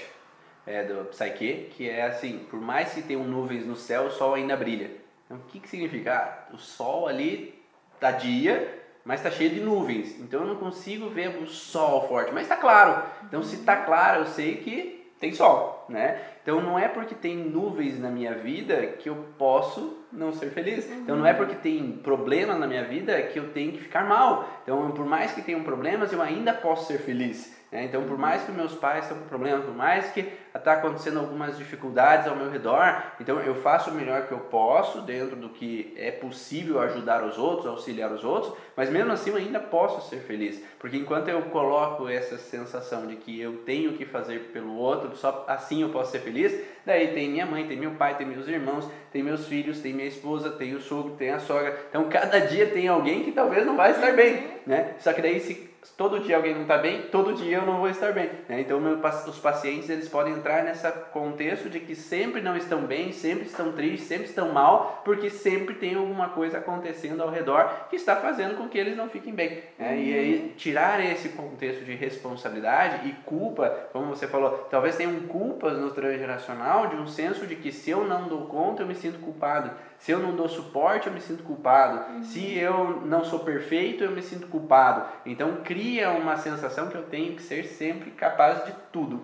é, 0.66 0.84
do 0.84 1.06
Psyche, 1.06 1.70
que 1.72 1.90
é 1.90 2.04
assim, 2.04 2.46
por 2.50 2.62
mais 2.62 2.94
que 2.94 3.02
tenham 3.02 3.24
nuvens 3.24 3.66
no 3.66 3.76
céu, 3.76 4.04
o 4.04 4.12
sol 4.12 4.36
ainda 4.36 4.56
brilha. 4.56 5.07
Então, 5.28 5.38
o 5.38 5.42
que, 5.42 5.60
que 5.60 5.70
significa? 5.70 6.16
Ah, 6.16 6.54
o 6.54 6.58
sol 6.58 7.08
ali 7.08 7.62
tá 8.00 8.12
dia, 8.12 8.84
mas 9.06 9.20
está 9.20 9.30
cheio 9.30 9.52
de 9.52 9.60
nuvens. 9.60 10.20
Então, 10.20 10.42
eu 10.42 10.48
não 10.48 10.56
consigo 10.56 11.10
ver 11.10 11.38
o 11.42 11.46
sol 11.46 12.08
forte, 12.08 12.32
mas 12.34 12.44
está 12.44 12.56
claro. 12.56 13.04
Então, 13.24 13.44
se 13.44 13.58
está 13.58 13.76
claro, 13.76 14.22
eu 14.22 14.26
sei 14.26 14.58
que 14.58 14.98
tem 15.20 15.34
sol, 15.34 15.86
né? 15.90 16.20
Então 16.44 16.62
não 16.62 16.78
é 16.78 16.88
porque 16.88 17.16
tem 17.16 17.36
nuvens 17.36 18.00
na 18.00 18.10
minha 18.10 18.36
vida 18.36 18.86
que 19.00 19.10
eu 19.10 19.16
posso 19.38 19.98
não 20.12 20.32
ser 20.32 20.52
feliz. 20.52 20.88
Uhum. 20.88 21.00
Então 21.00 21.16
não 21.18 21.26
é 21.26 21.34
porque 21.34 21.56
tem 21.56 21.92
problemas 22.04 22.60
na 22.60 22.68
minha 22.68 22.84
vida 22.84 23.22
que 23.24 23.40
eu 23.40 23.52
tenho 23.52 23.72
que 23.72 23.80
ficar 23.80 24.06
mal. 24.06 24.48
Então 24.64 24.92
por 24.92 25.06
mais 25.06 25.32
que 25.32 25.42
tenham 25.42 25.64
problemas, 25.64 26.14
eu 26.14 26.22
ainda 26.22 26.54
posso 26.54 26.88
ser 26.88 27.00
feliz. 27.00 27.57
Né? 27.72 27.86
Então 27.86 28.04
por 28.04 28.18
mais 28.18 28.44
que 28.44 28.52
meus 28.52 28.74
pais 28.74 29.04
estão 29.04 29.20
com 29.20 29.28
problemas, 29.28 29.66
por 29.66 29.76
mais 29.76 30.10
que 30.12 30.26
está 30.56 30.74
acontecendo 30.74 31.20
algumas 31.20 31.58
dificuldades 31.58 32.28
ao 32.28 32.36
meu 32.36 32.50
redor, 32.50 33.04
então 33.20 33.40
eu 33.40 33.56
faço 33.56 33.92
o 33.92 33.94
melhor 33.94 34.26
que 34.26 34.32
eu 34.32 34.40
posso 34.40 35.02
dentro 35.02 35.36
do 35.36 35.50
que 35.50 35.94
é 35.96 36.10
possível 36.10 36.80
ajudar 36.82 37.24
os 37.24 37.38
outros, 37.38 37.68
auxiliar 37.68 38.12
os 38.12 38.24
outros, 38.24 38.54
mas 38.76 38.90
mesmo 38.90 39.12
assim 39.12 39.30
eu 39.30 39.36
ainda 39.36 39.60
posso 39.60 40.10
ser 40.10 40.18
feliz, 40.22 40.62
porque 40.80 40.98
enquanto 40.98 41.28
eu 41.28 41.42
coloco 41.44 42.08
essa 42.08 42.38
sensação 42.38 43.06
de 43.06 43.18
que 43.18 43.40
eu 43.40 43.58
tenho 43.58 43.94
que 43.94 44.06
fazer 44.06 44.50
pelo 44.54 44.76
outro, 44.76 45.16
só 45.16 45.46
assim 45.48 45.84
eu 45.84 45.90
posso 45.90 46.12
ser 46.12 46.20
feliz, 46.20 46.60
daí 46.86 47.14
tem 47.14 47.30
minha 47.30 47.46
mãe, 47.46 47.68
tem 47.68 47.78
meu 47.78 47.92
pai, 47.92 48.16
tem 48.16 48.26
meus 48.26 48.48
irmãos, 48.48 48.90
tem 49.12 49.22
meus 49.22 49.48
filhos, 49.48 49.80
tem 49.80 49.94
minha 49.94 50.08
esposa, 50.08 50.50
tem 50.52 50.74
o 50.74 50.82
sogro, 50.82 51.16
tem 51.16 51.32
a 51.32 51.40
sogra, 51.40 51.78
então 51.90 52.10
cada 52.10 52.40
dia 52.40 52.68
tem 52.68 52.88
alguém 52.88 53.24
que 53.24 53.32
talvez 53.32 53.66
não 53.66 53.76
vai 53.76 53.92
estar 53.92 54.14
bem, 54.14 54.48
né? 54.66 54.96
Só 55.00 55.14
que 55.14 55.22
daí 55.22 55.40
se 55.40 55.67
todo 55.98 56.20
dia 56.20 56.36
alguém 56.36 56.54
não 56.54 56.64
está 56.64 56.78
bem, 56.78 57.04
todo 57.04 57.34
dia 57.34 57.58
eu 57.58 57.66
não 57.66 57.80
vou 57.80 57.90
estar 57.90 58.12
bem. 58.12 58.30
Né? 58.48 58.62
Então 58.62 58.80
meu, 58.80 59.00
os 59.00 59.40
pacientes 59.40 59.90
eles 59.90 60.10
podem 60.10 60.34
entrar 60.34 60.64
nesse 60.64 60.90
contexto 61.12 61.70
de 61.70 61.80
que 61.80 61.96
sempre 61.96 62.42
não 62.42 62.58
estão 62.58 62.82
bem, 62.82 63.12
sempre 63.12 63.46
estão 63.46 63.72
tristes, 63.72 64.08
sempre 64.08 64.26
estão 64.26 64.52
mal, 64.52 65.02
porque 65.06 65.30
sempre 65.30 65.76
tem 65.76 65.96
alguma 65.96 66.30
coisa 66.30 66.58
acontecendo 66.58 67.22
ao 67.22 67.30
redor 67.30 67.88
que 67.90 67.96
está 67.96 68.16
fazendo 68.16 68.58
com 68.58 68.68
que 68.68 68.78
eles 68.78 68.98
não 68.98 69.10
fiquem 69.10 69.34
bem. 69.34 69.64
Né? 69.78 69.92
Uhum. 69.92 70.00
E 70.00 70.14
aí 70.14 70.54
tirar 70.58 71.04
esse 71.04 71.30
contexto 71.30 71.84
de 71.84 71.96
responsabilidade 71.96 73.08
e 73.08 73.12
culpa, 73.26 73.88
como 73.92 74.08
você 74.08 74.28
falou, 74.28 74.68
talvez 74.70 74.96
tenham 74.96 75.20
culpas 75.22 75.78
no 75.78 75.92
transgeracional 75.92 76.88
de 76.88 76.96
um 76.96 77.08
senso 77.08 77.46
de 77.46 77.56
que 77.56 77.72
se 77.72 77.92
eu 77.92 78.04
não 78.04 78.28
dou 78.28 78.48
conta 78.48 78.84
eu 78.84 78.88
me 78.88 78.96
sinto 78.96 79.20
culpado. 79.20 79.72
Se 79.98 80.12
eu 80.12 80.20
não 80.20 80.36
dou 80.36 80.48
suporte, 80.48 81.08
eu 81.08 81.14
me 81.14 81.20
sinto 81.20 81.44
culpado. 81.44 82.14
Uhum. 82.14 82.24
Se 82.24 82.58
eu 82.58 83.02
não 83.06 83.24
sou 83.24 83.40
perfeito, 83.40 84.04
eu 84.04 84.12
me 84.12 84.22
sinto 84.22 84.48
culpado. 84.48 85.06
Então 85.26 85.58
cria 85.64 86.12
uma 86.12 86.38
sensação 86.38 86.88
que 86.88 86.96
eu 86.96 87.04
tenho 87.04 87.36
que 87.36 87.42
ser 87.42 87.66
sempre 87.66 88.12
capaz 88.12 88.64
de 88.66 88.74
tudo, 88.92 89.24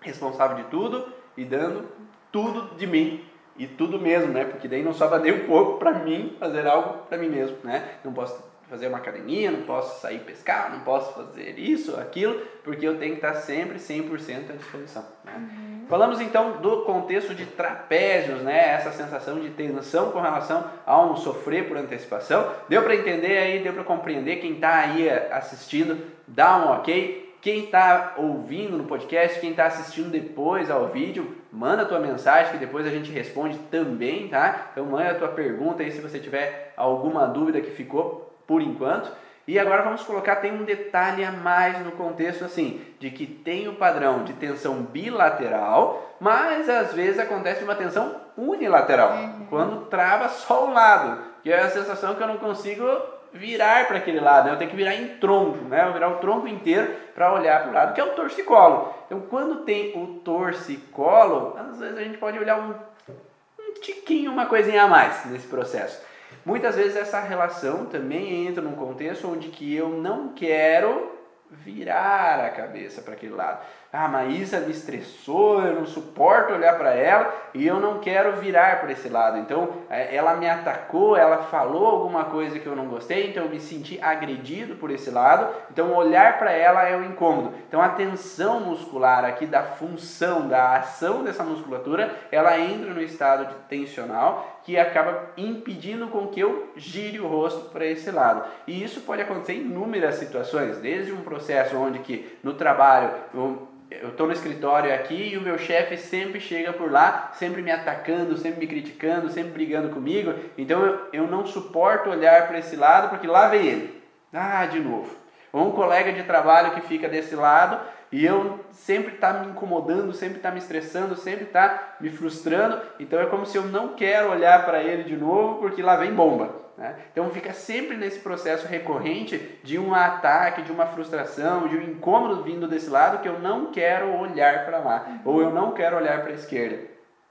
responsável 0.00 0.56
de 0.56 0.64
tudo 0.64 1.06
e 1.36 1.44
dando 1.44 1.86
tudo 2.32 2.74
de 2.76 2.86
mim. 2.86 3.24
e 3.56 3.66
tudo 3.66 4.00
mesmo, 4.00 4.32
né? 4.32 4.44
Porque 4.46 4.66
daí 4.66 4.82
não 4.82 4.94
sobra 4.94 5.18
nem 5.18 5.32
um 5.34 5.46
pouco 5.46 5.78
para 5.78 5.92
mim 5.92 6.34
fazer 6.40 6.66
algo 6.66 7.04
para 7.06 7.18
mim 7.18 7.28
mesmo, 7.28 7.58
né? 7.62 7.96
Não 8.02 8.10
posso 8.10 8.42
fazer 8.70 8.86
uma 8.86 8.98
academia, 8.98 9.50
não 9.50 9.62
posso 9.62 10.00
sair 10.00 10.20
pescar, 10.20 10.70
não 10.70 10.80
posso 10.80 11.12
fazer 11.12 11.58
isso, 11.58 11.98
aquilo, 11.98 12.40
porque 12.62 12.86
eu 12.86 12.96
tenho 12.98 13.16
que 13.16 13.26
estar 13.26 13.34
sempre 13.34 13.78
100% 13.78 14.50
à 14.50 14.52
disposição. 14.52 15.04
Né? 15.24 15.32
Uhum. 15.36 15.86
Falamos 15.88 16.20
então 16.20 16.58
do 16.58 16.82
contexto 16.82 17.34
de 17.34 17.46
trapézios, 17.46 18.42
né? 18.42 18.74
essa 18.74 18.92
sensação 18.92 19.40
de 19.40 19.50
tensão 19.50 20.12
com 20.12 20.20
relação 20.20 20.64
ao 20.86 21.16
sofrer 21.16 21.66
por 21.66 21.76
antecipação. 21.76 22.48
Deu 22.68 22.80
para 22.84 22.94
entender 22.94 23.38
aí, 23.38 23.58
deu 23.60 23.72
para 23.72 23.82
compreender? 23.82 24.36
Quem 24.36 24.52
está 24.52 24.78
aí 24.78 25.10
assistindo, 25.10 25.98
dá 26.28 26.56
um 26.58 26.70
ok. 26.70 27.28
Quem 27.42 27.64
está 27.64 28.14
ouvindo 28.18 28.76
no 28.76 28.84
podcast, 28.84 29.40
quem 29.40 29.50
está 29.50 29.64
assistindo 29.64 30.10
depois 30.10 30.70
ao 30.70 30.88
vídeo, 30.88 31.34
manda 31.50 31.82
a 31.82 31.86
tua 31.86 31.98
mensagem 31.98 32.52
que 32.52 32.58
depois 32.58 32.86
a 32.86 32.90
gente 32.90 33.10
responde 33.10 33.56
também, 33.70 34.28
tá? 34.28 34.68
Então 34.70 34.84
manda 34.84 35.10
a 35.10 35.14
tua 35.14 35.28
pergunta 35.28 35.82
aí 35.82 35.90
se 35.90 36.02
você 36.02 36.20
tiver 36.20 36.72
alguma 36.76 37.26
dúvida 37.26 37.60
que 37.62 37.70
ficou 37.70 38.29
por 38.50 38.60
enquanto. 38.60 39.12
E 39.46 39.60
agora 39.60 39.82
vamos 39.82 40.02
colocar, 40.02 40.36
tem 40.36 40.52
um 40.52 40.64
detalhe 40.64 41.24
a 41.24 41.30
mais 41.30 41.78
no 41.84 41.92
contexto 41.92 42.44
assim, 42.44 42.84
de 42.98 43.08
que 43.10 43.24
tem 43.24 43.68
o 43.68 43.74
padrão 43.74 44.24
de 44.24 44.32
tensão 44.32 44.82
bilateral, 44.82 46.16
mas 46.18 46.68
às 46.68 46.92
vezes 46.92 47.20
acontece 47.20 47.62
uma 47.62 47.76
tensão 47.76 48.16
unilateral, 48.36 49.12
uhum. 49.12 49.46
quando 49.48 49.86
trava 49.86 50.28
só 50.28 50.66
um 50.66 50.72
lado, 50.72 51.22
que 51.44 51.52
é 51.52 51.60
a 51.60 51.70
sensação 51.70 52.16
que 52.16 52.22
eu 52.22 52.26
não 52.26 52.38
consigo 52.38 52.84
virar 53.32 53.86
para 53.86 53.98
aquele 53.98 54.18
lado, 54.18 54.46
né? 54.46 54.54
eu 54.54 54.58
tenho 54.58 54.70
que 54.70 54.76
virar 54.76 54.96
em 54.96 55.06
tronco, 55.18 55.64
né? 55.68 55.86
eu 55.86 55.92
virar 55.92 56.08
o 56.08 56.18
tronco 56.18 56.48
inteiro 56.48 56.92
para 57.14 57.32
olhar 57.32 57.62
para 57.62 57.70
o 57.70 57.74
lado, 57.74 57.94
que 57.94 58.00
é 58.00 58.04
o 58.04 58.14
torcicolo. 58.14 58.92
Então 59.06 59.20
quando 59.20 59.64
tem 59.64 59.96
o 59.96 60.18
torcicolo, 60.24 61.56
às 61.56 61.78
vezes 61.78 61.96
a 61.96 62.02
gente 62.02 62.18
pode 62.18 62.36
olhar 62.36 62.58
um, 62.58 62.74
um 63.10 63.74
tiquinho, 63.80 64.32
uma 64.32 64.46
coisinha 64.46 64.82
a 64.82 64.88
mais 64.88 65.24
nesse 65.26 65.46
processo. 65.46 66.09
Muitas 66.44 66.76
vezes 66.76 66.96
essa 66.96 67.20
relação 67.20 67.86
também 67.86 68.46
entra 68.46 68.62
num 68.62 68.74
contexto 68.74 69.30
onde 69.30 69.48
que 69.48 69.74
eu 69.74 69.90
não 69.90 70.32
quero 70.34 71.18
virar 71.50 72.44
a 72.44 72.50
cabeça 72.50 73.02
para 73.02 73.14
aquele 73.14 73.34
lado. 73.34 73.64
Ah, 73.92 74.06
Maísa 74.06 74.60
me 74.60 74.70
estressou, 74.70 75.60
eu 75.62 75.74
não 75.74 75.84
suporto 75.84 76.52
olhar 76.52 76.78
para 76.78 76.94
ela 76.94 77.34
e 77.52 77.66
eu 77.66 77.80
não 77.80 77.98
quero 77.98 78.36
virar 78.36 78.78
para 78.80 78.92
esse 78.92 79.08
lado. 79.08 79.38
Então, 79.38 79.68
é, 79.90 80.14
ela 80.14 80.36
me 80.36 80.48
atacou, 80.48 81.16
ela 81.16 81.38
falou 81.38 81.86
alguma 81.86 82.26
coisa 82.26 82.60
que 82.60 82.66
eu 82.68 82.76
não 82.76 82.86
gostei, 82.86 83.28
então 83.28 83.42
eu 83.42 83.50
me 83.50 83.58
senti 83.58 83.98
agredido 84.00 84.76
por 84.76 84.92
esse 84.92 85.10
lado. 85.10 85.52
Então, 85.72 85.92
olhar 85.92 86.38
para 86.38 86.52
ela 86.52 86.86
é 86.86 86.96
um 86.96 87.02
incômodo. 87.02 87.52
Então, 87.66 87.82
a 87.82 87.88
tensão 87.88 88.60
muscular 88.60 89.24
aqui 89.24 89.44
da 89.44 89.64
função, 89.64 90.46
da 90.46 90.76
ação 90.76 91.24
dessa 91.24 91.42
musculatura, 91.42 92.14
ela 92.30 92.56
entra 92.60 92.94
no 92.94 93.02
estado 93.02 93.46
de 93.46 93.54
tensional 93.68 94.60
que 94.62 94.78
acaba 94.78 95.30
impedindo 95.36 96.06
com 96.06 96.28
que 96.28 96.38
eu 96.38 96.70
gire 96.76 97.18
o 97.18 97.26
rosto 97.26 97.70
para 97.70 97.86
esse 97.86 98.08
lado. 98.12 98.44
E 98.68 98.84
isso 98.84 99.00
pode 99.00 99.22
acontecer 99.22 99.54
em 99.54 99.62
inúmeras 99.62 100.14
situações, 100.14 100.78
desde 100.78 101.10
um 101.10 101.22
processo 101.22 101.76
onde 101.76 101.98
que 101.98 102.38
no 102.44 102.54
trabalho 102.54 103.10
eu 103.34 103.68
eu 103.90 104.10
estou 104.10 104.26
no 104.26 104.32
escritório 104.32 104.94
aqui 104.94 105.32
e 105.32 105.36
o 105.36 105.40
meu 105.40 105.58
chefe 105.58 105.96
sempre 105.96 106.38
chega 106.38 106.72
por 106.72 106.90
lá, 106.90 107.32
sempre 107.34 107.60
me 107.60 107.72
atacando, 107.72 108.36
sempre 108.36 108.60
me 108.60 108.66
criticando, 108.68 109.28
sempre 109.30 109.50
brigando 109.50 109.88
comigo. 109.88 110.32
Então 110.56 110.80
eu, 110.84 111.08
eu 111.12 111.26
não 111.26 111.44
suporto 111.44 112.08
olhar 112.08 112.46
para 112.46 112.58
esse 112.58 112.76
lado 112.76 113.08
porque 113.08 113.26
lá 113.26 113.48
vem 113.48 113.66
ele. 113.66 114.02
Ah, 114.32 114.64
de 114.66 114.78
novo. 114.78 115.16
Ou 115.52 115.68
um 115.68 115.72
colega 115.72 116.12
de 116.12 116.22
trabalho 116.22 116.72
que 116.74 116.82
fica 116.82 117.08
desse 117.08 117.34
lado 117.34 117.80
e 118.12 118.24
eu 118.24 118.60
sempre 118.70 119.14
está 119.14 119.32
me 119.32 119.48
incomodando, 119.48 120.12
sempre 120.12 120.36
está 120.36 120.52
me 120.52 120.58
estressando, 120.58 121.16
sempre 121.16 121.44
está 121.44 121.96
me 122.00 122.10
frustrando. 122.10 122.80
Então 123.00 123.20
é 123.20 123.26
como 123.26 123.44
se 123.44 123.58
eu 123.58 123.64
não 123.64 123.94
quero 123.94 124.30
olhar 124.30 124.64
para 124.64 124.82
ele 124.82 125.02
de 125.02 125.16
novo 125.16 125.60
porque 125.60 125.82
lá 125.82 125.96
vem 125.96 126.14
bomba. 126.14 126.54
Né? 126.80 126.96
Então 127.12 127.28
fica 127.28 127.52
sempre 127.52 127.94
nesse 127.94 128.20
processo 128.20 128.66
recorrente 128.66 129.36
de 129.62 129.78
um 129.78 129.94
ataque, 129.94 130.62
de 130.62 130.72
uma 130.72 130.86
frustração, 130.86 131.68
de 131.68 131.76
um 131.76 131.82
incômodo 131.82 132.42
vindo 132.42 132.66
desse 132.66 132.88
lado 132.88 133.20
que 133.20 133.28
eu 133.28 133.38
não 133.38 133.70
quero 133.70 134.18
olhar 134.18 134.64
para 134.64 134.78
lá, 134.78 135.20
ou 135.22 135.42
eu 135.42 135.50
não 135.50 135.72
quero 135.72 135.98
olhar 135.98 136.22
para 136.22 136.30
a 136.30 136.34
esquerda. 136.34 136.88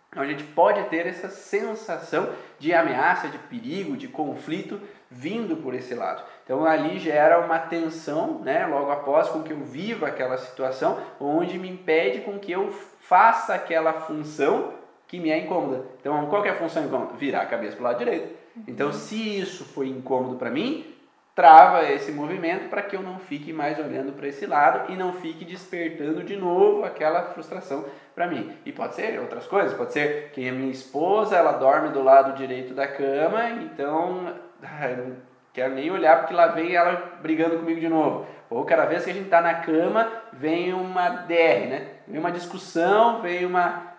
Então 0.09 0.21
a 0.21 0.27
gente 0.27 0.43
pode 0.43 0.83
ter 0.89 1.07
essa 1.07 1.29
sensação 1.29 2.29
de 2.59 2.75
ameaça, 2.75 3.27
de 3.27 3.39
perigo, 3.39 3.97
de 3.97 4.07
conflito 4.07 4.79
vindo 5.09 5.57
por 5.57 5.73
esse 5.73 5.95
lado. 5.95 6.23
Então 6.43 6.63
ali 6.63 6.99
gera 6.99 7.39
uma 7.43 7.57
tensão, 7.57 8.41
né, 8.43 8.67
logo 8.67 8.91
após 8.91 9.29
com 9.29 9.41
que 9.41 9.51
eu 9.51 9.61
viva 9.61 10.07
aquela 10.07 10.37
situação, 10.37 10.99
onde 11.19 11.57
me 11.57 11.69
impede 11.71 12.21
com 12.21 12.37
que 12.37 12.51
eu 12.51 12.71
faça 12.99 13.55
aquela 13.55 13.93
função 13.93 14.75
que 15.07 15.19
me 15.19 15.31
é 15.31 15.39
incômoda. 15.39 15.85
Então 15.99 16.27
qual 16.27 16.45
é 16.45 16.49
a 16.49 16.55
função 16.55 16.85
incômoda? 16.85 17.13
Virar 17.17 17.41
a 17.41 17.47
cabeça 17.47 17.75
para 17.75 17.81
o 17.81 17.85
lado 17.85 17.97
direito. 17.97 18.38
Então, 18.67 18.91
se 18.91 19.39
isso 19.39 19.63
foi 19.65 19.87
incômodo 19.87 20.35
para 20.35 20.49
mim, 20.49 20.95
trava 21.39 21.89
esse 21.89 22.11
movimento 22.11 22.69
para 22.69 22.81
que 22.81 22.95
eu 22.95 23.01
não 23.01 23.17
fique 23.17 23.53
mais 23.53 23.79
olhando 23.79 24.11
para 24.11 24.27
esse 24.27 24.45
lado 24.45 24.91
e 24.91 24.97
não 24.97 25.13
fique 25.13 25.45
despertando 25.45 26.21
de 26.21 26.35
novo 26.35 26.83
aquela 26.83 27.23
frustração 27.23 27.85
para 28.13 28.27
mim. 28.27 28.51
E 28.65 28.73
pode 28.73 28.95
ser 28.95 29.17
outras 29.21 29.47
coisas, 29.47 29.73
pode 29.73 29.93
ser 29.93 30.31
que 30.33 30.49
a 30.49 30.51
minha 30.51 30.69
esposa, 30.69 31.37
ela 31.37 31.53
dorme 31.53 31.93
do 31.93 32.03
lado 32.03 32.37
direito 32.37 32.73
da 32.73 32.85
cama, 32.85 33.51
então 33.51 34.33
ah, 34.61 34.89
eu 34.89 34.97
não 34.97 35.15
quero 35.53 35.75
nem 35.75 35.89
olhar 35.89 36.17
porque 36.17 36.33
lá 36.33 36.47
vem 36.47 36.75
ela 36.75 37.19
brigando 37.21 37.57
comigo 37.57 37.79
de 37.79 37.87
novo. 37.87 38.25
Ou 38.49 38.65
cada 38.65 38.85
vez 38.85 39.05
que 39.05 39.11
a 39.11 39.13
gente 39.13 39.25
está 39.25 39.39
na 39.39 39.53
cama, 39.53 40.11
vem 40.33 40.73
uma 40.73 41.07
DR, 41.07 41.69
né? 41.69 41.87
Vem 42.05 42.19
uma 42.19 42.31
discussão, 42.31 43.21
vem 43.21 43.45
uma, 43.45 43.93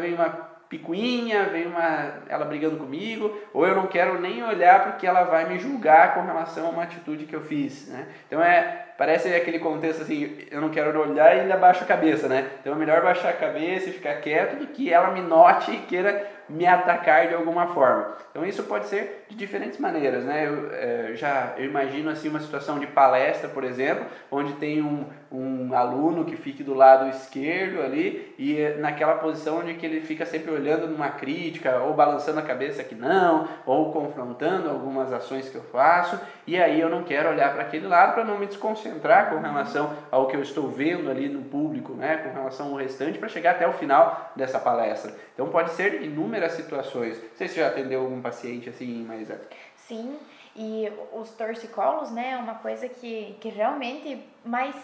vem 0.00 0.14
uma 0.14 0.47
picuinha, 0.68 1.44
vem 1.46 1.66
uma 1.66 2.22
ela 2.28 2.44
brigando 2.44 2.76
comigo, 2.76 3.36
ou 3.52 3.66
eu 3.66 3.74
não 3.74 3.86
quero 3.86 4.20
nem 4.20 4.42
olhar 4.42 4.84
porque 4.84 5.06
ela 5.06 5.24
vai 5.24 5.48
me 5.48 5.58
julgar 5.58 6.14
com 6.14 6.22
relação 6.22 6.66
a 6.66 6.70
uma 6.70 6.82
atitude 6.82 7.26
que 7.26 7.34
eu 7.34 7.42
fiz, 7.42 7.88
né? 7.88 8.06
Então 8.26 8.42
é 8.42 8.87
parece 8.98 9.32
aquele 9.32 9.60
contexto 9.60 10.02
assim, 10.02 10.36
eu 10.50 10.60
não 10.60 10.70
quero 10.70 11.00
olhar 11.00 11.36
e 11.36 11.40
ainda 11.40 11.56
baixo 11.56 11.84
a 11.84 11.86
cabeça, 11.86 12.26
né? 12.26 12.50
Então 12.60 12.72
é 12.72 12.76
melhor 12.76 13.00
baixar 13.00 13.28
a 13.30 13.32
cabeça 13.32 13.88
e 13.88 13.92
ficar 13.92 14.16
quieto 14.16 14.58
do 14.58 14.66
que 14.66 14.92
ela 14.92 15.12
me 15.12 15.20
note 15.20 15.70
e 15.70 15.78
queira 15.78 16.36
me 16.48 16.66
atacar 16.66 17.28
de 17.28 17.34
alguma 17.34 17.68
forma. 17.68 18.16
Então 18.30 18.44
isso 18.44 18.62
pode 18.64 18.86
ser 18.86 19.26
de 19.28 19.36
diferentes 19.36 19.78
maneiras, 19.78 20.24
né? 20.24 20.46
Eu 20.46 20.70
é, 20.72 21.12
já 21.14 21.54
eu 21.58 21.64
imagino 21.64 22.10
assim 22.10 22.28
uma 22.28 22.40
situação 22.40 22.78
de 22.78 22.86
palestra, 22.86 23.48
por 23.48 23.64
exemplo, 23.64 24.06
onde 24.30 24.54
tem 24.54 24.82
um, 24.82 25.04
um 25.30 25.74
aluno 25.74 26.24
que 26.24 26.36
fique 26.36 26.62
do 26.62 26.72
lado 26.72 27.08
esquerdo 27.10 27.82
ali 27.82 28.34
e 28.38 28.58
é 28.58 28.76
naquela 28.78 29.16
posição 29.16 29.58
onde 29.58 29.74
que 29.74 29.84
ele 29.84 30.00
fica 30.00 30.24
sempre 30.24 30.50
olhando 30.50 30.86
numa 30.86 31.10
crítica 31.10 31.78
ou 31.80 31.92
balançando 31.92 32.38
a 32.38 32.42
cabeça 32.42 32.82
que 32.82 32.94
não, 32.94 33.46
ou 33.66 33.92
confrontando 33.92 34.70
algumas 34.70 35.12
ações 35.12 35.48
que 35.48 35.56
eu 35.56 35.62
faço, 35.64 36.18
e 36.46 36.58
aí 36.58 36.80
eu 36.80 36.88
não 36.88 37.02
quero 37.02 37.28
olhar 37.28 37.52
para 37.52 37.62
aquele 37.62 37.86
lado 37.86 38.14
para 38.14 38.24
não 38.24 38.38
me 38.38 38.46
desconcentrar 38.88 39.30
com 39.30 39.40
relação 39.40 39.96
ao 40.10 40.26
que 40.26 40.36
eu 40.36 40.42
estou 40.42 40.68
vendo 40.68 41.10
ali 41.10 41.28
no 41.28 41.42
público, 41.42 41.92
né? 41.92 42.16
Com 42.18 42.32
relação 42.32 42.68
ao 42.68 42.76
restante 42.76 43.18
para 43.18 43.28
chegar 43.28 43.52
até 43.52 43.68
o 43.68 43.72
final 43.72 44.32
dessa 44.34 44.58
palestra. 44.58 45.14
Então 45.34 45.48
pode 45.48 45.70
ser 45.72 46.02
inúmeras 46.02 46.52
situações. 46.52 47.18
Não 47.18 47.36
sei 47.36 47.48
se 47.48 47.56
já 47.56 47.68
atendeu 47.68 48.00
algum 48.00 48.20
paciente 48.20 48.68
assim, 48.68 49.04
mas... 49.06 49.30
É. 49.30 49.38
Sim, 49.76 50.18
e 50.56 50.92
os 51.12 51.30
torcicolos, 51.30 52.10
né, 52.10 52.32
é 52.32 52.36
uma 52.36 52.56
coisa 52.56 52.88
que, 52.88 53.36
que 53.40 53.48
realmente 53.48 54.22
mais 54.44 54.74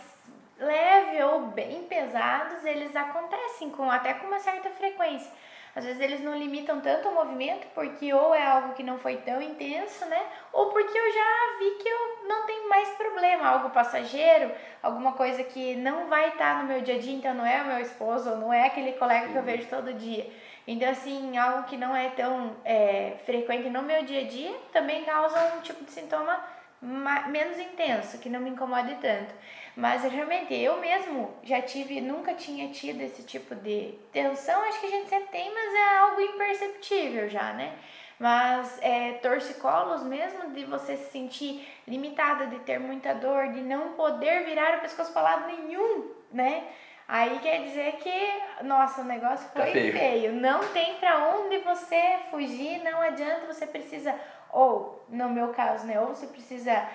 leve 0.64 1.22
ou 1.22 1.40
bem 1.48 1.84
pesados, 1.84 2.64
eles 2.64 2.94
acontecem 2.94 3.70
com 3.70 3.90
até 3.90 4.14
com 4.14 4.26
uma 4.26 4.38
certa 4.38 4.70
frequência. 4.70 5.30
Às 5.76 5.84
vezes 5.84 6.00
eles 6.00 6.20
não 6.20 6.38
limitam 6.38 6.80
tanto 6.80 7.08
o 7.08 7.14
movimento, 7.14 7.66
porque 7.74 8.12
ou 8.14 8.32
é 8.32 8.46
algo 8.46 8.74
que 8.74 8.82
não 8.84 8.96
foi 8.96 9.16
tão 9.16 9.42
intenso, 9.42 10.06
né? 10.06 10.22
Ou 10.52 10.70
porque 10.70 10.96
eu 10.96 11.12
já 11.12 11.58
vi 11.58 11.70
que 11.82 11.88
eu 11.88 12.28
não 12.28 12.46
tenho 12.46 12.68
mais 12.68 12.88
problema, 12.90 13.48
algo 13.48 13.70
passageiro, 13.70 14.52
alguma 14.80 15.12
coisa 15.12 15.42
que 15.42 15.74
não 15.74 16.06
vai 16.06 16.28
estar 16.28 16.62
no 16.62 16.68
meu 16.68 16.80
dia 16.80 16.94
a 16.94 16.98
dia, 16.98 17.14
então 17.14 17.34
não 17.34 17.44
é 17.44 17.60
o 17.60 17.66
meu 17.66 17.78
esposo, 17.80 18.30
ou 18.30 18.36
não 18.36 18.52
é 18.52 18.66
aquele 18.66 18.92
colega 18.92 19.28
que 19.28 19.36
eu 19.36 19.42
vejo 19.42 19.66
todo 19.66 19.92
dia. 19.94 20.30
Então, 20.66 20.88
assim, 20.88 21.36
algo 21.36 21.64
que 21.64 21.76
não 21.76 21.94
é 21.94 22.08
tão 22.10 22.56
é, 22.64 23.16
frequente 23.26 23.68
no 23.68 23.82
meu 23.82 24.04
dia 24.04 24.20
a 24.20 24.28
dia 24.28 24.54
também 24.72 25.04
causa 25.04 25.56
um 25.56 25.60
tipo 25.60 25.84
de 25.84 25.90
sintoma 25.90 26.40
menos 26.80 27.58
intenso, 27.58 28.18
que 28.18 28.28
não 28.28 28.40
me 28.40 28.50
incomode 28.50 28.94
tanto. 28.96 29.34
Mas 29.76 30.04
realmente 30.04 30.54
eu 30.54 30.80
mesmo 30.80 31.34
já 31.42 31.60
tive, 31.60 32.00
nunca 32.00 32.34
tinha 32.34 32.68
tido 32.68 33.00
esse 33.00 33.24
tipo 33.24 33.54
de 33.56 33.98
tensão, 34.12 34.62
acho 34.62 34.80
que 34.80 34.86
a 34.86 34.90
gente 34.90 35.08
sempre 35.08 35.28
tem, 35.28 35.52
mas 35.52 35.74
é 35.74 35.98
algo 35.98 36.20
imperceptível 36.20 37.28
já, 37.28 37.52
né? 37.52 37.74
Mas 38.16 38.78
é, 38.80 39.14
torcicolos 39.14 40.04
mesmo, 40.04 40.52
de 40.52 40.64
você 40.64 40.96
se 40.96 41.10
sentir 41.10 41.68
limitada, 41.88 42.46
de 42.46 42.60
ter 42.60 42.78
muita 42.78 43.14
dor, 43.14 43.48
de 43.48 43.60
não 43.60 43.94
poder 43.94 44.44
virar 44.44 44.78
o 44.78 44.80
pescoço 44.80 45.12
para 45.12 45.22
lado 45.22 45.46
nenhum, 45.48 46.12
né? 46.32 46.64
Aí 47.08 47.38
quer 47.40 47.64
dizer 47.64 47.96
que, 47.96 48.64
nossa, 48.64 49.02
o 49.02 49.04
negócio 49.04 49.48
foi 49.50 49.66
tá 49.66 49.72
feio. 49.72 49.92
feio. 49.92 50.32
Não 50.32 50.60
tem 50.72 50.94
para 50.94 51.34
onde 51.34 51.58
você 51.58 52.18
fugir, 52.30 52.82
não 52.82 53.02
adianta, 53.02 53.52
você 53.52 53.66
precisa, 53.66 54.14
ou 54.52 55.04
no 55.08 55.28
meu 55.28 55.48
caso, 55.48 55.84
né, 55.84 56.00
ou 56.00 56.08
você 56.08 56.26
precisa 56.28 56.88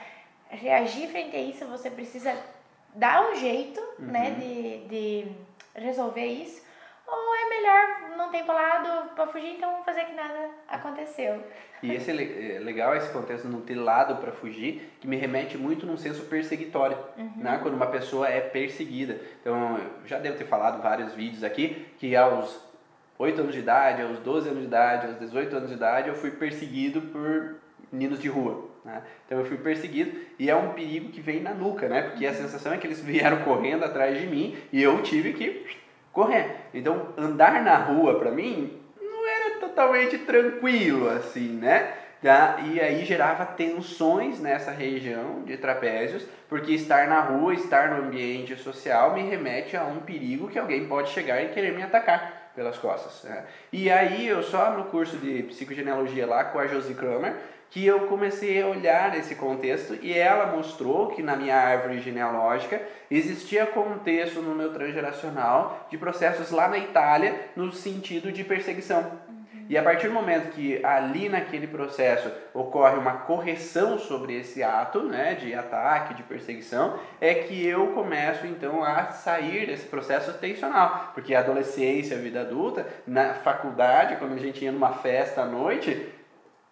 reagir 0.50 1.10
frente 1.10 1.36
a 1.36 1.40
isso, 1.40 1.68
você 1.68 1.92
precisa 1.92 2.36
dar 3.00 3.32
um 3.32 3.36
jeito, 3.36 3.80
né, 3.98 4.06
uhum. 4.06 4.12
né, 4.12 4.32
de, 4.32 4.88
de 4.88 5.32
resolver 5.74 6.26
isso, 6.26 6.62
ou 7.08 7.36
é 7.36 7.50
melhor 7.50 8.18
não 8.18 8.30
tem 8.30 8.46
lado 8.46 9.10
para 9.16 9.28
fugir, 9.28 9.56
então 9.56 9.72
vamos 9.72 9.86
fazer 9.86 10.04
que 10.06 10.14
nada 10.14 10.50
aconteceu. 10.68 11.42
E 11.82 11.94
esse 11.94 12.12
é 12.12 12.60
legal 12.60 12.96
esse 12.96 13.10
contexto 13.12 13.48
não 13.48 13.62
ter 13.62 13.76
lado 13.76 14.18
para 14.18 14.32
fugir, 14.32 14.92
que 15.00 15.08
me 15.08 15.16
remete 15.16 15.58
muito 15.58 15.86
num 15.86 15.98
senso 15.98 16.26
perseguitório, 16.26 16.98
uhum. 17.18 17.32
né? 17.38 17.58
Quando 17.62 17.74
uma 17.74 17.88
pessoa 17.88 18.28
é 18.28 18.42
perseguida. 18.42 19.20
Então, 19.40 19.80
já 20.06 20.20
devo 20.20 20.38
ter 20.38 20.46
falado 20.46 20.82
vários 20.82 21.14
vídeos 21.14 21.44
aqui 21.44 21.88
que 21.98 22.16
aos 22.16 22.60
8 23.18 23.42
anos 23.42 23.54
de 23.54 23.60
idade, 23.60 24.02
aos 24.02 24.20
12 24.20 24.50
anos 24.50 24.62
de 24.62 24.68
idade, 24.68 25.08
aos 25.08 25.20
18 25.20 25.56
anos 25.56 25.70
de 25.70 25.76
idade, 25.76 26.10
eu 26.10 26.16
fui 26.16 26.32
perseguido 26.32 27.02
por 27.02 27.56
meninos 27.92 28.20
de 28.20 28.28
rua. 28.28 28.69
Né? 28.84 29.02
Então 29.26 29.40
eu 29.40 29.46
fui 29.46 29.58
perseguido 29.58 30.12
e 30.38 30.50
é 30.50 30.56
um 30.56 30.74
perigo 30.74 31.10
que 31.10 31.22
vem 31.22 31.42
na 31.42 31.54
nuca, 31.54 31.88
né? 31.88 32.04
Porque 32.04 32.26
a 32.26 32.34
sensação 32.34 32.74
é 32.74 32.78
que 32.78 32.88
eles 32.88 33.02
vieram 33.04 33.44
correndo 33.44 33.84
atrás 33.84 34.20
de 34.20 34.28
mim 34.28 34.58
e 34.72 34.82
eu 34.82 35.02
tive 35.04 35.34
que 35.34 35.66
correr. 36.12 36.56
Então 36.74 37.14
andar 37.18 37.64
na 37.64 37.76
rua 37.76 38.20
para 38.20 38.32
mim 38.32 38.80
não 39.02 39.28
era 39.28 39.60
totalmente 39.60 40.18
tranquilo 40.20 41.10
assim, 41.10 41.50
né? 41.50 41.94
Tá? 42.22 42.58
E 42.66 42.82
aí 42.82 43.06
gerava 43.06 43.46
tensões 43.46 44.42
nessa 44.42 44.72
região 44.72 45.44
de 45.44 45.56
trapézios, 45.56 46.28
porque 46.50 46.74
estar 46.74 47.08
na 47.08 47.22
rua, 47.22 47.54
estar 47.54 47.92
no 47.92 48.08
ambiente 48.08 48.58
social 48.58 49.14
me 49.14 49.22
remete 49.22 49.78
a 49.78 49.86
um 49.86 50.02
perigo 50.02 50.50
que 50.50 50.60
alguém 50.60 50.86
pode 50.86 51.12
chegar 51.12 51.42
e 51.42 51.50
querer 51.50 51.74
me 51.74 51.82
atacar 51.82 52.39
pelas 52.56 52.78
costas. 52.78 53.24
Né? 53.24 53.46
E 53.72 53.90
aí 53.90 54.28
eu 54.28 54.44
só 54.44 54.72
no 54.72 54.86
curso 54.86 55.18
de 55.18 55.44
psicogenealogia 55.44 56.26
lá 56.26 56.44
com 56.46 56.60
a 56.60 56.68
Josie 56.68 56.96
Kramer, 56.96 57.36
que 57.70 57.86
eu 57.86 58.08
comecei 58.08 58.62
a 58.62 58.68
olhar 58.68 59.16
esse 59.18 59.36
contexto 59.36 59.98
e 60.02 60.12
ela 60.12 60.48
mostrou 60.48 61.08
que 61.08 61.22
na 61.22 61.36
minha 61.36 61.56
árvore 61.56 62.00
genealógica 62.00 62.82
existia 63.12 63.66
contexto 63.68 64.42
no 64.42 64.56
meu 64.56 64.74
transgeracional 64.74 65.88
de 65.90 65.98
processos 65.98 66.50
lá 66.50 66.68
na 66.68 66.80
Itália 66.80 67.50
no 67.56 67.72
sentido 67.72 68.32
de 68.32 68.44
perseguição. 68.44 69.29
E 69.70 69.78
a 69.78 69.84
partir 69.84 70.08
do 70.08 70.16
momento 70.16 70.50
que 70.50 70.84
ali 70.84 71.30
naquele 71.30 71.68
processo 71.68 72.32
ocorre 72.56 72.98
uma 72.98 73.18
correção 73.18 74.00
sobre 74.00 74.36
esse 74.36 74.64
ato 74.64 75.04
né, 75.04 75.36
de 75.36 75.54
ataque, 75.54 76.16
de 76.16 76.24
perseguição, 76.24 77.00
é 77.22 77.36
que 77.36 77.68
eu 77.68 77.94
começo 77.94 78.48
então 78.48 78.84
a 78.84 79.12
sair 79.12 79.68
desse 79.68 79.86
processo 79.86 80.34
tensional. 80.34 81.12
Porque 81.14 81.36
a 81.36 81.42
adolescência, 81.42 82.18
a 82.18 82.20
vida 82.20 82.42
adulta, 82.42 82.88
na 83.06 83.36
faculdade, 83.36 84.16
quando 84.16 84.34
a 84.34 84.40
gente 84.40 84.66
ia 84.66 84.72
numa 84.72 84.94
festa 84.94 85.44
à 85.44 85.46
noite, 85.46 86.14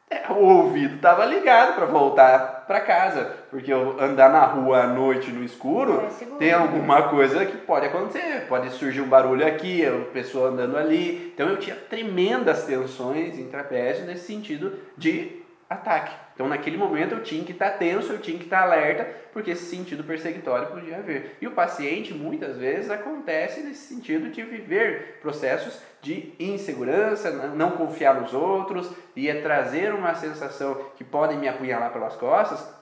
é, 0.10 0.32
o 0.32 0.36
ouvido 0.36 0.96
estava 0.96 1.26
ligado 1.26 1.76
para 1.76 1.86
voltar 1.86 2.64
para 2.66 2.80
casa, 2.80 3.34
porque 3.50 3.72
eu 3.72 4.00
andar 4.00 4.30
na 4.30 4.46
rua 4.46 4.84
à 4.84 4.88
noite 4.88 5.32
no 5.32 5.44
escuro 5.44 6.02
é 6.02 6.26
tem 6.38 6.54
alguma 6.54 7.10
coisa 7.10 7.46
que 7.46 7.58
pode 7.58 7.88
acontecer, 7.88 8.46
pode 8.48 8.70
surgir 8.72 9.02
um 9.02 9.08
barulho 9.08 9.46
aqui, 9.46 9.86
a 9.86 9.92
pessoa 10.14 10.50
andando 10.50 10.78
ali. 10.78 11.32
Então 11.34 11.50
eu 11.50 11.58
tinha 11.58 11.76
tremendas 11.76 12.64
tensões 12.64 13.38
em 13.38 13.48
trapézio 13.48 14.06
nesse 14.06 14.28
sentido 14.28 14.74
de 14.98 15.37
ataque. 15.70 16.14
Então, 16.34 16.48
naquele 16.48 16.78
momento, 16.78 17.14
eu 17.14 17.24
tinha 17.24 17.44
que 17.44 17.52
estar 17.52 17.72
tenso, 17.72 18.14
eu 18.14 18.20
tinha 18.20 18.38
que 18.38 18.44
estar 18.44 18.62
alerta, 18.62 19.06
porque 19.34 19.52
esse 19.52 19.66
sentido 19.66 20.04
perseguitório 20.04 20.68
podia 20.68 20.98
haver. 20.98 21.36
E 21.42 21.48
o 21.48 21.52
paciente, 21.52 22.14
muitas 22.14 22.58
vezes, 22.58 22.92
acontece 22.92 23.62
nesse 23.62 23.88
sentido 23.88 24.30
de 24.30 24.44
viver 24.44 25.20
processos 25.20 25.82
de 26.02 26.34
insegurança, 26.40 27.32
não 27.32 27.72
confiar 27.72 28.22
nos 28.22 28.34
outros, 28.34 28.92
e 29.16 29.28
é 29.28 29.42
trazer 29.42 29.94
uma 29.94 30.14
sensação 30.14 30.80
que 30.96 31.04
podem 31.04 31.40
me 31.40 31.48
apunhalar 31.48 31.92
pelas 31.92 32.16
costas, 32.16 32.77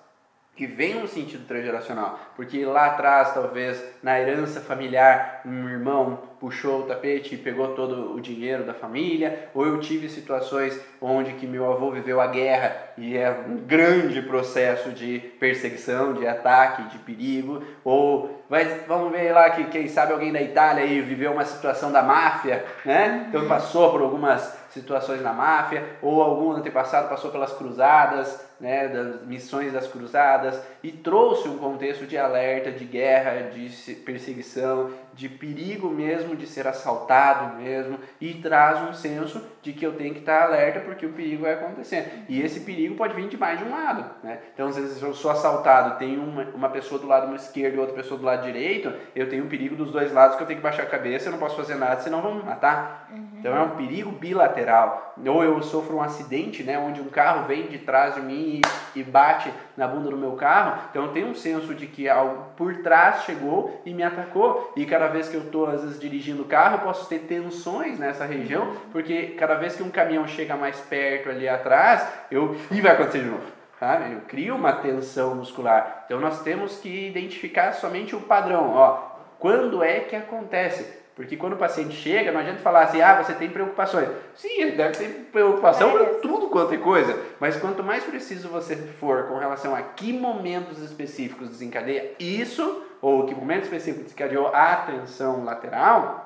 que 0.55 0.65
vem 0.65 0.95
no 0.95 1.07
sentido 1.07 1.45
transgeracional, 1.45 2.17
porque 2.35 2.63
lá 2.65 2.87
atrás, 2.87 3.33
talvez, 3.33 3.83
na 4.01 4.19
herança 4.19 4.61
familiar, 4.61 5.41
um 5.45 5.67
irmão 5.67 6.19
puxou 6.39 6.81
o 6.81 6.83
tapete 6.83 7.35
e 7.35 7.37
pegou 7.37 7.69
todo 7.69 8.13
o 8.13 8.21
dinheiro 8.21 8.63
da 8.63 8.73
família, 8.73 9.49
ou 9.53 9.65
eu 9.65 9.79
tive 9.79 10.07
situações 10.07 10.79
onde 11.01 11.33
que 11.33 11.45
meu 11.45 11.69
avô 11.71 11.91
viveu 11.91 12.21
a 12.21 12.27
guerra 12.27 12.73
e 12.97 13.17
é 13.17 13.29
um 13.47 13.57
grande 13.57 14.21
processo 14.21 14.91
de 14.91 15.19
perseguição, 15.39 16.13
de 16.13 16.25
ataque, 16.25 16.83
de 16.83 16.99
perigo, 16.99 17.61
ou 17.83 18.45
vai, 18.49 18.63
vamos 18.87 19.11
ver 19.11 19.33
lá 19.33 19.49
que 19.49 19.65
quem 19.65 19.87
sabe 19.87 20.13
alguém 20.13 20.31
da 20.31 20.41
Itália 20.41 20.83
aí 20.83 21.01
viveu 21.01 21.33
uma 21.33 21.45
situação 21.45 21.91
da 21.91 22.01
máfia, 22.01 22.63
né? 22.85 23.25
Então 23.27 23.47
passou 23.47 23.91
por 23.91 24.01
algumas 24.01 24.55
situações 24.69 25.21
na 25.21 25.33
máfia, 25.33 25.83
ou 26.01 26.21
algum 26.21 26.51
antepassado 26.51 27.09
passou 27.09 27.31
pelas 27.31 27.53
cruzadas, 27.53 28.44
né, 28.59 28.87
das 28.87 29.21
missões 29.25 29.73
das 29.73 29.87
cruzadas, 29.87 30.59
e 30.81 30.91
trouxe 30.91 31.47
um 31.47 31.57
contexto 31.57 32.05
de 32.05 32.17
alerta, 32.17 32.71
de 32.71 32.85
guerra, 32.85 33.49
de 33.49 33.95
perseguição, 33.95 34.91
de 35.15 35.29
perigo 35.29 35.89
mesmo 35.89 36.35
de 36.35 36.45
ser 36.45 36.67
assaltado 36.67 37.55
mesmo, 37.55 37.97
e 38.19 38.33
traz 38.35 38.81
um 38.81 38.93
senso 38.93 39.41
de 39.61 39.73
que 39.73 39.85
eu 39.85 39.93
tenho 39.93 40.13
que 40.13 40.19
estar 40.19 40.43
alerta 40.43 40.81
porque 40.81 41.05
o 41.05 41.13
perigo 41.13 41.43
vai 41.43 41.53
acontecer. 41.53 42.25
E 42.27 42.41
esse 42.41 42.59
perigo 42.59 42.95
pode 42.95 43.15
vir 43.15 43.27
de 43.27 43.37
mais 43.37 43.57
de 43.57 43.65
um 43.65 43.71
lado. 43.71 44.05
Né? 44.23 44.39
Então, 44.53 44.67
às 44.67 44.75
vezes 44.75 45.01
eu 45.01 45.13
sou 45.13 45.31
assaltado, 45.31 45.97
tem 45.97 46.17
uma, 46.17 46.43
uma 46.53 46.69
pessoa 46.69 46.99
do 46.99 47.07
lado 47.07 47.33
esquerdo 47.35 47.75
e 47.75 47.79
outra 47.79 47.95
pessoa 47.95 48.19
do 48.19 48.25
lado 48.25 48.43
direito, 48.43 48.91
eu 49.15 49.29
tenho 49.29 49.45
um 49.45 49.49
perigo 49.49 49.75
dos 49.75 49.91
dois 49.91 50.11
lados 50.11 50.35
que 50.35 50.43
eu 50.43 50.47
tenho 50.47 50.59
que 50.59 50.63
baixar 50.63 50.83
a 50.83 50.87
cabeça, 50.87 51.27
eu 51.27 51.31
não 51.31 51.39
posso 51.39 51.55
fazer 51.55 51.75
nada, 51.75 52.01
senão 52.01 52.21
vão 52.21 52.35
me 52.35 52.43
matar. 52.43 53.07
Uhum. 53.11 53.27
Então 53.39 53.55
é 53.55 53.61
um 53.61 53.71
perigo 53.71 54.11
bilateral. 54.11 55.13
Ou 55.25 55.43
eu 55.43 55.61
sofro 55.61 55.97
um 55.97 56.01
acidente, 56.01 56.63
né, 56.63 56.77
onde 56.77 57.01
um 57.01 57.09
carro 57.09 57.47
vem 57.47 57.67
de 57.67 57.79
trás 57.79 58.15
de 58.15 58.21
mim 58.21 58.61
e, 58.95 58.99
e 58.99 59.03
bate 59.03 59.51
na 59.77 59.87
bunda 59.87 60.09
do 60.09 60.17
meu 60.17 60.33
carro, 60.33 60.81
então 60.89 61.05
eu 61.05 61.11
tenho 61.11 61.27
um 61.27 61.35
senso 61.35 61.73
de 61.73 61.85
que 61.85 62.07
algo 62.07 62.45
por 62.55 62.77
trás 62.77 63.23
chegou 63.23 63.81
e 63.85 63.93
me 63.93 64.03
atacou. 64.03 64.73
E 64.75 64.85
cada 64.85 65.04
vez 65.07 65.27
que 65.27 65.35
eu 65.35 65.41
estou, 65.41 65.67
às 65.67 65.81
vezes, 65.81 65.99
dirigindo 65.99 66.43
o 66.43 66.45
carro, 66.45 66.75
eu 66.75 66.81
posso 66.81 67.07
ter 67.07 67.19
tensões 67.19 67.99
nessa 67.99 68.25
região, 68.25 68.75
porque 68.91 69.35
cada 69.37 69.55
vez 69.55 69.75
que 69.75 69.83
um 69.83 69.89
caminhão 69.89 70.27
chega 70.27 70.55
mais 70.55 70.79
perto 70.81 71.29
ali 71.29 71.47
atrás, 71.47 72.07
eu. 72.31 72.55
e 72.71 72.81
vai 72.81 72.93
acontecer 72.93 73.19
de 73.19 73.29
novo. 73.29 73.55
Sabe? 73.79 74.13
Eu 74.13 74.21
crio 74.21 74.55
uma 74.55 74.73
tensão 74.73 75.35
muscular. 75.35 76.03
Então 76.05 76.19
nós 76.19 76.41
temos 76.41 76.79
que 76.79 77.07
identificar 77.07 77.73
somente 77.73 78.15
o 78.15 78.21
padrão. 78.21 78.73
Ó, 78.73 79.15
quando 79.37 79.83
é 79.83 79.99
que 79.99 80.15
acontece? 80.15 81.03
Porque 81.15 81.37
quando 81.37 81.53
o 81.53 81.57
paciente 81.57 81.95
chega, 81.95 82.31
não 82.31 82.41
adianta 82.41 82.59
falar 82.59 82.83
assim, 82.83 83.01
ah, 83.01 83.23
você 83.23 83.33
tem 83.33 83.49
preocupações. 83.49 84.09
Sim, 84.35 84.61
ele 84.61 84.71
deve 84.71 84.97
ter 84.97 85.07
preocupação 85.31 85.91
por 85.91 86.05
tudo 86.15 86.49
quanto 86.49 86.73
é 86.73 86.77
coisa. 86.77 87.17
Mas 87.39 87.55
quanto 87.55 87.81
mais 87.81 88.03
preciso 88.03 88.49
você 88.49 88.75
for 88.75 89.23
com 89.27 89.37
relação 89.37 89.73
a 89.73 89.81
que 89.81 90.11
momentos 90.11 90.79
específicos 90.79 91.47
desencadeia 91.47 92.11
isso, 92.19 92.83
ou 93.01 93.25
que 93.25 93.35
momento 93.35 93.63
específico 93.63 94.03
desencadeou 94.03 94.47
a 94.47 94.75
tensão 94.77 95.43
lateral, 95.43 96.25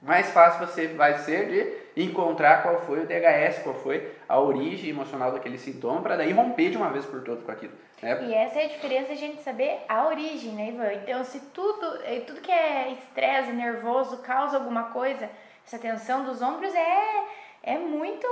mais 0.00 0.30
fácil 0.30 0.66
você 0.66 0.88
vai 0.88 1.18
ser 1.18 1.48
de 1.94 2.04
encontrar 2.04 2.62
qual 2.62 2.80
foi 2.82 3.00
o 3.00 3.06
DHS, 3.06 3.62
qual 3.62 3.74
foi 3.74 4.12
a 4.28 4.38
origem 4.38 4.90
emocional 4.90 5.32
daquele 5.32 5.58
sintoma, 5.58 6.00
para 6.00 6.16
daí 6.16 6.32
romper 6.32 6.70
de 6.70 6.76
uma 6.76 6.90
vez 6.90 7.04
por 7.04 7.22
todas 7.22 7.42
com 7.42 7.50
aquilo. 7.50 7.72
Né? 8.00 8.26
E 8.28 8.34
essa 8.34 8.60
é 8.60 8.66
a 8.66 8.68
diferença 8.68 9.12
a 9.12 9.16
gente 9.16 9.42
saber 9.42 9.80
a 9.88 10.06
origem, 10.06 10.52
né, 10.52 10.68
Ivan? 10.68 10.92
Então, 11.02 11.24
se 11.24 11.40
tudo, 11.52 11.98
eh, 12.04 12.20
tudo 12.20 12.40
que 12.40 12.52
é 12.52 12.92
estresse, 12.92 13.50
nervoso, 13.50 14.18
causa 14.18 14.56
alguma 14.56 14.84
coisa, 14.84 15.28
essa 15.66 15.78
tensão 15.78 16.24
dos 16.24 16.40
ombros 16.40 16.72
é, 16.74 17.24
é 17.62 17.78
muito. 17.78 18.26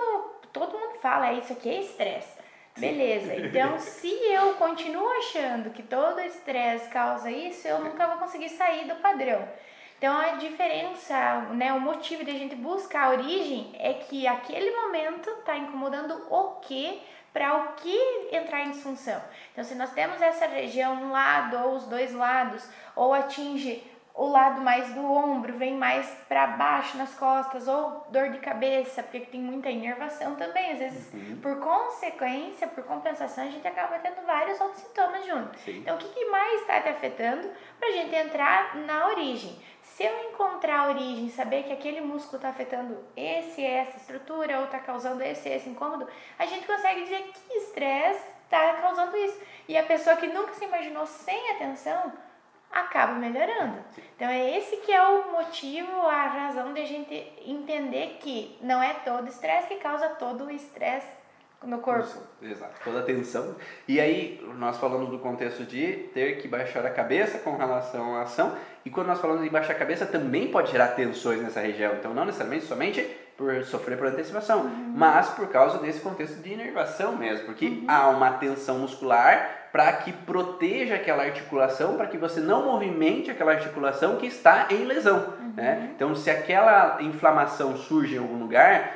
Todo 0.52 0.78
mundo 0.78 0.98
fala, 1.00 1.30
é 1.30 1.34
isso 1.34 1.52
aqui 1.52 1.68
é 1.68 1.80
estresse. 1.80 2.45
Beleza, 2.76 3.34
então 3.36 3.78
se 3.78 4.08
eu 4.08 4.54
continuo 4.54 5.08
achando 5.18 5.70
que 5.70 5.82
todo 5.82 6.20
estresse 6.20 6.90
causa 6.90 7.30
isso, 7.30 7.66
eu 7.66 7.80
nunca 7.80 8.06
vou 8.06 8.18
conseguir 8.18 8.50
sair 8.50 8.86
do 8.86 8.96
padrão. 8.96 9.48
Então 9.96 10.14
a 10.14 10.32
diferença, 10.32 11.40
né, 11.52 11.72
o 11.72 11.80
motivo 11.80 12.22
de 12.22 12.30
a 12.30 12.34
gente 12.34 12.54
buscar 12.54 13.04
a 13.04 13.10
origem 13.10 13.74
é 13.78 13.94
que 13.94 14.26
aquele 14.26 14.70
momento 14.70 15.30
está 15.30 15.56
incomodando 15.56 16.26
o 16.30 16.60
que 16.60 17.00
para 17.32 17.56
o 17.56 17.72
que 17.74 18.28
entrar 18.30 18.66
em 18.66 18.72
disfunção. 18.72 19.22
Então 19.52 19.64
se 19.64 19.74
nós 19.74 19.92
temos 19.92 20.20
essa 20.20 20.46
região 20.46 21.02
um 21.02 21.12
lado 21.12 21.56
ou 21.56 21.76
os 21.76 21.86
dois 21.86 22.12
lados 22.12 22.68
ou 22.94 23.14
atinge 23.14 23.82
o 24.16 24.28
lado 24.28 24.62
mais 24.62 24.94
do 24.94 25.04
ombro 25.12 25.58
vem 25.58 25.74
mais 25.74 26.08
para 26.26 26.46
baixo 26.46 26.96
nas 26.96 27.14
costas, 27.14 27.68
ou 27.68 28.06
dor 28.08 28.30
de 28.30 28.38
cabeça, 28.38 29.02
porque 29.02 29.20
tem 29.20 29.42
muita 29.42 29.68
inervação 29.68 30.34
também. 30.36 30.72
Às 30.72 30.78
vezes, 30.78 31.12
uhum. 31.12 31.38
por 31.42 31.60
consequência, 31.60 32.66
por 32.66 32.82
compensação, 32.84 33.44
a 33.44 33.48
gente 33.48 33.68
acaba 33.68 33.98
tendo 33.98 34.24
vários 34.24 34.58
outros 34.58 34.80
sintomas 34.80 35.26
juntos. 35.26 35.60
Sim. 35.60 35.80
Então, 35.80 35.96
o 35.96 35.98
que, 35.98 36.08
que 36.08 36.24
mais 36.30 36.62
está 36.62 36.80
te 36.80 36.88
afetando 36.88 37.46
para 37.78 37.88
a 37.90 37.92
gente 37.92 38.14
entrar 38.14 38.76
na 38.76 39.08
origem? 39.08 39.54
Se 39.82 40.02
eu 40.02 40.30
encontrar 40.30 40.86
a 40.86 40.88
origem, 40.88 41.28
saber 41.28 41.64
que 41.64 41.72
aquele 41.72 42.00
músculo 42.00 42.36
está 42.36 42.48
afetando 42.48 42.98
esse 43.14 43.62
essa 43.62 43.98
estrutura, 43.98 44.58
ou 44.58 44.64
está 44.64 44.78
causando 44.78 45.22
esse 45.22 45.48
esse 45.48 45.68
incômodo, 45.68 46.08
a 46.38 46.46
gente 46.46 46.66
consegue 46.66 47.02
dizer 47.02 47.22
que 47.22 47.58
estresse 47.58 48.24
está 48.44 48.74
causando 48.74 49.14
isso. 49.16 49.38
E 49.68 49.76
a 49.76 49.82
pessoa 49.82 50.16
que 50.16 50.26
nunca 50.26 50.54
se 50.54 50.64
imaginou 50.64 51.06
sem 51.06 51.50
atenção 51.50 52.12
acaba 52.70 53.14
melhorando. 53.14 53.78
Então 54.14 54.28
é 54.28 54.56
esse 54.56 54.78
que 54.78 54.92
é 54.92 55.02
o 55.02 55.32
motivo, 55.32 56.06
a 56.06 56.26
razão 56.26 56.72
de 56.72 56.80
a 56.80 56.86
gente 56.86 57.32
entender 57.44 58.18
que 58.20 58.58
não 58.60 58.82
é 58.82 58.94
todo 58.94 59.28
estresse 59.28 59.68
que 59.68 59.76
causa 59.76 60.08
todo 60.10 60.44
o 60.44 60.50
estresse 60.50 61.16
no 61.64 61.78
corpo. 61.78 62.20
exato, 62.40 62.80
toda 62.84 63.00
a 63.00 63.02
tensão. 63.02 63.56
E 63.88 64.00
aí 64.00 64.40
nós 64.56 64.78
falamos 64.78 65.10
do 65.10 65.18
contexto 65.18 65.64
de 65.64 66.08
ter 66.14 66.38
que 66.38 66.46
baixar 66.46 66.84
a 66.86 66.90
cabeça 66.90 67.38
com 67.38 67.56
relação 67.56 68.14
à 68.14 68.22
ação, 68.22 68.56
e 68.84 68.90
quando 68.90 69.08
nós 69.08 69.20
falamos 69.20 69.44
em 69.44 69.50
baixar 69.50 69.72
a 69.72 69.78
cabeça 69.78 70.06
também 70.06 70.50
pode 70.50 70.70
gerar 70.70 70.88
tensões 70.88 71.40
nessa 71.42 71.60
região. 71.60 71.94
Então 71.94 72.14
não 72.14 72.24
necessariamente 72.24 72.66
somente 72.66 73.25
por 73.36 73.64
sofrer 73.64 73.98
por 73.98 74.06
antecipação, 74.06 74.60
uhum. 74.60 74.92
mas 74.96 75.28
por 75.28 75.48
causa 75.48 75.78
desse 75.78 76.00
contexto 76.00 76.40
de 76.42 76.52
inervação 76.54 77.16
mesmo, 77.16 77.44
porque 77.44 77.66
uhum. 77.66 77.84
há 77.86 78.08
uma 78.08 78.32
tensão 78.32 78.78
muscular 78.78 79.68
para 79.70 79.92
que 79.92 80.10
proteja 80.10 80.94
aquela 80.94 81.22
articulação, 81.24 81.96
para 81.96 82.06
que 82.06 82.16
você 82.16 82.40
não 82.40 82.64
movimente 82.64 83.30
aquela 83.30 83.52
articulação 83.52 84.16
que 84.16 84.26
está 84.26 84.68
em 84.70 84.84
lesão. 84.84 85.34
Uhum. 85.38 85.52
Né? 85.54 85.90
Então, 85.94 86.14
se 86.14 86.30
aquela 86.30 86.96
inflamação 87.00 87.76
surge 87.76 88.14
em 88.14 88.18
algum 88.18 88.38
lugar, 88.38 88.92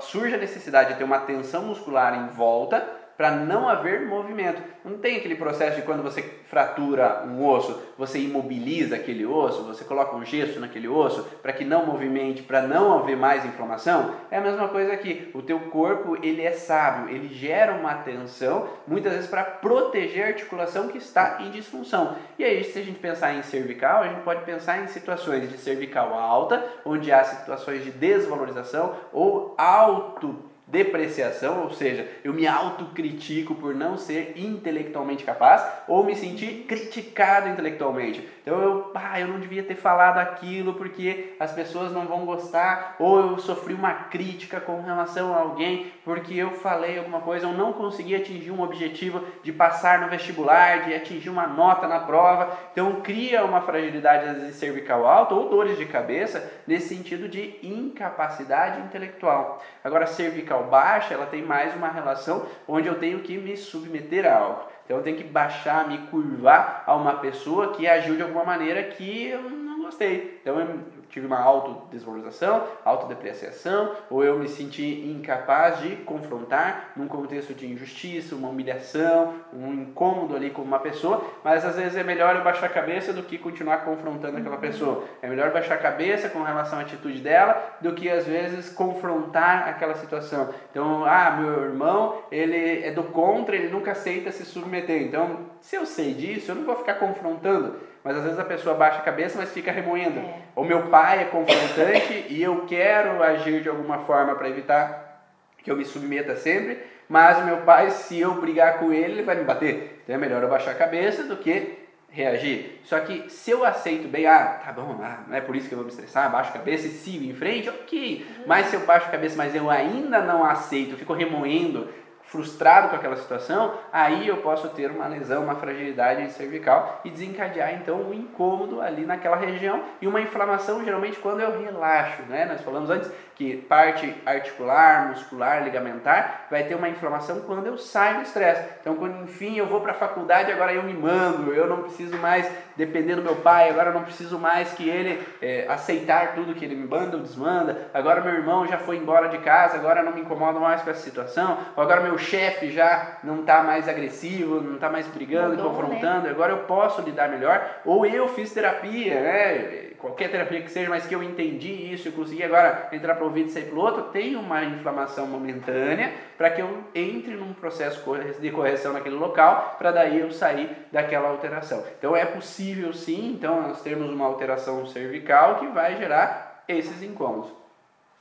surge 0.00 0.34
a 0.34 0.38
necessidade 0.38 0.92
de 0.92 0.98
ter 0.98 1.04
uma 1.04 1.20
tensão 1.20 1.62
muscular 1.62 2.14
em 2.14 2.26
volta 2.28 3.03
para 3.16 3.30
não 3.30 3.68
haver 3.68 4.06
movimento. 4.06 4.62
Não 4.84 4.98
tem 4.98 5.16
aquele 5.16 5.34
processo 5.34 5.76
de 5.76 5.82
quando 5.82 6.02
você 6.02 6.22
fratura 6.46 7.24
um 7.26 7.44
osso, 7.44 7.82
você 7.96 8.18
imobiliza 8.18 8.96
aquele 8.96 9.24
osso, 9.24 9.64
você 9.64 9.84
coloca 9.84 10.14
um 10.14 10.24
gesso 10.24 10.60
naquele 10.60 10.86
osso 10.86 11.24
para 11.42 11.52
que 11.52 11.64
não 11.64 11.86
movimente, 11.86 12.42
para 12.42 12.62
não 12.62 12.98
haver 12.98 13.16
mais 13.16 13.44
inflamação. 13.44 14.14
É 14.30 14.38
a 14.38 14.40
mesma 14.40 14.68
coisa 14.68 14.92
aqui. 14.92 15.30
O 15.34 15.42
teu 15.42 15.58
corpo, 15.60 16.16
ele 16.22 16.42
é 16.42 16.52
sábio, 16.52 17.14
ele 17.14 17.32
gera 17.32 17.72
uma 17.72 17.94
tensão, 17.94 18.68
muitas 18.86 19.12
vezes 19.12 19.30
para 19.30 19.44
proteger 19.44 20.24
a 20.24 20.28
articulação 20.28 20.88
que 20.88 20.98
está 20.98 21.38
em 21.40 21.50
disfunção. 21.50 22.16
E 22.38 22.44
aí, 22.44 22.62
se 22.64 22.78
a 22.78 22.82
gente 22.82 22.98
pensar 22.98 23.34
em 23.34 23.42
cervical, 23.42 24.02
a 24.02 24.08
gente 24.08 24.22
pode 24.22 24.44
pensar 24.44 24.82
em 24.82 24.86
situações 24.86 25.50
de 25.50 25.56
cervical 25.56 26.14
alta, 26.14 26.64
onde 26.84 27.10
há 27.10 27.24
situações 27.24 27.84
de 27.84 27.90
desvalorização 27.90 28.94
ou 29.12 29.54
auto 29.56 30.53
depreciação, 30.66 31.62
ou 31.62 31.70
seja, 31.70 32.08
eu 32.24 32.32
me 32.32 32.46
autocritico 32.46 33.54
por 33.54 33.74
não 33.74 33.98
ser 33.98 34.32
intelectualmente 34.36 35.22
capaz 35.22 35.62
ou 35.86 36.02
me 36.02 36.16
sentir 36.16 36.64
criticado 36.66 37.48
intelectualmente. 37.48 38.26
Então 38.42 38.60
eu, 38.60 38.90
ah, 38.94 39.20
eu 39.20 39.28
não 39.28 39.40
devia 39.40 39.62
ter 39.62 39.74
falado 39.74 40.18
aquilo 40.18 40.74
porque 40.74 41.34
as 41.38 41.52
pessoas 41.52 41.92
não 41.92 42.06
vão 42.06 42.24
gostar, 42.24 42.96
ou 42.98 43.18
eu 43.20 43.38
sofri 43.38 43.74
uma 43.74 43.92
crítica 43.92 44.60
com 44.60 44.82
relação 44.82 45.34
a 45.34 45.38
alguém 45.38 45.92
porque 46.04 46.34
eu 46.34 46.50
falei 46.50 46.98
alguma 46.98 47.20
coisa, 47.20 47.46
ou 47.46 47.54
não 47.54 47.72
consegui 47.72 48.14
atingir 48.14 48.50
um 48.50 48.62
objetivo 48.62 49.22
de 49.42 49.52
passar 49.52 50.00
no 50.00 50.08
vestibular, 50.08 50.84
de 50.84 50.94
atingir 50.94 51.30
uma 51.30 51.46
nota 51.46 51.86
na 51.86 52.00
prova. 52.00 52.56
Então 52.72 53.00
cria 53.00 53.44
uma 53.44 53.62
fragilidade 53.62 54.28
às 54.28 54.36
vezes 54.38 54.56
cervical 54.56 55.06
alta 55.06 55.34
ou 55.34 55.48
dores 55.48 55.78
de 55.78 55.86
cabeça 55.86 56.52
nesse 56.66 56.94
sentido 56.94 57.28
de 57.28 57.58
incapacidade 57.62 58.80
intelectual. 58.80 59.62
Agora 59.82 60.06
cervical 60.06 60.53
vertical 60.54 60.64
baixa, 60.64 61.14
ela 61.14 61.26
tem 61.26 61.42
mais 61.42 61.74
uma 61.74 61.88
relação 61.88 62.46
onde 62.68 62.86
eu 62.88 62.98
tenho 62.98 63.20
que 63.20 63.36
me 63.36 63.56
submeter 63.56 64.26
a 64.26 64.36
algo. 64.36 64.68
Então 64.84 64.98
eu 64.98 65.02
tenho 65.02 65.16
que 65.16 65.24
baixar, 65.24 65.88
me 65.88 65.98
curvar 66.08 66.84
a 66.86 66.94
uma 66.94 67.14
pessoa 67.14 67.72
que 67.72 67.86
agiu 67.86 68.16
de 68.16 68.22
alguma 68.22 68.44
maneira 68.44 68.82
que 68.82 69.28
eu 69.28 69.42
não 69.42 69.73
gostei. 69.84 70.38
Então 70.42 70.58
eu 70.58 70.80
tive 71.08 71.26
uma 71.26 71.38
autodesvalorização, 71.38 72.64
autodepreciação, 72.84 73.92
ou 74.10 74.24
eu 74.24 74.38
me 74.38 74.48
senti 74.48 75.06
incapaz 75.08 75.80
de 75.80 75.96
confrontar 75.96 76.92
num 76.96 77.06
contexto 77.06 77.54
de 77.54 77.70
injustiça, 77.70 78.34
uma 78.34 78.48
humilhação, 78.48 79.34
um 79.52 79.72
incômodo 79.72 80.34
ali 80.34 80.50
com 80.50 80.62
uma 80.62 80.78
pessoa, 80.78 81.22
mas 81.44 81.64
às 81.64 81.76
vezes 81.76 81.96
é 81.96 82.02
melhor 82.02 82.34
eu 82.36 82.42
baixar 82.42 82.66
a 82.66 82.70
cabeça 82.70 83.12
do 83.12 83.22
que 83.22 83.38
continuar 83.38 83.84
confrontando 83.84 84.38
aquela 84.38 84.56
pessoa. 84.56 85.04
É 85.22 85.28
melhor 85.28 85.52
baixar 85.52 85.74
a 85.74 85.78
cabeça 85.78 86.28
com 86.28 86.42
relação 86.42 86.78
à 86.78 86.82
atitude 86.82 87.20
dela 87.20 87.76
do 87.80 87.92
que 87.92 88.10
às 88.10 88.26
vezes 88.26 88.70
confrontar 88.70 89.68
aquela 89.68 89.94
situação. 89.94 90.52
Então, 90.70 91.04
ah, 91.04 91.36
meu 91.38 91.64
irmão, 91.64 92.22
ele 92.30 92.84
é 92.84 92.90
do 92.90 93.04
contra, 93.04 93.54
ele 93.54 93.68
nunca 93.68 93.92
aceita 93.92 94.32
se 94.32 94.44
submeter. 94.44 95.02
Então, 95.02 95.38
se 95.60 95.76
eu 95.76 95.86
sei 95.86 96.14
disso, 96.14 96.50
eu 96.50 96.56
não 96.56 96.64
vou 96.64 96.76
ficar 96.76 96.94
confrontando 96.94 97.93
mas 98.04 98.18
às 98.18 98.22
vezes 98.22 98.38
a 98.38 98.44
pessoa 98.44 98.76
baixa 98.76 98.98
a 98.98 99.02
cabeça, 99.02 99.38
mas 99.38 99.50
fica 99.50 99.72
remoendo. 99.72 100.20
É. 100.20 100.34
O 100.54 100.62
meu 100.62 100.88
pai 100.88 101.22
é 101.22 101.24
confrontante 101.24 102.26
e 102.28 102.42
eu 102.42 102.66
quero 102.66 103.22
agir 103.22 103.62
de 103.62 103.68
alguma 103.70 104.00
forma 104.00 104.34
para 104.34 104.50
evitar 104.50 105.22
que 105.62 105.70
eu 105.70 105.76
me 105.76 105.86
submeta 105.86 106.36
sempre, 106.36 106.78
mas 107.08 107.38
o 107.38 107.44
meu 107.44 107.58
pai, 107.62 107.90
se 107.90 108.20
eu 108.20 108.34
brigar 108.34 108.78
com 108.78 108.92
ele, 108.92 109.14
ele 109.14 109.22
vai 109.22 109.36
me 109.36 109.44
bater. 109.44 110.02
Então 110.04 110.14
é 110.14 110.18
melhor 110.18 110.42
eu 110.42 110.50
baixar 110.50 110.72
a 110.72 110.74
cabeça 110.74 111.22
do 111.24 111.38
que 111.38 111.78
reagir. 112.10 112.80
Só 112.84 113.00
que 113.00 113.28
se 113.30 113.50
eu 113.50 113.64
aceito 113.64 114.06
bem, 114.06 114.26
ah, 114.26 114.60
tá 114.62 114.70
bom, 114.70 115.00
ah, 115.02 115.24
não 115.26 115.34
é 115.34 115.40
por 115.40 115.56
isso 115.56 115.66
que 115.66 115.74
eu 115.74 115.78
vou 115.78 115.86
me 115.86 115.90
estressar, 115.90 116.30
baixo 116.30 116.50
a 116.50 116.58
cabeça 116.58 116.86
e 116.86 116.90
sigo 116.90 117.24
em 117.24 117.34
frente, 117.34 117.70
ok. 117.70 118.26
Uhum. 118.38 118.44
Mas 118.46 118.66
se 118.66 118.76
eu 118.76 118.80
baixo 118.80 119.08
a 119.08 119.10
cabeça, 119.10 119.34
mas 119.36 119.54
eu 119.54 119.70
ainda 119.70 120.20
não 120.20 120.44
aceito, 120.44 120.92
eu 120.92 120.98
fico 120.98 121.14
remoendo 121.14 121.88
frustrado 122.34 122.88
com 122.88 122.96
aquela 122.96 123.14
situação, 123.14 123.74
aí 123.92 124.26
eu 124.26 124.38
posso 124.38 124.68
ter 124.70 124.90
uma 124.90 125.06
lesão, 125.06 125.44
uma 125.44 125.54
fragilidade 125.54 126.32
cervical 126.32 127.00
e 127.04 127.10
desencadear 127.10 127.72
então 127.74 128.02
um 128.02 128.12
incômodo 128.12 128.80
ali 128.80 129.06
naquela 129.06 129.36
região 129.36 129.84
e 130.02 130.08
uma 130.08 130.20
inflamação 130.20 130.84
geralmente 130.84 131.16
quando 131.20 131.38
eu 131.38 131.62
relaxo, 131.62 132.22
né? 132.22 132.44
Nós 132.44 132.60
falamos 132.62 132.90
antes 132.90 133.08
que 133.36 133.56
parte 133.56 134.14
articular, 134.24 135.08
muscular, 135.08 135.64
ligamentar 135.64 136.46
vai 136.50 136.64
ter 136.64 136.74
uma 136.74 136.88
inflamação 136.88 137.40
quando 137.40 137.66
eu 137.66 137.76
saio 137.76 138.16
do 138.16 138.22
estresse. 138.22 138.62
Então, 138.80 138.94
quando 138.96 139.22
enfim 139.24 139.56
eu 139.56 139.66
vou 139.66 139.80
para 139.80 139.92
a 139.92 139.96
faculdade, 139.96 140.52
agora 140.52 140.72
eu 140.72 140.82
me 140.82 140.92
mando, 140.92 141.52
eu 141.52 141.66
não 141.66 141.82
preciso 141.82 142.16
mais 142.18 142.48
depender 142.76 143.16
do 143.16 143.22
meu 143.22 143.36
pai, 143.36 143.70
agora 143.70 143.90
eu 143.90 143.94
não 143.94 144.04
preciso 144.04 144.38
mais 144.38 144.72
que 144.72 144.88
ele 144.88 145.26
é, 145.42 145.66
aceitar 145.68 146.34
tudo 146.34 146.54
que 146.54 146.64
ele 146.64 146.76
me 146.76 146.86
manda 146.86 147.16
ou 147.16 147.22
desmanda. 147.22 147.88
Agora 147.92 148.20
meu 148.20 148.34
irmão 148.34 148.66
já 148.66 148.78
foi 148.78 148.96
embora 148.96 149.28
de 149.28 149.38
casa, 149.38 149.76
agora 149.76 150.02
não 150.02 150.12
me 150.12 150.20
incomodo 150.20 150.60
mais 150.60 150.82
com 150.82 150.90
essa 150.90 151.02
situação. 151.02 151.58
Ou 151.76 151.82
agora 151.82 152.00
meu 152.00 152.16
chefe 152.18 152.70
já 152.70 153.18
não 153.24 153.40
está 153.40 153.62
mais 153.62 153.88
agressivo, 153.88 154.60
não 154.60 154.74
está 154.74 154.88
mais 154.88 155.06
brigando, 155.08 155.56
Mudou, 155.56 155.70
confrontando. 155.70 156.24
Né? 156.24 156.30
Agora 156.30 156.52
eu 156.52 156.58
posso 156.58 157.02
lidar 157.02 157.28
melhor. 157.28 157.64
Ou 157.84 158.06
eu 158.06 158.28
fiz 158.28 158.52
terapia, 158.52 159.20
né? 159.20 159.93
Qualquer 160.04 160.30
terapia 160.30 160.60
que 160.60 160.70
seja, 160.70 160.90
mas 160.90 161.06
que 161.06 161.14
eu 161.14 161.22
entendi 161.22 161.72
isso, 161.92 162.08
eu 162.08 162.12
consegui 162.12 162.42
agora 162.42 162.90
entrar 162.92 163.14
para 163.14 163.24
o 163.24 163.28
ouvido 163.28 163.48
e 163.48 163.52
sair 163.52 163.64
para 163.64 163.74
o 163.74 163.80
outro, 163.80 164.02
tem 164.10 164.36
uma 164.36 164.62
inflamação 164.62 165.26
momentânea 165.26 166.12
para 166.36 166.50
que 166.50 166.60
eu 166.60 166.84
entre 166.94 167.34
num 167.34 167.54
processo 167.54 168.04
de 168.38 168.50
correção 168.50 168.92
naquele 168.92 169.14
local, 169.14 169.76
para 169.78 169.92
daí 169.92 170.20
eu 170.20 170.30
sair 170.30 170.68
daquela 170.92 171.30
alteração. 171.30 171.82
Então 171.98 172.14
é 172.14 172.26
possível 172.26 172.92
sim, 172.92 173.32
então 173.32 173.62
nós 173.62 173.80
temos 173.80 174.10
uma 174.10 174.26
alteração 174.26 174.86
cervical 174.86 175.54
que 175.56 175.68
vai 175.68 175.96
gerar 175.96 176.62
esses 176.68 177.02
incômodos. 177.02 177.50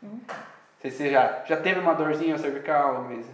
Hum. 0.01 0.21
Você 0.81 1.09
já, 1.09 1.43
já 1.45 1.57
teve 1.57 1.81
uma 1.81 1.95
dorzinha 1.95 2.37
cervical, 2.37 3.03
Luísa? 3.03 3.31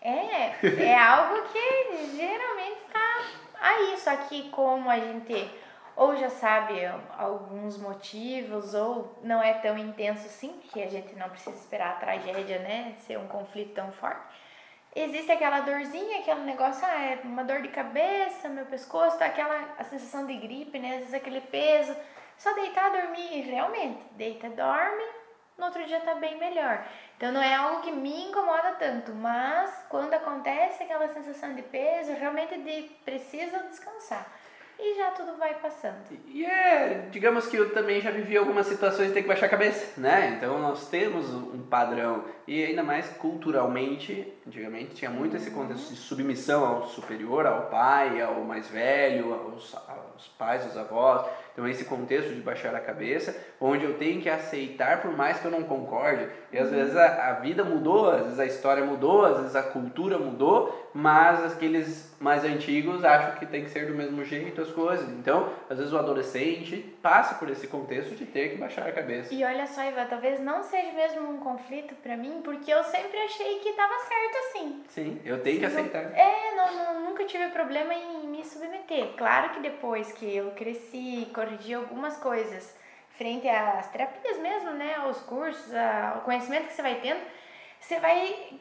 É, 0.00 0.54
é 0.84 0.96
algo 0.96 1.42
que 1.52 2.16
geralmente 2.16 2.78
está 2.86 3.20
aí, 3.60 3.98
só 3.98 4.16
que 4.16 4.50
como 4.50 4.88
a 4.88 4.98
gente 4.98 5.50
ou 5.98 6.14
já 6.14 6.30
sabe 6.30 6.78
alguns 7.18 7.76
motivos, 7.76 8.72
ou 8.72 9.18
não 9.20 9.42
é 9.42 9.54
tão 9.54 9.76
intenso 9.76 10.26
assim, 10.26 10.52
que 10.70 10.80
a 10.80 10.86
gente 10.88 11.12
não 11.16 11.28
precisa 11.28 11.56
esperar 11.56 11.90
a 11.90 11.96
tragédia, 11.96 12.60
né, 12.60 12.94
ser 13.00 13.18
um 13.18 13.26
conflito 13.26 13.74
tão 13.74 13.90
forte. 13.90 14.22
Existe 14.94 15.32
aquela 15.32 15.58
dorzinha, 15.60 16.20
aquele 16.20 16.42
negócio, 16.42 16.86
ah, 16.86 17.02
é 17.02 17.20
uma 17.24 17.42
dor 17.42 17.62
de 17.62 17.68
cabeça, 17.68 18.48
meu 18.48 18.64
pescoço, 18.66 19.22
aquela 19.22 19.74
a 19.76 19.82
sensação 19.82 20.24
de 20.24 20.36
gripe, 20.36 20.78
né, 20.78 20.90
às 20.92 20.98
vezes 20.98 21.14
aquele 21.14 21.40
peso. 21.40 21.96
Só 22.36 22.54
deitar, 22.54 22.92
dormir, 22.92 23.40
realmente, 23.40 24.00
deita, 24.12 24.48
dorme, 24.50 25.04
no 25.58 25.64
outro 25.64 25.84
dia 25.84 25.98
tá 25.98 26.14
bem 26.14 26.38
melhor. 26.38 26.86
Então 27.16 27.32
não 27.32 27.42
é 27.42 27.56
algo 27.56 27.82
que 27.82 27.90
me 27.90 28.28
incomoda 28.28 28.76
tanto, 28.78 29.12
mas 29.12 29.84
quando 29.88 30.14
acontece 30.14 30.84
aquela 30.84 31.08
sensação 31.08 31.56
de 31.56 31.62
peso, 31.62 32.12
realmente 32.12 32.56
de 32.56 32.82
preciso 33.04 33.58
descansar 33.64 34.24
e 34.78 34.96
já 34.96 35.10
tudo 35.10 35.36
vai 35.36 35.54
passando. 35.54 35.96
E 36.26 36.44
é, 36.44 37.08
digamos 37.10 37.46
que 37.46 37.56
eu 37.56 37.72
também 37.72 38.00
já 38.00 38.10
vivi 38.10 38.36
algumas 38.36 38.66
situações 38.66 39.08
de 39.08 39.14
ter 39.14 39.22
que 39.22 39.28
baixar 39.28 39.46
a 39.46 39.50
cabeça, 39.50 40.00
né? 40.00 40.34
Então 40.36 40.58
nós 40.58 40.88
temos 40.88 41.28
um 41.30 41.66
padrão, 41.68 42.24
e 42.46 42.64
ainda 42.64 42.82
mais 42.82 43.08
culturalmente, 43.08 44.32
antigamente 44.48 44.94
tinha 44.94 45.10
muito 45.10 45.36
esse 45.36 45.50
contexto 45.50 45.90
de 45.90 45.96
submissão 45.96 46.64
ao 46.64 46.86
superior, 46.88 47.46
ao 47.46 47.66
pai, 47.66 48.20
ao 48.20 48.40
mais 48.40 48.68
velho, 48.68 49.32
aos, 49.32 49.74
aos 49.74 50.26
pais, 50.38 50.64
aos 50.64 50.76
avós. 50.76 51.26
Então 51.52 51.66
esse 51.68 51.84
contexto 51.84 52.32
de 52.32 52.40
baixar 52.40 52.74
a 52.74 52.80
cabeça, 52.80 53.36
onde 53.60 53.84
eu 53.84 53.94
tenho 53.98 54.20
que 54.20 54.30
aceitar 54.30 55.02
por 55.02 55.16
mais 55.16 55.38
que 55.38 55.44
eu 55.44 55.50
não 55.50 55.64
concorde. 55.64 56.28
E 56.52 56.58
às 56.58 56.70
vezes 56.70 56.96
a, 56.96 57.30
a 57.30 57.32
vida 57.34 57.64
mudou, 57.64 58.10
às 58.10 58.22
vezes 58.22 58.38
a 58.38 58.46
história 58.46 58.84
mudou, 58.84 59.24
às 59.24 59.38
vezes 59.38 59.56
a 59.56 59.62
cultura 59.62 60.18
mudou, 60.18 60.90
mas 60.94 61.44
aqueles 61.52 62.16
mais 62.20 62.44
antigos 62.44 63.04
acham 63.04 63.36
que 63.36 63.46
tem 63.46 63.64
que 63.64 63.70
ser 63.70 63.86
do 63.86 63.94
mesmo 63.94 64.24
jeito 64.24 64.60
as 64.60 64.70
coisas. 64.70 65.08
Então, 65.10 65.52
às 65.68 65.78
vezes 65.78 65.92
o 65.92 65.98
adolescente 65.98 66.76
passa 67.02 67.34
por 67.34 67.50
esse 67.50 67.66
contexto 67.66 68.14
de 68.14 68.24
ter 68.24 68.50
que 68.50 68.56
baixar 68.56 68.86
a 68.88 68.92
cabeça. 68.92 69.34
E 69.34 69.44
olha 69.44 69.66
só, 69.66 69.82
Iva, 69.82 70.06
talvez 70.06 70.40
não 70.40 70.62
seja 70.62 70.92
mesmo 70.92 71.28
um 71.28 71.38
conflito 71.38 71.94
para 71.96 72.16
mim, 72.16 72.40
porque 72.42 72.72
eu 72.72 72.82
sempre 72.84 73.18
achei 73.18 73.58
que 73.58 73.70
estava 73.70 73.94
certo 73.98 74.36
assim. 74.38 74.84
Sim, 74.88 75.20
eu 75.24 75.42
tenho 75.42 75.60
que 75.60 75.66
aceitar. 75.66 76.12
É, 76.16 76.54
não, 76.54 76.74
não, 76.74 77.04
nunca 77.04 77.24
tive 77.24 77.48
problema 77.48 77.94
em 77.94 78.26
me 78.26 78.44
submeter. 78.44 79.14
Claro 79.16 79.50
que 79.50 79.60
depois 79.60 80.12
que 80.12 80.36
eu 80.36 80.50
cresci, 80.52 81.28
corrigi 81.34 81.74
algumas 81.74 82.16
coisas 82.16 82.76
frente 83.10 83.48
às 83.48 83.88
terapias 83.90 84.38
mesmo, 84.38 84.70
né, 84.70 84.94
aos 84.94 85.18
cursos, 85.22 85.74
ao 85.74 86.20
conhecimento 86.20 86.68
que 86.68 86.72
você 86.72 86.82
vai 86.82 87.00
tendo, 87.00 87.20
você 87.80 87.98
vai 87.98 88.60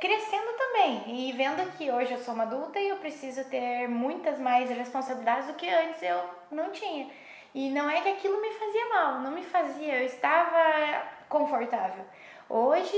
crescendo 0.00 0.52
também 0.56 1.28
e 1.28 1.32
vendo 1.32 1.68
que 1.76 1.90
hoje 1.90 2.12
eu 2.12 2.18
sou 2.18 2.34
uma 2.34 2.44
adulta 2.44 2.78
e 2.78 2.88
eu 2.88 2.96
preciso 2.96 3.44
ter 3.44 3.88
muitas 3.88 4.38
mais 4.38 4.70
responsabilidades 4.70 5.46
do 5.46 5.54
que 5.54 5.68
antes 5.68 6.02
eu 6.02 6.22
não 6.50 6.70
tinha. 6.70 7.08
E 7.54 7.70
não 7.70 7.88
é 7.88 8.00
que 8.00 8.08
aquilo 8.08 8.40
me 8.40 8.52
fazia 8.52 8.88
mal, 8.90 9.20
não 9.20 9.30
me 9.30 9.42
fazia. 9.42 9.96
Eu 9.96 10.06
estava 10.06 11.02
confortável. 11.28 12.04
Hoje 12.48 12.96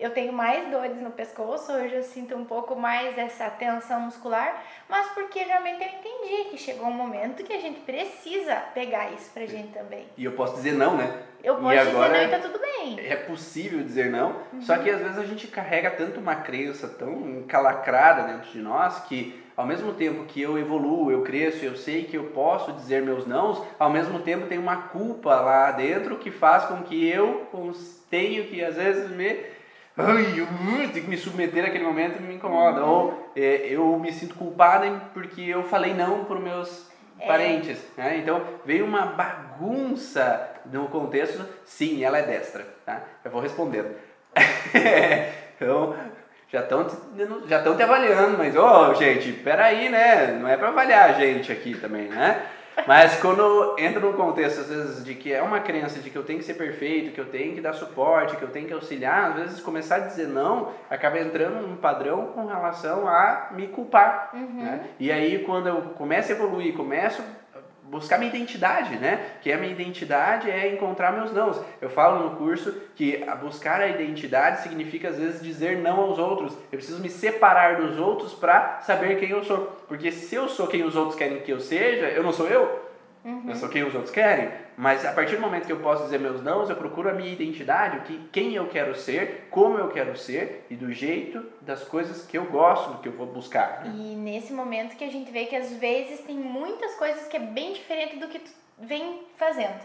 eu 0.00 0.10
tenho 0.10 0.32
mais 0.32 0.68
dores 0.70 0.96
no 0.96 1.10
pescoço, 1.10 1.70
hoje 1.72 1.94
eu 1.94 2.02
sinto 2.02 2.34
um 2.34 2.44
pouco 2.44 2.74
mais 2.74 3.16
essa 3.18 3.50
tensão 3.50 4.00
muscular, 4.00 4.62
mas 4.88 5.08
porque 5.10 5.40
realmente 5.42 5.82
eu 5.82 5.88
entendi 5.88 6.48
que 6.50 6.56
chegou 6.56 6.86
um 6.86 6.92
momento 6.92 7.44
que 7.44 7.52
a 7.52 7.60
gente 7.60 7.80
precisa 7.80 8.56
pegar 8.74 9.12
isso 9.12 9.30
pra 9.32 9.44
gente 9.44 9.68
também. 9.74 10.06
E 10.16 10.24
eu 10.24 10.32
posso 10.32 10.54
dizer 10.54 10.72
não, 10.72 10.96
né? 10.96 11.22
Eu 11.44 11.56
posso 11.56 11.76
dizer 11.76 11.92
não 11.92 12.14
e 12.16 12.28
tá 12.28 12.38
tudo 12.38 12.58
bem. 12.58 12.98
É 12.98 13.14
possível 13.16 13.80
dizer 13.82 14.10
não, 14.10 14.36
Uhum. 14.52 14.62
só 14.62 14.78
que 14.78 14.88
às 14.90 15.00
vezes 15.00 15.18
a 15.18 15.24
gente 15.24 15.46
carrega 15.48 15.90
tanto 15.90 16.18
uma 16.18 16.36
crença 16.36 16.88
tão 16.88 17.12
encalacrada 17.38 18.22
dentro 18.32 18.50
de 18.50 18.58
nós 18.58 19.00
que 19.04 19.38
ao 19.56 19.66
mesmo 19.66 19.92
tempo 19.92 20.24
que 20.24 20.40
eu 20.40 20.58
evoluo, 20.58 21.10
eu 21.12 21.22
cresço, 21.22 21.62
eu 21.62 21.76
sei 21.76 22.04
que 22.04 22.16
eu 22.16 22.24
posso 22.30 22.72
dizer 22.72 23.02
meus 23.02 23.26
nãos, 23.26 23.62
ao 23.78 23.90
mesmo 23.90 24.20
tempo 24.20 24.46
tem 24.46 24.56
uma 24.58 24.88
culpa 24.88 25.34
lá 25.38 25.70
dentro 25.72 26.16
que 26.16 26.30
faz 26.30 26.64
com 26.64 26.82
que 26.82 27.06
eu 27.06 27.46
tenho 28.08 28.46
que 28.46 28.64
às 28.64 28.76
vezes 28.76 29.10
me 29.10 29.59
eu 29.96 30.44
uh, 30.44 30.88
tenho 30.92 31.04
que 31.04 31.10
me 31.10 31.16
submeter 31.16 31.62
naquele 31.62 31.84
momento 31.84 32.18
e 32.18 32.22
me 32.22 32.34
incomoda. 32.34 32.84
Ou 32.84 33.32
é, 33.36 33.66
eu 33.68 33.98
me 33.98 34.12
sinto 34.12 34.34
culpada 34.34 34.90
porque 35.12 35.42
eu 35.42 35.64
falei 35.64 35.94
não 35.94 36.24
para 36.24 36.36
os 36.36 36.42
meus 36.42 36.90
parentes. 37.26 37.78
né? 37.96 38.18
Então 38.18 38.42
veio 38.64 38.84
uma 38.84 39.06
bagunça 39.06 40.48
no 40.66 40.86
contexto. 40.88 41.44
Sim, 41.64 42.04
ela 42.04 42.18
é 42.18 42.22
destra. 42.22 42.66
Tá? 42.86 43.02
Eu 43.24 43.30
vou 43.30 43.40
respondendo. 43.40 43.94
então 45.56 45.96
já 46.48 46.60
estão 46.60 46.86
já 47.46 47.58
estão 47.58 47.76
te 47.76 47.82
avaliando, 47.82 48.38
mas 48.38 48.56
ô 48.56 48.94
gente, 48.94 49.32
peraí, 49.32 49.88
né? 49.88 50.38
Não 50.40 50.48
é 50.48 50.56
para 50.56 50.68
avaliar 50.68 51.10
a 51.10 51.12
gente 51.12 51.50
aqui 51.52 51.74
também, 51.74 52.08
né? 52.08 52.42
Mas 52.86 53.20
quando 53.20 53.76
entra 53.78 54.00
num 54.00 54.12
contexto, 54.12 54.60
às 54.60 54.68
vezes, 54.68 55.04
de 55.04 55.14
que 55.14 55.32
é 55.32 55.42
uma 55.42 55.60
crença 55.60 56.00
de 56.00 56.10
que 56.10 56.16
eu 56.16 56.22
tenho 56.22 56.38
que 56.38 56.44
ser 56.44 56.54
perfeito, 56.54 57.12
que 57.12 57.20
eu 57.20 57.26
tenho 57.26 57.54
que 57.54 57.60
dar 57.60 57.72
suporte, 57.72 58.36
que 58.36 58.42
eu 58.42 58.50
tenho 58.50 58.66
que 58.66 58.72
auxiliar, 58.72 59.30
às 59.30 59.34
vezes 59.36 59.60
começar 59.60 59.96
a 59.96 60.00
dizer 60.00 60.28
não 60.28 60.72
acaba 60.88 61.18
entrando 61.18 61.66
num 61.66 61.76
padrão 61.76 62.28
com 62.28 62.46
relação 62.46 63.08
a 63.08 63.48
me 63.52 63.68
culpar. 63.68 64.30
Né? 64.32 64.88
E 64.98 65.10
aí, 65.10 65.44
quando 65.44 65.68
eu 65.68 65.80
começo 65.96 66.32
a 66.32 66.34
evoluir, 66.34 66.74
começo 66.74 67.22
buscar 67.90 68.18
minha 68.18 68.30
identidade, 68.30 68.96
né? 68.96 69.20
Que 69.42 69.52
a 69.52 69.58
minha 69.58 69.72
identidade 69.72 70.48
é 70.50 70.72
encontrar 70.72 71.12
meus 71.12 71.32
nãos. 71.32 71.60
Eu 71.80 71.90
falo 71.90 72.24
no 72.24 72.36
curso 72.36 72.72
que 72.94 73.24
buscar 73.42 73.80
a 73.80 73.88
identidade 73.88 74.62
significa 74.62 75.08
às 75.08 75.18
vezes 75.18 75.42
dizer 75.42 75.78
não 75.78 76.00
aos 76.00 76.18
outros. 76.18 76.52
Eu 76.70 76.78
preciso 76.78 77.00
me 77.00 77.10
separar 77.10 77.76
dos 77.76 77.98
outros 77.98 78.32
para 78.32 78.80
saber 78.80 79.18
quem 79.18 79.30
eu 79.30 79.42
sou. 79.42 79.76
Porque 79.88 80.12
se 80.12 80.34
eu 80.34 80.48
sou 80.48 80.68
quem 80.68 80.84
os 80.84 80.94
outros 80.94 81.16
querem 81.16 81.40
que 81.40 81.52
eu 81.52 81.60
seja, 81.60 82.06
eu 82.06 82.22
não 82.22 82.32
sou 82.32 82.46
eu. 82.46 82.90
Eu 83.48 83.54
sou 83.56 83.68
quem 83.68 83.82
os 83.82 83.94
outros 83.94 84.12
querem. 84.12 84.48
Mas 84.80 85.04
a 85.04 85.12
partir 85.12 85.36
do 85.36 85.42
momento 85.42 85.66
que 85.66 85.72
eu 85.72 85.80
posso 85.80 86.04
dizer 86.04 86.18
meus 86.18 86.42
nãos, 86.42 86.70
eu 86.70 86.74
procuro 86.74 87.10
a 87.10 87.12
minha 87.12 87.30
identidade, 87.30 87.98
o 87.98 88.00
que, 88.00 88.28
quem 88.32 88.54
eu 88.54 88.66
quero 88.66 88.94
ser, 88.94 89.46
como 89.50 89.76
eu 89.76 89.88
quero 89.88 90.16
ser 90.16 90.64
e 90.70 90.74
do 90.74 90.90
jeito 90.90 91.44
das 91.60 91.84
coisas 91.84 92.24
que 92.24 92.38
eu 92.38 92.46
gosto, 92.46 92.92
do 92.92 92.98
que 92.98 93.08
eu 93.08 93.12
vou 93.12 93.26
buscar. 93.26 93.84
né? 93.84 93.92
E 93.94 94.16
nesse 94.16 94.54
momento 94.54 94.96
que 94.96 95.04
a 95.04 95.10
gente 95.10 95.30
vê 95.30 95.44
que 95.44 95.54
às 95.54 95.70
vezes 95.74 96.20
tem 96.20 96.34
muitas 96.34 96.94
coisas 96.94 97.28
que 97.28 97.36
é 97.36 97.40
bem 97.40 97.74
diferente 97.74 98.16
do 98.16 98.28
que 98.28 98.38
tu 98.38 98.50
vem 98.78 99.20
fazendo. 99.36 99.80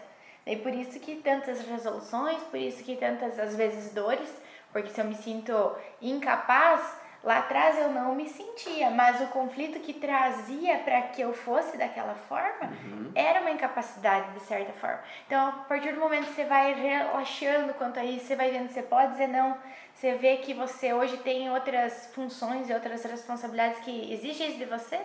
E 0.46 0.56
por 0.56 0.74
isso 0.74 0.98
que 1.02 1.16
tantas 1.16 1.60
resoluções, 1.68 2.42
por 2.44 2.58
isso 2.58 2.82
que 2.82 2.96
tantas 2.96 3.38
às 3.38 3.54
vezes 3.54 3.94
dores, 3.94 4.34
porque 4.72 4.92
se 4.92 5.02
eu 5.02 5.06
me 5.06 5.16
sinto 5.16 5.74
incapaz, 6.02 6.98
lá 7.26 7.40
atrás 7.40 7.78
eu 7.80 7.90
não 7.90 8.14
me 8.14 8.30
sentia, 8.30 8.92
mas 8.92 9.20
o 9.20 9.28
conflito 9.28 9.80
que 9.80 9.94
trazia 9.94 10.78
para 10.80 11.02
que 11.02 11.22
eu 11.22 11.34
fosse 11.34 11.76
daquela 11.76 12.14
forma 12.14 12.70
era 13.16 13.42
uma 13.42 13.50
incapacidade 13.50 14.32
de 14.34 14.42
certa 14.42 14.72
forma. 14.74 15.02
Então, 15.26 15.50
a 15.50 15.52
partir 15.52 15.92
do 15.94 16.00
momento 16.00 16.28
que 16.28 16.34
você 16.34 16.46
vai 16.46 16.74
relaxando 16.74 17.74
quanto 17.74 18.00
a 18.00 18.06
isso, 18.06 18.28
você 18.28 18.36
vai 18.36 18.52
vendo 18.52 18.68
que 18.68 18.74
você 18.74 18.84
pode 18.84 19.14
dizer 19.14 19.28
não, 19.28 19.58
você 19.94 20.14
vê 20.14 20.38
que 20.38 20.54
você 20.54 20.94
hoje 20.94 21.18
tem 21.18 21.50
outras 21.50 22.12
funções 22.14 22.70
e 22.70 22.74
outras 22.74 23.04
responsabilidades 23.04 23.80
que 23.80 24.14
exigem 24.14 24.50
isso 24.50 24.60
de 24.60 24.66
você, 24.66 25.02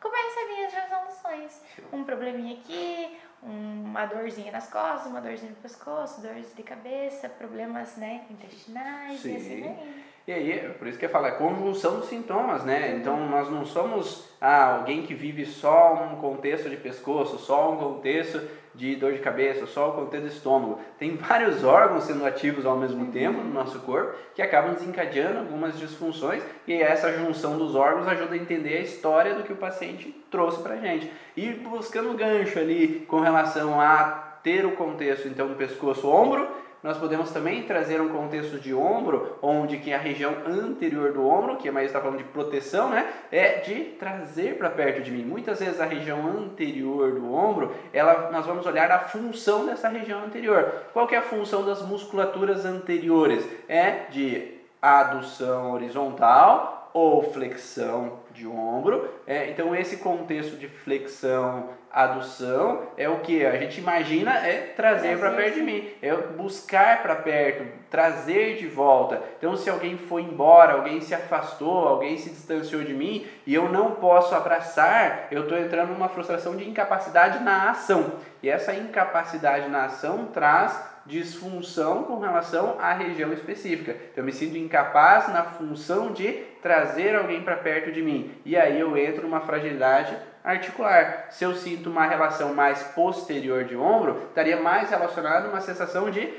começa 0.00 0.40
a 0.40 0.46
vir 0.48 0.64
as 0.64 0.74
resoluções. 0.74 1.62
Um 1.92 2.02
probleminha 2.02 2.58
aqui, 2.58 3.16
uma 3.42 4.06
dorzinha 4.06 4.50
nas 4.50 4.68
costas, 4.68 5.06
uma 5.06 5.20
dorzinha 5.20 5.50
no 5.50 5.56
pescoço, 5.58 6.20
dores 6.20 6.52
de 6.54 6.62
cabeça, 6.64 7.28
problemas 7.28 7.96
né, 7.96 8.24
intestinais 8.28 9.24
e 9.24 9.36
assim 9.36 9.62
Sim. 9.62 10.09
E 10.26 10.32
aí, 10.32 10.52
é 10.52 10.68
por 10.68 10.86
isso 10.86 10.98
que 10.98 11.06
eu 11.06 11.10
falo, 11.10 11.26
é 11.26 11.32
conjunção 11.32 11.96
dos 11.96 12.08
sintomas, 12.08 12.64
né? 12.64 12.96
Então 12.96 13.28
nós 13.28 13.50
não 13.50 13.64
somos 13.64 14.28
ah, 14.40 14.76
alguém 14.76 15.02
que 15.02 15.14
vive 15.14 15.44
só 15.46 15.94
um 15.94 16.16
contexto 16.16 16.68
de 16.68 16.76
pescoço, 16.76 17.38
só 17.38 17.72
um 17.72 17.76
contexto 17.76 18.40
de 18.74 18.94
dor 18.96 19.12
de 19.12 19.18
cabeça, 19.18 19.66
só 19.66 19.90
um 19.90 19.92
contexto 19.92 20.26
de 20.28 20.32
estômago. 20.34 20.78
Tem 20.98 21.16
vários 21.16 21.64
órgãos 21.64 22.04
sendo 22.04 22.24
ativos 22.24 22.64
ao 22.64 22.76
mesmo 22.76 23.10
tempo 23.10 23.38
no 23.38 23.52
nosso 23.52 23.80
corpo 23.80 24.14
que 24.34 24.42
acabam 24.42 24.74
desencadeando 24.74 25.40
algumas 25.40 25.78
disfunções 25.78 26.42
e 26.66 26.74
essa 26.74 27.12
junção 27.12 27.58
dos 27.58 27.74
órgãos 27.74 28.06
ajuda 28.06 28.34
a 28.34 28.38
entender 28.38 28.78
a 28.78 28.82
história 28.82 29.34
do 29.34 29.42
que 29.42 29.52
o 29.52 29.56
paciente 29.56 30.14
trouxe 30.30 30.62
pra 30.62 30.76
gente. 30.76 31.10
E 31.36 31.50
buscando 31.52 32.10
um 32.10 32.16
gancho 32.16 32.58
ali 32.58 33.04
com 33.08 33.20
relação 33.20 33.80
a 33.80 34.38
ter 34.42 34.64
o 34.64 34.72
contexto 34.72 35.28
então 35.28 35.48
do 35.48 35.54
pescoço-ombro, 35.54 36.48
nós 36.82 36.96
podemos 36.96 37.30
também 37.30 37.64
trazer 37.64 38.00
um 38.00 38.08
contexto 38.08 38.58
de 38.58 38.72
ombro, 38.72 39.38
onde 39.42 39.78
que 39.78 39.92
a 39.92 39.98
região 39.98 40.34
anterior 40.46 41.12
do 41.12 41.26
ombro, 41.26 41.56
que 41.56 41.68
a 41.68 41.72
Maria 41.72 41.88
está 41.88 42.00
falando 42.00 42.18
de 42.18 42.24
proteção, 42.24 42.88
né, 42.88 43.06
é 43.30 43.58
de 43.58 43.84
trazer 43.98 44.56
para 44.56 44.70
perto 44.70 45.02
de 45.02 45.10
mim. 45.10 45.22
Muitas 45.22 45.60
vezes 45.60 45.80
a 45.80 45.84
região 45.84 46.26
anterior 46.26 47.12
do 47.12 47.34
ombro, 47.34 47.74
ela, 47.92 48.30
nós 48.30 48.46
vamos 48.46 48.64
olhar 48.64 48.90
a 48.90 49.00
função 49.00 49.66
dessa 49.66 49.88
região 49.88 50.24
anterior. 50.24 50.84
Qual 50.92 51.06
que 51.06 51.14
é 51.14 51.18
a 51.18 51.22
função 51.22 51.64
das 51.64 51.82
musculaturas 51.82 52.64
anteriores? 52.64 53.46
É 53.68 54.06
de 54.10 54.58
adução 54.80 55.72
horizontal 55.72 56.90
ou 56.94 57.22
flexão 57.30 58.19
de 58.40 58.46
ombro. 58.46 59.08
É, 59.26 59.50
então 59.50 59.76
esse 59.76 59.98
contexto 59.98 60.56
de 60.56 60.66
flexão, 60.66 61.68
adução 61.92 62.84
é 62.96 63.08
o 63.08 63.18
que 63.18 63.44
a 63.44 63.56
gente 63.56 63.80
imagina 63.80 64.32
é 64.46 64.72
trazer 64.76 65.18
para 65.18 65.32
perto 65.32 65.54
de 65.56 65.62
mim, 65.62 65.88
é 66.00 66.14
buscar 66.14 67.02
para 67.02 67.16
perto, 67.16 67.66
trazer 67.90 68.56
de 68.56 68.66
volta. 68.66 69.20
Então 69.38 69.56
se 69.56 69.68
alguém 69.68 69.98
foi 69.98 70.22
embora, 70.22 70.74
alguém 70.74 71.00
se 71.00 71.14
afastou, 71.14 71.88
alguém 71.88 72.16
se 72.16 72.30
distanciou 72.30 72.82
de 72.82 72.94
mim 72.94 73.26
e 73.46 73.54
eu 73.54 73.68
não 73.68 73.92
posso 73.92 74.34
abraçar, 74.34 75.28
eu 75.30 75.42
estou 75.42 75.58
entrando 75.58 75.90
numa 75.90 76.08
frustração 76.08 76.56
de 76.56 76.68
incapacidade 76.68 77.42
na 77.42 77.70
ação. 77.70 78.12
E 78.42 78.48
essa 78.48 78.72
incapacidade 78.72 79.68
na 79.68 79.84
ação 79.84 80.26
traz 80.32 80.90
disfunção 81.10 82.04
com 82.04 82.18
relação 82.20 82.76
à 82.80 82.92
região 82.92 83.32
específica. 83.32 83.92
Então, 83.92 84.22
eu 84.22 84.24
me 84.24 84.32
sinto 84.32 84.56
incapaz 84.56 85.28
na 85.28 85.42
função 85.42 86.12
de 86.12 86.32
trazer 86.62 87.16
alguém 87.16 87.42
para 87.42 87.56
perto 87.56 87.90
de 87.90 88.00
mim. 88.00 88.30
E 88.44 88.56
aí 88.56 88.78
eu 88.78 88.96
entro 88.96 89.22
numa 89.22 89.40
fragilidade 89.40 90.16
articular. 90.42 91.26
Se 91.30 91.44
eu 91.44 91.54
sinto 91.54 91.90
uma 91.90 92.06
relação 92.06 92.54
mais 92.54 92.82
posterior 92.82 93.64
de 93.64 93.76
ombro, 93.76 94.22
estaria 94.28 94.60
mais 94.60 94.88
relacionado 94.88 95.46
a 95.46 95.48
uma 95.48 95.60
sensação 95.60 96.10
de 96.10 96.32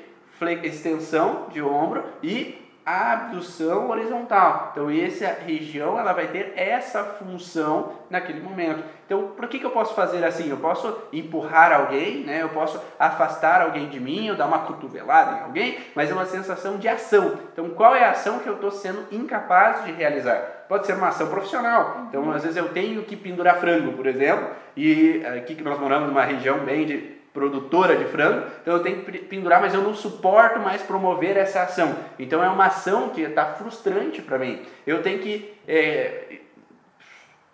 extensão 0.64 1.50
de 1.52 1.62
ombro 1.62 2.04
e 2.24 2.61
abdução 2.86 3.90
horizontal. 3.90 4.70
Então 4.72 4.90
essa 4.90 5.28
região 5.46 6.00
ela 6.00 6.14
vai 6.14 6.28
ter 6.28 6.54
essa 6.56 7.04
função 7.04 7.94
naquele 8.10 8.42
momento. 8.42 8.84
Então 9.06 9.30
por 9.36 9.48
que, 9.48 9.60
que 9.60 9.66
eu 9.66 9.72
posso 9.72 9.94
fazer 9.94 10.24
assim? 10.24 10.50
Eu 10.50 10.58
posso 10.58 10.98
empurrar 11.14 11.72
alguém, 11.72 12.24
né? 12.24 12.42
Eu 12.42 12.50
posso 12.50 12.82
afastar 13.00 13.62
alguém 13.62 13.88
de 13.90 14.00
mim, 14.00 14.28
eu 14.28 14.36
dar 14.36 14.48
uma 14.48 14.60
cotovelada 14.60 15.38
em 15.38 15.44
alguém, 15.44 15.80
mas 15.96 16.10
é 16.10 16.14
uma 16.14 16.26
sensação 16.26 16.78
de 16.78 16.88
ação. 16.88 17.38
Então 17.54 17.70
qual 17.70 17.96
é 17.96 18.04
a 18.04 18.12
ação 18.12 18.40
que 18.40 18.48
eu 18.48 18.56
estou 18.56 18.72
sendo 18.72 19.06
incapaz 19.12 19.86
de 19.86 19.92
realizar? 19.92 20.66
Pode 20.68 20.86
ser 20.86 20.94
uma 20.94 21.10
ação 21.10 21.28
profissional. 21.28 22.06
Então 22.10 22.32
às 22.32 22.44
vezes 22.44 22.58
eu 22.58 22.70
tenho 22.70 23.04
que 23.04 23.16
pendurar 23.16 23.60
frango, 23.60 23.94
por 23.94 24.08
exemplo, 24.08 24.50
e 24.76 25.22
eh, 25.24 25.38
aqui 25.38 25.56
que 25.56 25.64
nós 25.64 25.80
moramos 25.80 26.08
numa 26.08 26.24
região 26.24 26.60
bem 26.60 26.86
de 26.86 27.21
produtora 27.34 27.96
de 27.96 28.06
frango, 28.06 28.46
então 28.62 28.76
eu 28.76 28.84
tenho 28.84 29.04
que 29.04 29.20
pendurar, 29.20 29.62
mas 29.62 29.74
eu 29.74 29.82
não 29.82 29.94
suporto 29.94 30.60
mais 30.60 30.82
promover 30.82 31.38
essa 31.38 31.62
ação. 31.64 31.96
Então 32.20 32.44
é 32.44 32.50
uma 32.50 32.66
ação 32.66 33.10
que 33.10 33.22
está 33.22 33.46
frustrante 33.46 34.22
para 34.22 34.38
mim. 34.38 34.62
Eu 34.86 35.02
tenho 35.02 35.20
que 35.20 35.54
é, 35.68 36.40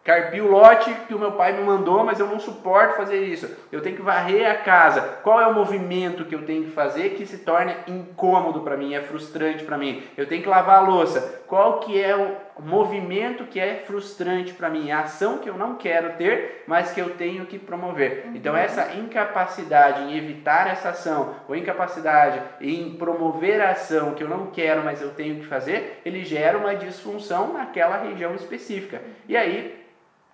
carpir 0.04 0.42
o 0.42 0.50
lote 0.50 0.90
que 1.06 1.14
o 1.14 1.20
meu 1.20 1.34
pai 1.34 1.52
me 1.52 1.64
mandou, 1.64 2.04
mas 2.04 2.18
eu 2.18 2.28
não 2.28 2.40
suporto 2.40 2.96
fazer 2.96 3.22
isso. 3.24 3.50
Eu 3.72 3.82
tenho 3.82 3.98
que 3.98 4.02
varrer 4.02 4.50
a 4.50 4.56
casa. 4.56 5.02
Qual 5.22 5.40
é 5.40 5.46
o 5.46 5.54
movimento 5.54 6.24
que 6.24 6.34
eu 6.34 6.44
tenho 6.44 6.64
que 6.64 6.72
fazer 6.72 7.10
que 7.10 7.26
se 7.26 7.40
torna 7.40 7.76
incômodo 7.86 8.62
para 8.62 8.78
mim, 8.78 8.94
é 8.94 9.02
frustrante 9.02 9.66
para 9.66 9.78
mim? 9.78 10.02
Eu 10.16 10.26
tenho 10.26 10.42
que 10.42 10.48
lavar 10.48 10.78
a 10.78 10.88
louça. 10.88 11.44
Qual 11.46 11.82
que 11.82 12.02
é 12.02 12.16
o 12.16 12.47
movimento 12.60 13.46
que 13.46 13.60
é 13.60 13.84
frustrante 13.86 14.54
para 14.54 14.70
mim? 14.70 14.92
A 14.92 15.02
ação 15.02 15.38
que 15.38 15.50
eu 15.50 15.58
não 15.58 15.76
quero 15.76 16.18
ter, 16.18 16.64
mas 16.68 16.92
que 16.92 17.00
eu 17.00 17.12
tenho 17.12 17.46
que 17.46 17.60
promover. 17.60 18.30
Então 18.34 18.56
essa 18.56 18.94
incapacidade 18.96 20.04
em 20.04 20.18
evitar 20.18 20.68
essa 20.68 20.90
ação, 20.90 21.36
ou 21.48 21.56
incapacidade 21.56 22.42
em 22.62 22.96
promover 22.98 23.62
a 23.62 23.72
ação 23.72 24.14
que 24.14 24.24
eu 24.24 24.30
não 24.30 24.48
quero, 24.48 24.84
mas 24.84 25.02
eu 25.02 25.12
tenho 25.12 25.40
que 25.40 25.46
fazer, 25.46 26.02
ele 26.06 26.24
gera 26.24 26.58
uma 26.58 26.76
disfunção 26.76 27.54
naquela 27.54 27.98
região 27.98 28.34
específica. 28.36 29.02
E 29.28 29.36
aí 29.36 29.86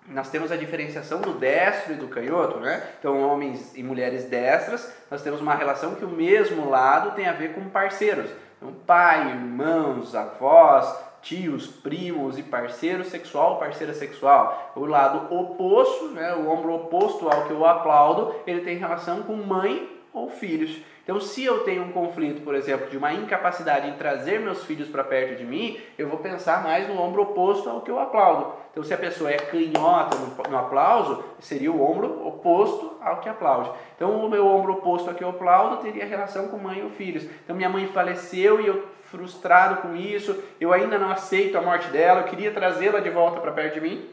nós 0.08 0.28
temos 0.28 0.52
a 0.52 0.56
diferenciação 0.56 1.20
do 1.20 1.32
destro 1.32 1.94
e 1.94 1.96
do 1.96 2.08
canhoto, 2.08 2.60
né? 2.60 2.82
Então, 2.98 3.22
homens 3.22 3.74
e 3.74 3.82
mulheres 3.82 4.24
destras, 4.24 4.94
nós 5.10 5.22
temos 5.22 5.40
uma 5.40 5.54
relação 5.54 5.94
que 5.94 6.04
o 6.04 6.10
mesmo 6.10 6.68
lado 6.68 7.12
tem 7.12 7.26
a 7.26 7.32
ver 7.32 7.54
com 7.54 7.70
parceiros. 7.70 8.30
Então, 8.58 8.74
pai, 8.86 9.30
irmãos, 9.30 10.14
avós, 10.14 10.94
tios, 11.24 11.66
primos 11.66 12.38
e 12.38 12.42
parceiro 12.42 13.02
sexual, 13.02 13.58
parceira 13.58 13.94
sexual. 13.94 14.72
O 14.76 14.84
lado 14.84 15.34
oposto, 15.34 16.08
né, 16.10 16.34
o 16.34 16.48
ombro 16.48 16.74
oposto 16.74 17.28
ao 17.28 17.46
que 17.46 17.50
eu 17.50 17.66
aplaudo, 17.66 18.34
ele 18.46 18.60
tem 18.60 18.76
relação 18.76 19.22
com 19.22 19.34
mãe 19.34 19.90
ou 20.12 20.30
filhos. 20.30 20.80
Então, 21.02 21.20
se 21.20 21.44
eu 21.44 21.64
tenho 21.64 21.82
um 21.82 21.92
conflito, 21.92 22.42
por 22.42 22.54
exemplo, 22.54 22.88
de 22.88 22.96
uma 22.96 23.12
incapacidade 23.12 23.88
em 23.88 23.92
trazer 23.92 24.40
meus 24.40 24.64
filhos 24.64 24.88
para 24.88 25.04
perto 25.04 25.36
de 25.36 25.44
mim, 25.44 25.78
eu 25.98 26.08
vou 26.08 26.18
pensar 26.18 26.62
mais 26.62 26.88
no 26.88 26.98
ombro 26.98 27.22
oposto 27.22 27.68
ao 27.68 27.82
que 27.82 27.90
eu 27.90 27.98
aplaudo. 27.98 28.54
Então, 28.70 28.82
se 28.82 28.94
a 28.94 28.96
pessoa 28.96 29.30
é 29.30 29.36
canhota 29.36 30.16
no, 30.16 30.50
no 30.50 30.58
aplauso, 30.58 31.22
seria 31.40 31.70
o 31.70 31.82
ombro 31.82 32.26
oposto 32.26 32.96
ao 33.02 33.20
que 33.20 33.28
aplaude. 33.28 33.70
Então, 33.94 34.24
o 34.24 34.30
meu 34.30 34.46
ombro 34.46 34.72
oposto 34.72 35.10
ao 35.10 35.14
que 35.14 35.22
eu 35.22 35.28
aplaudo 35.28 35.82
teria 35.82 36.06
relação 36.06 36.48
com 36.48 36.56
mãe 36.56 36.82
ou 36.82 36.88
filhos. 36.88 37.24
Então, 37.44 37.54
minha 37.54 37.68
mãe 37.68 37.86
faleceu 37.88 38.58
e 38.62 38.66
eu 38.66 38.88
frustrado 39.14 39.82
com 39.82 39.94
isso, 39.94 40.42
eu 40.60 40.72
ainda 40.72 40.98
não 40.98 41.10
aceito 41.10 41.56
a 41.56 41.62
morte 41.62 41.88
dela, 41.88 42.20
eu 42.20 42.26
queria 42.26 42.50
trazê-la 42.50 42.98
de 42.98 43.10
volta 43.10 43.40
para 43.40 43.52
perto 43.52 43.74
de 43.74 43.80
mim. 43.80 44.10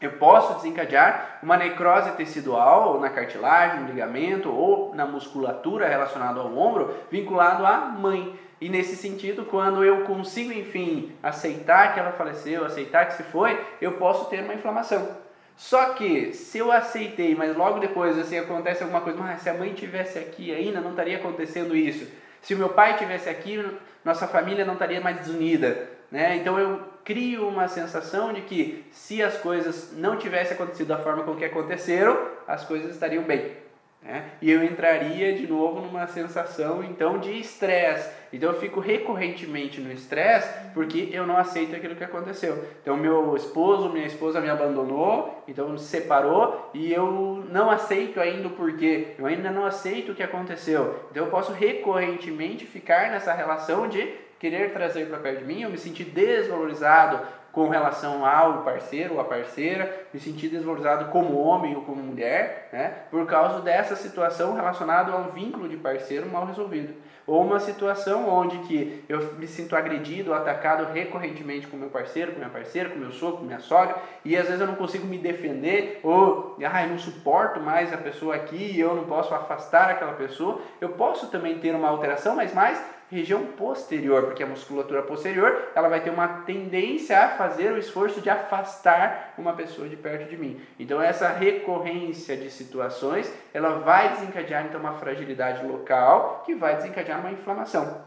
Eu 0.00 0.12
posso 0.12 0.54
desencadear 0.54 1.40
uma 1.42 1.58
necrose 1.58 2.12
tecidual 2.12 2.94
ou 2.94 3.00
na 3.00 3.10
cartilagem, 3.10 3.80
no 3.80 3.88
ligamento 3.88 4.50
ou 4.50 4.94
na 4.94 5.04
musculatura 5.04 5.86
relacionada 5.86 6.40
ao 6.40 6.56
ombro, 6.56 6.94
vinculado 7.10 7.66
à 7.66 7.80
mãe. 7.80 8.34
E 8.58 8.70
nesse 8.70 8.96
sentido, 8.96 9.44
quando 9.44 9.84
eu 9.84 10.04
consigo, 10.04 10.52
enfim, 10.52 11.12
aceitar 11.22 11.92
que 11.92 12.00
ela 12.00 12.12
faleceu, 12.12 12.64
aceitar 12.64 13.06
que 13.06 13.14
se 13.14 13.22
foi, 13.24 13.62
eu 13.80 13.92
posso 13.92 14.30
ter 14.30 14.42
uma 14.42 14.54
inflamação. 14.54 15.06
Só 15.54 15.92
que 15.92 16.32
se 16.32 16.56
eu 16.56 16.72
aceitei, 16.72 17.34
mas 17.34 17.54
logo 17.54 17.80
depois 17.80 18.18
assim 18.18 18.38
acontece 18.38 18.82
alguma 18.82 19.02
coisa, 19.02 19.18
mas 19.18 19.42
se 19.42 19.50
a 19.50 19.54
mãe 19.54 19.74
tivesse 19.74 20.18
aqui 20.18 20.54
ainda 20.54 20.80
não 20.80 20.92
estaria 20.92 21.18
acontecendo 21.18 21.76
isso. 21.76 22.10
Se 22.42 22.54
o 22.54 22.58
meu 22.58 22.70
pai 22.70 22.96
tivesse 22.96 23.28
aqui, 23.28 23.64
nossa 24.04 24.26
família 24.26 24.64
não 24.64 24.74
estaria 24.74 25.00
mais 25.00 25.18
desunida, 25.18 25.88
né? 26.10 26.36
Então 26.36 26.58
eu 26.58 26.80
crio 27.04 27.48
uma 27.48 27.68
sensação 27.68 28.32
de 28.32 28.42
que 28.42 28.84
se 28.92 29.22
as 29.22 29.36
coisas 29.36 29.92
não 29.96 30.16
tivessem 30.16 30.54
acontecido 30.54 30.88
da 30.88 30.98
forma 30.98 31.22
com 31.24 31.36
que 31.36 31.44
aconteceram, 31.44 32.18
as 32.46 32.64
coisas 32.64 32.92
estariam 32.92 33.24
bem. 33.24 33.59
Né? 34.02 34.30
E 34.40 34.50
eu 34.50 34.64
entraria 34.64 35.34
de 35.34 35.46
novo 35.46 35.80
numa 35.80 36.06
sensação 36.06 36.82
então 36.82 37.18
de 37.18 37.38
estresse. 37.38 38.10
Então 38.32 38.50
eu 38.50 38.58
fico 38.58 38.80
recorrentemente 38.80 39.78
no 39.78 39.92
estresse 39.92 40.48
porque 40.72 41.10
eu 41.12 41.26
não 41.26 41.36
aceito 41.36 41.76
aquilo 41.76 41.94
que 41.94 42.04
aconteceu. 42.04 42.64
Então 42.80 42.96
meu 42.96 43.36
esposo, 43.36 43.90
minha 43.90 44.06
esposa 44.06 44.40
me 44.40 44.48
abandonou, 44.48 45.44
então 45.46 45.76
se 45.76 45.84
separou 45.84 46.70
e 46.72 46.90
eu 46.90 47.44
não 47.50 47.70
aceito 47.70 48.20
ainda 48.20 48.48
o 48.48 48.52
porquê. 48.52 49.08
Eu 49.18 49.26
ainda 49.26 49.50
não 49.50 49.66
aceito 49.66 50.12
o 50.12 50.14
que 50.14 50.22
aconteceu. 50.22 51.04
Então 51.10 51.24
eu 51.26 51.30
posso 51.30 51.52
recorrentemente 51.52 52.64
ficar 52.64 53.10
nessa 53.10 53.34
relação 53.34 53.86
de 53.86 54.08
querer 54.38 54.72
trazer 54.72 55.06
para 55.06 55.18
perto 55.18 55.40
de 55.40 55.44
mim, 55.44 55.60
eu 55.60 55.68
me 55.68 55.76
sentir 55.76 56.04
desvalorizado 56.04 57.20
com 57.52 57.68
relação 57.68 58.24
ao 58.24 58.62
parceiro 58.62 59.14
ou 59.14 59.20
a 59.20 59.24
parceira, 59.24 60.06
me 60.12 60.20
sentir 60.20 60.48
desvalorizado 60.48 61.06
como 61.06 61.38
homem 61.38 61.74
ou 61.74 61.82
como 61.82 62.02
mulher, 62.02 62.68
né, 62.72 62.94
por 63.10 63.26
causa 63.26 63.60
dessa 63.60 63.96
situação 63.96 64.54
relacionada 64.54 65.12
a 65.12 65.16
um 65.16 65.30
vínculo 65.30 65.68
de 65.68 65.76
parceiro 65.76 66.28
mal 66.28 66.46
resolvido. 66.46 66.94
Ou 67.26 67.42
uma 67.44 67.60
situação 67.60 68.28
onde 68.28 68.58
que 68.66 69.04
eu 69.08 69.34
me 69.34 69.46
sinto 69.46 69.76
agredido, 69.76 70.34
atacado 70.34 70.92
recorrentemente 70.92 71.66
com 71.66 71.76
meu 71.76 71.88
parceiro, 71.88 72.32
com 72.32 72.38
minha 72.38 72.50
parceira, 72.50 72.90
com 72.90 72.98
meu 72.98 73.12
sogro, 73.12 73.38
com 73.38 73.44
minha 73.44 73.60
sogra, 73.60 73.96
e 74.24 74.36
às 74.36 74.46
vezes 74.46 74.60
eu 74.60 74.66
não 74.66 74.74
consigo 74.74 75.06
me 75.06 75.18
defender, 75.18 76.00
ou 76.02 76.56
ah, 76.64 76.82
eu 76.82 76.90
não 76.90 76.98
suporto 76.98 77.60
mais 77.60 77.92
a 77.92 77.96
pessoa 77.96 78.34
aqui, 78.34 78.72
e 78.74 78.80
eu 78.80 78.94
não 78.94 79.04
posso 79.04 79.32
afastar 79.34 79.90
aquela 79.90 80.14
pessoa. 80.14 80.60
Eu 80.80 80.90
posso 80.90 81.28
também 81.28 81.58
ter 81.58 81.74
uma 81.74 81.88
alteração, 81.88 82.34
mas 82.34 82.52
mais 82.52 82.82
região 83.10 83.44
posterior, 83.46 84.24
porque 84.24 84.42
a 84.42 84.46
musculatura 84.46 85.02
posterior 85.02 85.70
ela 85.74 85.88
vai 85.88 86.00
ter 86.00 86.10
uma 86.10 86.28
tendência 86.44 87.18
a 87.18 87.28
fazer 87.30 87.72
o 87.72 87.78
esforço 87.78 88.20
de 88.20 88.30
afastar 88.30 89.34
uma 89.36 89.52
pessoa 89.52 89.88
de 89.88 89.96
perto 89.96 90.28
de 90.28 90.36
mim. 90.36 90.60
Então 90.78 91.02
essa 91.02 91.28
recorrência 91.28 92.36
de 92.36 92.50
situações 92.50 93.32
ela 93.52 93.80
vai 93.80 94.10
desencadear 94.10 94.64
então 94.64 94.80
uma 94.80 94.94
fragilidade 94.94 95.66
local 95.66 96.42
que 96.46 96.54
vai 96.54 96.76
desencadear 96.76 97.20
uma 97.20 97.32
inflamação. 97.32 98.02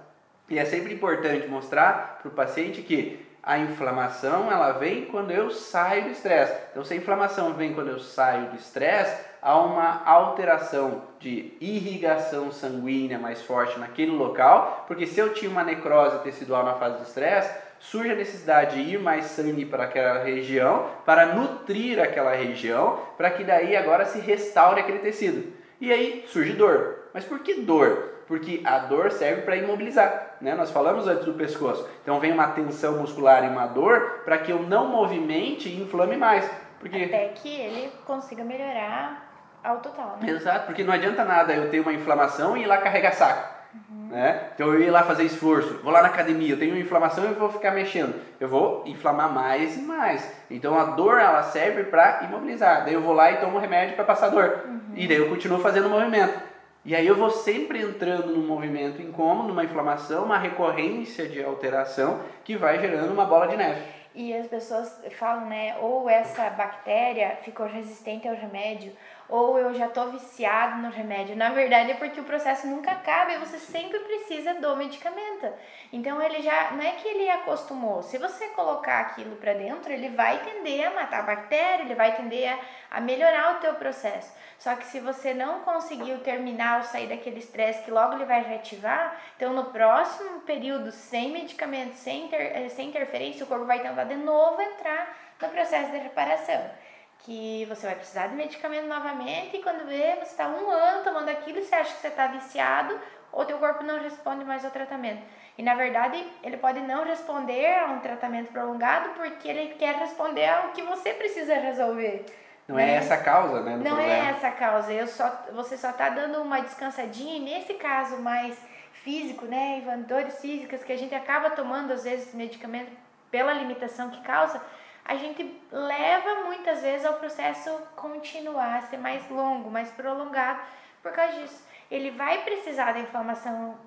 E 0.49 0.57
é 0.57 0.65
sempre 0.65 0.93
importante 0.93 1.47
mostrar 1.47 2.19
para 2.21 2.29
o 2.29 2.33
paciente 2.33 2.81
que 2.81 3.25
a 3.41 3.57
inflamação 3.57 4.49
ela 4.49 4.71
vem 4.71 5.05
quando 5.05 5.31
eu 5.31 5.51
saio 5.51 6.03
do 6.05 6.11
estresse. 6.11 6.55
Então, 6.71 6.85
se 6.85 6.93
a 6.93 6.97
inflamação 6.97 7.53
vem 7.53 7.73
quando 7.73 7.89
eu 7.89 7.99
saio 7.99 8.51
do 8.51 8.55
estresse, 8.55 9.21
há 9.43 9.57
uma 9.59 10.01
alteração 10.05 11.01
de 11.19 11.53
irrigação 11.59 12.51
sanguínea 12.51 13.19
mais 13.19 13.41
forte 13.41 13.77
naquele 13.77 14.11
local, 14.11 14.85
porque 14.87 15.05
se 15.05 15.19
eu 15.19 15.33
tinha 15.33 15.51
uma 15.51 15.63
necrose 15.63 16.19
tecidual 16.19 16.63
na 16.63 16.75
fase 16.75 16.97
do 16.97 17.03
estresse, 17.03 17.53
surge 17.79 18.11
a 18.11 18.15
necessidade 18.15 18.75
de 18.75 18.93
ir 18.93 18.99
mais 18.99 19.25
sangue 19.25 19.65
para 19.65 19.83
aquela 19.83 20.23
região, 20.23 20.87
para 21.05 21.25
nutrir 21.27 21.99
aquela 22.01 22.31
região, 22.31 22.97
para 23.17 23.29
que 23.29 23.43
daí 23.43 23.75
agora 23.75 24.05
se 24.05 24.19
restaure 24.19 24.79
aquele 24.79 24.99
tecido. 24.99 25.51
E 25.81 25.91
aí 25.91 26.23
surge 26.27 26.53
dor. 26.53 27.09
Mas 27.13 27.25
por 27.25 27.39
que 27.39 27.55
dor? 27.55 28.11
Porque 28.25 28.61
a 28.63 28.79
dor 28.79 29.11
serve 29.11 29.41
para 29.41 29.57
imobilizar, 29.57 30.37
né? 30.39 30.55
Nós 30.55 30.71
falamos 30.71 31.07
antes 31.07 31.25
do 31.25 31.33
pescoço. 31.33 31.87
Então 32.01 32.21
vem 32.21 32.31
uma 32.31 32.47
tensão 32.47 32.97
muscular 32.99 33.43
e 33.43 33.49
uma 33.49 33.67
dor 33.67 34.21
para 34.23 34.37
que 34.37 34.51
eu 34.51 34.63
não 34.63 34.87
movimente 34.87 35.67
e 35.67 35.81
inflame 35.81 36.15
mais. 36.15 36.49
Porque... 36.79 37.03
Até 37.03 37.27
que 37.29 37.49
ele 37.49 37.91
consiga 38.05 38.45
melhorar 38.45 39.32
ao 39.63 39.77
total, 39.77 40.17
né? 40.19 40.29
Exato, 40.29 40.65
porque 40.65 40.83
não 40.83 40.93
adianta 40.93 41.23
nada 41.23 41.53
eu 41.53 41.69
ter 41.69 41.79
uma 41.79 41.93
inflamação 41.93 42.57
e 42.57 42.63
ir 42.63 42.65
lá 42.65 42.77
carregar 42.77 43.13
saco. 43.13 43.53
Uhum. 43.73 44.09
Né? 44.09 44.49
Então 44.53 44.67
eu 44.67 44.81
ir 44.81 44.89
lá 44.89 45.03
fazer 45.03 45.23
esforço, 45.23 45.79
vou 45.83 45.91
lá 45.91 46.01
na 46.01 46.09
academia, 46.09 46.51
eu 46.51 46.59
tenho 46.59 46.73
uma 46.73 46.81
inflamação 46.81 47.25
e 47.25 47.33
vou 47.33 47.49
ficar 47.49 47.71
mexendo. 47.71 48.13
Eu 48.39 48.47
vou 48.47 48.83
inflamar 48.85 49.31
mais 49.31 49.77
e 49.77 49.81
mais. 49.81 50.31
Então 50.51 50.77
a 50.77 50.83
dor 50.85 51.19
ela 51.19 51.41
serve 51.43 51.85
para 51.85 52.23
imobilizar. 52.23 52.83
Daí 52.83 52.93
eu 52.93 53.01
vou 53.01 53.13
lá 53.13 53.31
e 53.31 53.37
tomo 53.37 53.57
remédio 53.57 53.95
para 53.95 54.05
passar 54.05 54.29
dor. 54.29 54.63
Uhum. 54.65 54.93
E 54.95 55.07
daí 55.07 55.17
eu 55.17 55.29
continuo 55.29 55.59
fazendo 55.59 55.87
o 55.87 55.89
movimento. 55.89 56.39
E 56.85 56.93
aí 56.93 57.07
eu 57.07 57.15
vou 57.15 57.29
sempre 57.29 57.81
entrando 57.81 58.27
num 58.27 58.45
movimento 58.45 59.01
incômodo, 59.01 59.47
numa 59.47 59.63
inflamação, 59.63 60.25
uma 60.25 60.37
recorrência 60.37 61.27
de 61.29 61.41
alteração 61.41 62.19
que 62.43 62.57
vai 62.57 62.77
gerando 62.77 63.13
uma 63.13 63.23
bola 63.23 63.47
de 63.47 63.55
neve. 63.55 63.81
E 64.13 64.35
as 64.35 64.47
pessoas 64.47 65.01
falam, 65.17 65.47
né, 65.47 65.75
ou 65.81 66.07
essa 66.09 66.49
bactéria 66.49 67.37
ficou 67.41 67.65
resistente 67.65 68.27
ao 68.27 68.35
remédio, 68.35 68.91
ou 69.33 69.57
eu 69.57 69.73
já 69.73 69.87
tô 69.87 70.11
viciado 70.11 70.77
no 70.79 70.91
remédio. 70.91 71.35
Na 71.35 71.49
verdade 71.49 71.89
é 71.89 71.95
porque 71.95 72.19
o 72.19 72.23
processo 72.23 72.67
nunca 72.67 72.91
acaba 72.91 73.33
e 73.33 73.39
você 73.39 73.57
sempre 73.57 73.97
precisa 73.97 74.53
do 74.53 74.75
medicamento. 74.75 75.51
Então 75.91 76.21
ele 76.21 76.43
já 76.43 76.69
não 76.69 76.83
é 76.83 76.91
que 76.91 77.07
ele 77.07 77.27
acostumou. 77.31 78.03
Se 78.03 78.19
você 78.19 78.49
colocar 78.49 78.99
aquilo 78.99 79.35
para 79.37 79.55
dentro, 79.55 79.91
ele 79.91 80.09
vai 80.09 80.37
tender 80.43 80.85
a 80.85 80.93
matar 80.93 81.21
a 81.21 81.23
bactéria, 81.23 81.81
ele 81.81 81.95
vai 81.95 82.15
tender 82.15 82.53
a, 82.53 82.59
a 82.97 83.01
melhorar 83.01 83.55
o 83.55 83.59
teu 83.59 83.73
processo. 83.73 84.31
Só 84.59 84.75
que 84.75 84.85
se 84.85 84.99
você 84.99 85.33
não 85.33 85.61
conseguiu 85.61 86.19
terminar 86.19 86.77
ou 86.77 86.83
sair 86.83 87.07
daquele 87.07 87.39
estresse 87.39 87.81
que 87.83 87.89
logo 87.89 88.13
ele 88.13 88.25
vai 88.25 88.43
reativar, 88.43 89.19
então 89.35 89.51
no 89.51 89.65
próximo 89.71 90.41
período 90.41 90.91
sem 90.91 91.31
medicamento, 91.31 91.95
sem, 91.95 92.25
inter, 92.25 92.39
eh, 92.39 92.69
sem 92.69 92.89
interferência, 92.89 93.45
o 93.45 93.47
corpo 93.47 93.65
vai 93.65 93.79
tentar 93.79 94.03
de 94.03 94.15
novo 94.15 94.61
entrar 94.61 95.17
no 95.41 95.49
processo 95.49 95.89
de 95.89 95.97
reparação 95.97 96.82
que 97.23 97.65
você 97.65 97.87
vai 97.87 97.95
precisar 97.95 98.27
de 98.27 98.35
medicamento 98.35 98.85
novamente 98.87 99.57
e 99.57 99.63
quando 99.63 99.87
vê, 99.87 100.15
você 100.15 100.31
está 100.31 100.47
um 100.47 100.69
ano 100.69 101.03
tomando 101.03 101.29
aquilo 101.29 101.59
e 101.59 101.63
você 101.63 101.73
acha 101.73 101.93
que 101.93 102.01
você 102.01 102.09
está 102.09 102.27
viciado 102.27 102.99
ou 103.31 103.45
teu 103.45 103.57
corpo 103.57 103.83
não 103.83 103.99
responde 103.99 104.45
mais 104.45 104.63
ao 104.63 104.71
tratamento. 104.71 105.23
E 105.57 105.63
na 105.63 105.73
verdade, 105.73 106.25
ele 106.43 106.57
pode 106.57 106.79
não 106.81 107.03
responder 107.03 107.79
a 107.79 107.85
um 107.87 107.99
tratamento 107.99 108.51
prolongado 108.51 109.09
porque 109.09 109.47
ele 109.47 109.75
quer 109.75 109.95
responder 109.95 110.47
ao 110.47 110.69
que 110.69 110.81
você 110.81 111.13
precisa 111.13 111.55
resolver. 111.55 112.25
Não 112.67 112.77
é 112.77 112.85
né? 112.85 112.91
é 112.93 112.95
essa 112.95 113.15
a 113.15 113.17
causa, 113.17 113.61
né? 113.61 113.75
Não 113.77 113.83
problema. 113.83 114.13
é 114.13 114.29
essa 114.29 114.47
a 114.47 114.51
causa. 114.51 114.91
Eu 114.91 115.07
só, 115.07 115.29
você 115.53 115.77
só 115.77 115.89
está 115.89 116.09
dando 116.09 116.41
uma 116.41 116.59
descansadinha 116.61 117.37
e 117.37 117.39
nesse 117.39 117.73
caso 117.75 118.17
mais 118.17 118.57
físico, 118.91 119.45
né, 119.45 119.79
Ivan, 119.79 119.99
dores 120.01 120.39
físicas 120.39 120.83
que 120.83 120.93
a 120.93 120.97
gente 120.97 121.13
acaba 121.13 121.49
tomando 121.49 121.91
às 121.91 122.03
vezes 122.03 122.33
medicamento 122.33 122.91
pela 123.29 123.51
limitação 123.53 124.09
que 124.09 124.21
causa, 124.21 124.61
a 125.05 125.15
gente 125.15 125.61
leva 125.71 126.45
muitas 126.45 126.81
vezes 126.81 127.05
ao 127.05 127.15
processo 127.15 127.69
continuar, 127.95 128.83
ser 128.83 128.97
mais 128.97 129.29
longo, 129.29 129.69
mais 129.69 129.91
prolongado 129.91 130.61
por 131.01 131.11
causa 131.11 131.39
disso. 131.39 131.67
Ele 131.91 132.11
vai 132.11 132.43
precisar 132.43 132.93
da 132.93 132.99
inflamação 132.99 133.77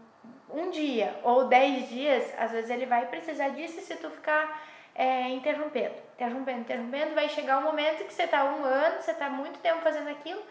um 0.50 0.70
dia 0.70 1.18
ou 1.22 1.48
dez 1.48 1.88
dias, 1.88 2.32
às 2.38 2.52
vezes 2.52 2.70
ele 2.70 2.86
vai 2.86 3.06
precisar 3.06 3.48
disso 3.50 3.80
se 3.80 3.96
tu 3.96 4.10
ficar 4.10 4.62
é, 4.94 5.28
interrompendo, 5.30 5.94
interrompendo, 6.14 6.60
interrompendo, 6.60 7.14
vai 7.14 7.28
chegar 7.28 7.58
um 7.58 7.62
momento 7.62 8.04
que 8.04 8.12
você 8.12 8.24
está 8.24 8.44
um 8.44 8.64
ano, 8.64 9.00
você 9.00 9.10
está 9.10 9.28
muito 9.28 9.58
tempo 9.60 9.80
fazendo 9.80 10.08
aquilo 10.08 10.42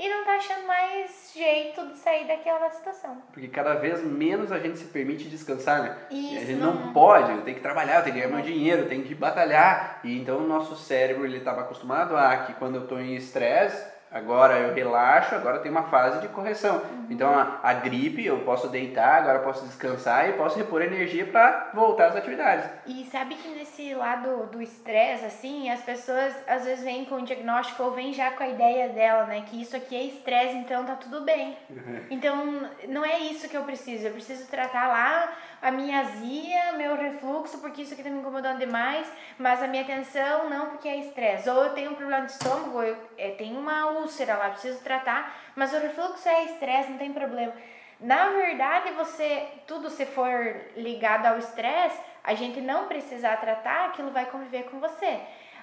e 0.00 0.08
não 0.08 0.24
tá 0.24 0.32
achando 0.36 0.66
mais 0.66 1.30
jeito 1.36 1.86
de 1.88 1.98
sair 1.98 2.26
daquela 2.26 2.70
situação. 2.70 3.18
Porque 3.34 3.48
cada 3.48 3.74
vez 3.74 4.02
menos 4.02 4.50
a 4.50 4.58
gente 4.58 4.78
se 4.78 4.86
permite 4.86 5.28
descansar, 5.28 5.82
né? 5.82 5.94
Isso, 6.10 6.36
a 6.36 6.40
gente 6.46 6.58
não- 6.58 6.74
não, 6.74 6.92
pode, 6.94 7.30
eu 7.30 7.42
tenho 7.42 7.56
que 7.56 7.62
trabalhar, 7.62 7.96
eu 7.98 8.02
tenho 8.04 8.14
que 8.16 8.22
ganhar 8.22 8.34
meu 8.34 8.42
dinheiro, 8.42 8.82
eu 8.82 8.88
tenho 8.88 9.04
que 9.04 9.14
batalhar. 9.14 10.00
E 10.02 10.18
então 10.18 10.38
o 10.38 10.48
nosso 10.48 10.74
cérebro 10.74 11.26
ele 11.26 11.36
estava 11.36 11.60
acostumado 11.60 12.16
a 12.16 12.34
que 12.38 12.54
quando 12.54 12.76
eu 12.76 12.84
estou 12.84 12.98
em 12.98 13.14
estresse, 13.14 13.84
agora 14.10 14.58
eu 14.58 14.74
relaxo, 14.74 15.34
agora 15.34 15.58
tem 15.58 15.70
uma 15.70 15.82
fase 15.84 16.18
de 16.22 16.28
correção. 16.28 16.76
Uhum. 16.78 17.06
Então 17.10 17.38
a, 17.38 17.60
a 17.62 17.74
gripe 17.74 18.24
eu 18.24 18.38
posso 18.38 18.68
deitar, 18.68 19.18
agora 19.18 19.38
eu 19.40 19.44
posso 19.44 19.66
descansar 19.66 20.30
e 20.30 20.32
posso 20.32 20.56
repor 20.56 20.80
energia 20.80 21.26
para 21.26 21.72
voltar 21.74 22.06
às 22.06 22.16
atividades. 22.16 22.64
E 22.86 23.04
sabe 23.04 23.34
que 23.34 23.48
nesse 23.70 23.94
lado 23.94 24.46
do 24.46 24.60
estresse, 24.60 25.24
assim, 25.24 25.70
as 25.70 25.80
pessoas 25.80 26.34
às 26.46 26.64
vezes 26.64 26.84
vêm 26.84 27.04
com 27.04 27.16
o 27.16 27.22
diagnóstico 27.22 27.82
ou 27.82 27.92
vêm 27.92 28.12
já 28.12 28.32
com 28.32 28.42
a 28.42 28.48
ideia 28.48 28.88
dela, 28.88 29.24
né? 29.26 29.44
Que 29.48 29.62
isso 29.62 29.76
aqui 29.76 29.94
é 29.94 30.04
estresse, 30.04 30.56
então 30.56 30.84
tá 30.84 30.96
tudo 30.96 31.20
bem. 31.22 31.56
Então, 32.10 32.68
não 32.88 33.04
é 33.04 33.18
isso 33.20 33.48
que 33.48 33.56
eu 33.56 33.62
preciso. 33.62 34.06
Eu 34.06 34.12
preciso 34.12 34.48
tratar 34.48 34.88
lá 34.88 35.32
a 35.62 35.70
minha 35.70 36.00
azia, 36.00 36.72
meu 36.72 36.96
refluxo, 36.96 37.58
porque 37.58 37.82
isso 37.82 37.94
aqui 37.94 38.02
tá 38.02 38.10
me 38.10 38.18
incomodando 38.18 38.58
demais, 38.58 39.10
mas 39.38 39.62
a 39.62 39.68
minha 39.68 39.82
atenção 39.82 40.48
não, 40.50 40.70
porque 40.70 40.88
é 40.88 40.96
estresse. 40.98 41.48
Ou 41.48 41.64
eu 41.64 41.72
tenho 41.72 41.92
um 41.92 41.94
problema 41.94 42.26
de 42.26 42.32
estômago, 42.32 42.82
eu, 42.82 42.96
é, 43.16 43.30
tenho 43.30 43.58
uma 43.58 43.90
úlcera 43.90 44.36
lá, 44.36 44.50
preciso 44.50 44.82
tratar, 44.82 45.36
mas 45.54 45.72
o 45.72 45.78
refluxo 45.78 46.28
é 46.28 46.44
estresse, 46.44 46.90
não 46.90 46.98
tem 46.98 47.12
problema. 47.12 47.52
Na 48.00 48.30
verdade, 48.30 48.92
você, 48.92 49.46
tudo 49.66 49.90
se 49.90 50.06
for 50.06 50.56
ligado 50.74 51.26
ao 51.26 51.38
estresse, 51.38 51.98
a 52.22 52.34
gente 52.34 52.60
não 52.60 52.86
precisar 52.86 53.36
tratar, 53.36 53.86
aquilo 53.86 54.10
vai 54.10 54.26
conviver 54.26 54.64
com 54.64 54.78
você. 54.78 55.20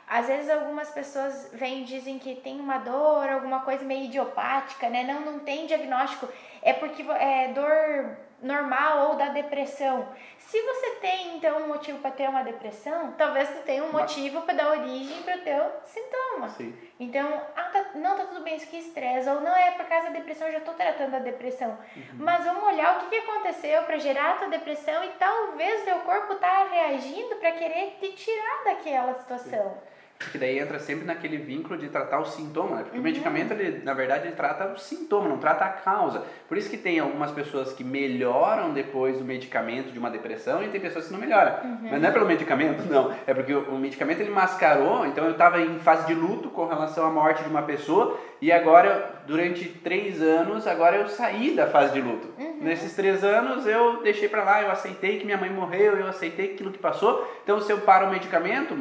Às 0.08 0.28
vezes 0.28 0.50
algumas 0.50 0.90
pessoas 0.90 1.50
vêm 1.54 1.82
e 1.82 1.86
dizem 1.86 2.18
que 2.18 2.36
tem 2.36 2.60
uma 2.60 2.78
dor, 2.78 3.28
alguma 3.30 3.62
coisa 3.62 3.84
meio 3.84 4.06
idiopática, 4.06 4.90
né? 4.90 5.04
Não, 5.04 5.20
não 5.20 5.40
tem 5.40 5.66
diagnóstico. 5.66 6.30
É 6.62 6.72
porque 6.72 7.04
é 7.04 7.50
dor 7.50 8.18
normal 8.42 9.10
ou 9.10 9.16
da 9.16 9.30
depressão. 9.30 10.08
Se 10.38 10.62
você 10.62 10.92
tem 11.02 11.36
então 11.36 11.64
um 11.64 11.68
motivo 11.68 12.00
para 12.00 12.12
ter 12.12 12.30
uma 12.30 12.44
depressão, 12.44 13.14
talvez 13.18 13.50
tu 13.50 13.64
tenha 13.64 13.84
um 13.84 13.92
motivo 13.92 14.42
para 14.44 14.54
dar 14.54 14.72
origem 14.72 15.22
para 15.24 15.38
o 15.38 15.42
teu 15.42 15.72
sintoma. 15.84 16.50
Sim. 16.50 16.76
Então, 17.00 17.42
ah, 17.56 17.64
tá, 17.64 17.86
não, 17.96 18.16
tá 18.16 18.26
tudo 18.26 18.44
bem, 18.44 18.56
isso 18.56 18.66
aqui 18.66 18.78
é 18.78 18.80
estresse. 18.80 19.30
Ou 19.30 19.42
não 19.42 19.56
é 19.56 19.72
por 19.72 19.86
causa 19.86 20.08
da 20.08 20.14
depressão, 20.14 20.48
eu 20.48 20.54
já 20.54 20.60
tô 20.62 20.74
tratando 20.74 21.16
a 21.16 21.20
depressão. 21.20 21.78
Mas 22.14 22.46
vamos 22.46 22.64
olhar 22.64 22.96
o 22.96 23.00
que, 23.02 23.10
que 23.10 23.30
aconteceu 23.30 23.84
para 23.84 23.98
gerar 23.98 24.32
a 24.32 24.38
tua 24.38 24.50
depressão 24.50 25.04
e 25.04 25.10
talvez 25.20 25.84
teu 25.84 26.00
corpo 26.00 26.36
tá 26.36 26.68
reagindo 26.72 27.36
para 27.36 27.52
querer 27.52 27.98
te 28.00 28.14
tirar 28.14 28.64
daquela 28.66 29.14
situação. 29.16 29.78
Porque 30.20 30.38
daí 30.38 30.58
entra 30.58 30.80
sempre 30.80 31.06
naquele 31.06 31.38
vínculo 31.38 31.78
de 31.78 31.90
tratar 31.90 32.20
o 32.20 32.26
sintoma, 32.26 32.72
né? 32.72 32.78
Uhum. 32.78 32.84
Porque 32.84 33.00
o 33.00 33.02
medicamento, 33.02 33.52
ele, 33.52 33.84
na 33.84 33.94
verdade, 33.94 34.28
ele 34.28 34.36
trata 34.36 34.74
o 34.74 34.78
sintoma, 34.78 35.30
não 35.30 35.38
trata 35.38 35.66
a 35.66 35.70
causa. 35.70 36.24
Por 36.48 36.58
isso 36.58 36.70
que 36.70 36.78
tem 36.78 37.00
algumas 37.00 37.32
pessoas 37.32 37.72
que 37.72 37.84
melhoram 37.84 38.74
depois 38.74 39.18
do 39.20 39.24
medicamento 39.24 39.92
de 39.92 40.00
uma 40.00 40.10
depressão 40.10 40.64
e 40.64 40.70
tem 40.70 40.82
pessoas 40.82 41.06
que 41.06 41.14
não 41.14 41.20
melhoram. 41.20 41.54
Uhum. 41.64 41.90
Mas 41.92 42.02
não 42.02 42.10
é 42.10 42.12
pelo 42.12 42.26
medicamento, 42.26 42.84
não. 42.92 43.14
É 43.28 43.34
porque 43.34 43.54
o, 43.54 43.70
o 43.70 43.78
medicamento 43.78 44.20
ele 44.20 44.32
mascarou, 44.32 45.06
então 45.06 45.24
eu 45.26 45.32
estava 45.32 45.62
em 45.62 45.80
fase 45.80 46.08
de 46.08 46.14
luto 46.14 46.50
com 46.50 46.66
relação 46.68 47.06
à 47.06 47.12
morte 47.12 47.44
de 47.44 47.50
uma 47.50 47.62
pessoa 47.62 48.20
e 48.42 48.52
agora, 48.52 49.22
durante 49.26 49.66
três 49.66 50.22
anos, 50.22 50.68
agora 50.68 50.98
eu 50.98 51.08
saí 51.08 51.56
da 51.56 51.68
fase 51.68 51.94
de 51.94 52.02
luto. 52.02 52.28
Uhum. 52.38 52.58
Nesses 52.62 52.96
três 52.96 53.24
anos 53.24 53.66
eu 53.66 54.02
deixei 54.02 54.28
pra 54.28 54.44
lá, 54.44 54.62
eu 54.62 54.72
aceitei 54.72 55.20
que 55.20 55.26
minha 55.26 55.38
mãe 55.38 55.50
morreu, 55.50 55.98
eu 55.98 56.08
aceitei 56.08 56.54
aquilo 56.54 56.72
que 56.72 56.80
passou. 56.80 57.28
Então 57.44 57.62
se 57.62 57.72
eu 57.72 57.80
paro 57.80 58.08
o 58.08 58.10
medicamento, 58.10 58.78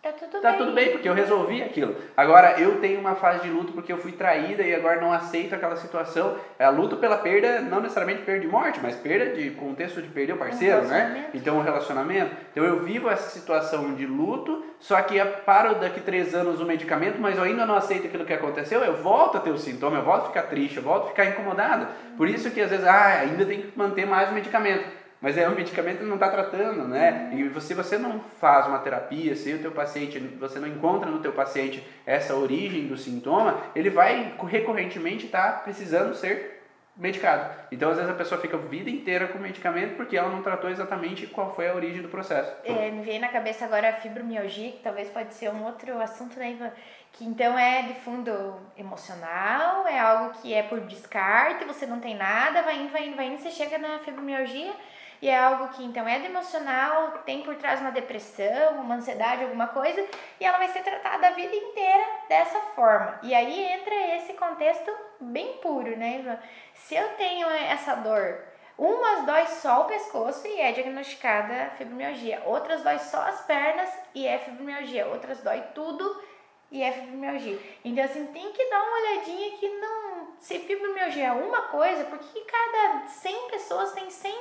Tá 0.00 0.12
tudo 0.12 0.40
Tá 0.40 0.50
bem. 0.50 0.58
tudo 0.58 0.72
bem, 0.72 0.92
porque 0.92 1.08
eu 1.08 1.12
resolvi 1.12 1.60
aquilo. 1.60 1.96
Agora, 2.16 2.58
eu 2.60 2.80
tenho 2.80 3.00
uma 3.00 3.16
fase 3.16 3.42
de 3.42 3.50
luto 3.50 3.72
porque 3.72 3.92
eu 3.92 3.98
fui 3.98 4.12
traída 4.12 4.62
e 4.62 4.72
agora 4.72 5.00
não 5.00 5.12
aceito 5.12 5.54
aquela 5.54 5.74
situação. 5.74 6.36
É 6.56 6.68
luto 6.70 6.96
pela 6.98 7.16
perda, 7.18 7.60
não 7.62 7.80
necessariamente 7.80 8.22
perda 8.22 8.40
de 8.40 8.46
morte, 8.46 8.78
mas 8.80 8.94
perda 8.94 9.34
de 9.34 9.50
contexto 9.50 10.00
de 10.00 10.08
perder 10.08 10.34
o 10.34 10.36
parceiro, 10.36 10.82
né? 10.82 10.98
relacionamento. 10.98 11.36
Então, 11.36 11.58
o 11.58 11.62
relacionamento. 11.62 12.36
Então, 12.52 12.64
eu 12.64 12.80
vivo 12.80 13.10
essa 13.10 13.28
situação 13.28 13.94
de 13.94 14.06
luto, 14.06 14.64
só 14.78 15.02
que 15.02 15.16
eu 15.16 15.26
paro 15.44 15.74
daqui 15.74 16.00
três 16.00 16.32
anos 16.32 16.60
o 16.60 16.64
medicamento, 16.64 17.20
mas 17.20 17.36
eu 17.36 17.42
ainda 17.42 17.66
não 17.66 17.74
aceito 17.74 18.06
aquilo 18.06 18.24
que 18.24 18.32
aconteceu, 18.32 18.80
eu 18.84 18.94
volto 19.02 19.36
a 19.36 19.40
ter 19.40 19.50
o 19.50 19.58
sintoma, 19.58 19.96
eu 19.96 20.04
volto 20.04 20.26
a 20.26 20.28
ficar 20.28 20.42
triste, 20.42 20.76
eu 20.76 20.82
volto 20.84 21.06
a 21.06 21.08
ficar 21.08 21.24
incomodado. 21.24 21.88
Por 22.16 22.28
isso 22.28 22.50
que 22.52 22.60
às 22.60 22.70
vezes, 22.70 22.86
ah, 22.86 23.18
ainda 23.22 23.44
tem 23.44 23.62
que 23.62 23.76
manter 23.76 24.06
mais 24.06 24.30
o 24.30 24.32
medicamento. 24.32 24.97
Mas 25.20 25.36
é 25.36 25.48
o 25.48 25.54
medicamento 25.54 26.04
não 26.04 26.14
está 26.14 26.28
tratando, 26.28 26.86
né? 26.86 27.30
E 27.34 27.48
você, 27.48 27.74
você 27.74 27.98
não 27.98 28.20
faz 28.20 28.66
uma 28.66 28.78
terapia, 28.78 29.34
se 29.34 29.52
o 29.52 29.58
teu 29.58 29.72
paciente, 29.72 30.18
você 30.18 30.60
não 30.60 30.68
encontra 30.68 31.10
no 31.10 31.18
teu 31.18 31.32
paciente 31.32 31.84
essa 32.06 32.34
origem 32.36 32.86
do 32.86 32.96
sintoma, 32.96 33.60
ele 33.74 33.90
vai 33.90 34.34
recorrentemente 34.46 35.26
estar 35.26 35.64
precisando 35.64 36.14
ser 36.14 36.58
medicado. 36.96 37.52
Então, 37.70 37.90
às 37.90 37.96
vezes 37.96 38.10
a 38.10 38.14
pessoa 38.14 38.40
fica 38.40 38.56
a 38.56 38.60
vida 38.60 38.90
inteira 38.90 39.28
com 39.28 39.38
medicamento 39.38 39.96
porque 39.96 40.16
ela 40.16 40.28
não 40.28 40.42
tratou 40.42 40.68
exatamente 40.68 41.26
qual 41.28 41.54
foi 41.54 41.68
a 41.68 41.74
origem 41.74 42.02
do 42.02 42.08
processo. 42.08 42.52
É, 42.64 42.90
me 42.90 43.02
veio 43.02 43.20
na 43.20 43.28
cabeça 43.28 43.64
agora 43.64 43.88
a 43.90 43.92
fibromialgia, 43.94 44.72
que 44.72 44.82
talvez 44.82 45.08
pode 45.08 45.32
ser 45.34 45.50
um 45.50 45.64
outro 45.64 46.00
assunto, 46.00 46.38
né, 46.38 46.52
Ivan? 46.52 46.72
Que 47.12 47.24
então 47.24 47.56
é 47.58 47.82
de 47.82 47.94
fundo 48.00 48.60
emocional, 48.76 49.86
é 49.86 49.98
algo 49.98 50.34
que 50.40 50.52
é 50.52 50.62
por 50.62 50.80
descarte, 50.80 51.64
você 51.64 51.86
não 51.86 52.00
tem 52.00 52.16
nada, 52.16 52.62
vai 52.62 52.80
indo, 52.80 52.92
vai 52.92 53.06
indo, 53.06 53.16
vai 53.16 53.26
indo, 53.26 53.38
você 53.38 53.50
chega 53.50 53.78
na 53.78 54.00
fibromialgia 54.00 54.72
e 55.20 55.28
é 55.28 55.38
algo 55.38 55.68
que 55.68 55.84
então 55.84 56.06
é 56.06 56.24
emocional, 56.24 57.18
tem 57.24 57.42
por 57.42 57.56
trás 57.56 57.80
uma 57.80 57.90
depressão, 57.90 58.80
uma 58.80 58.96
ansiedade, 58.96 59.42
alguma 59.42 59.68
coisa, 59.68 60.04
e 60.40 60.44
ela 60.44 60.58
vai 60.58 60.68
ser 60.68 60.82
tratada 60.82 61.28
a 61.28 61.30
vida 61.30 61.54
inteira 61.54 62.04
dessa 62.28 62.58
forma. 62.74 63.18
E 63.22 63.34
aí 63.34 63.64
entra 63.72 63.94
esse 64.16 64.34
contexto 64.34 64.90
bem 65.20 65.54
puro, 65.58 65.96
né, 65.96 66.20
Ivan? 66.20 66.38
Se 66.74 66.94
eu 66.94 67.08
tenho 67.16 67.48
essa 67.48 67.94
dor 67.96 68.48
Umas 68.78 69.26
dói 69.26 69.44
só 69.48 69.80
o 69.80 69.84
pescoço 69.86 70.46
e 70.46 70.60
é 70.60 70.70
diagnosticada 70.70 71.72
fibromialgia. 71.76 72.40
Outras 72.46 72.80
dói 72.84 72.96
só 73.00 73.22
as 73.22 73.40
pernas 73.40 73.90
e 74.14 74.24
é 74.24 74.38
fibromialgia. 74.38 75.08
Outras 75.08 75.42
dói 75.42 75.60
tudo 75.74 76.22
e 76.70 76.80
é 76.80 76.92
fibromialgia. 76.92 77.58
Então, 77.84 78.04
assim, 78.04 78.26
tem 78.26 78.52
que 78.52 78.70
dar 78.70 78.80
uma 78.80 78.96
olhadinha 78.98 79.58
que 79.58 79.68
não... 79.68 80.28
Se 80.38 80.60
fibromialgia 80.60 81.26
é 81.26 81.32
uma 81.32 81.62
coisa, 81.62 82.04
por 82.04 82.18
que 82.20 82.40
cada 82.42 83.08
100 83.08 83.50
pessoas 83.50 83.92
tem 83.94 84.08
100 84.08 84.32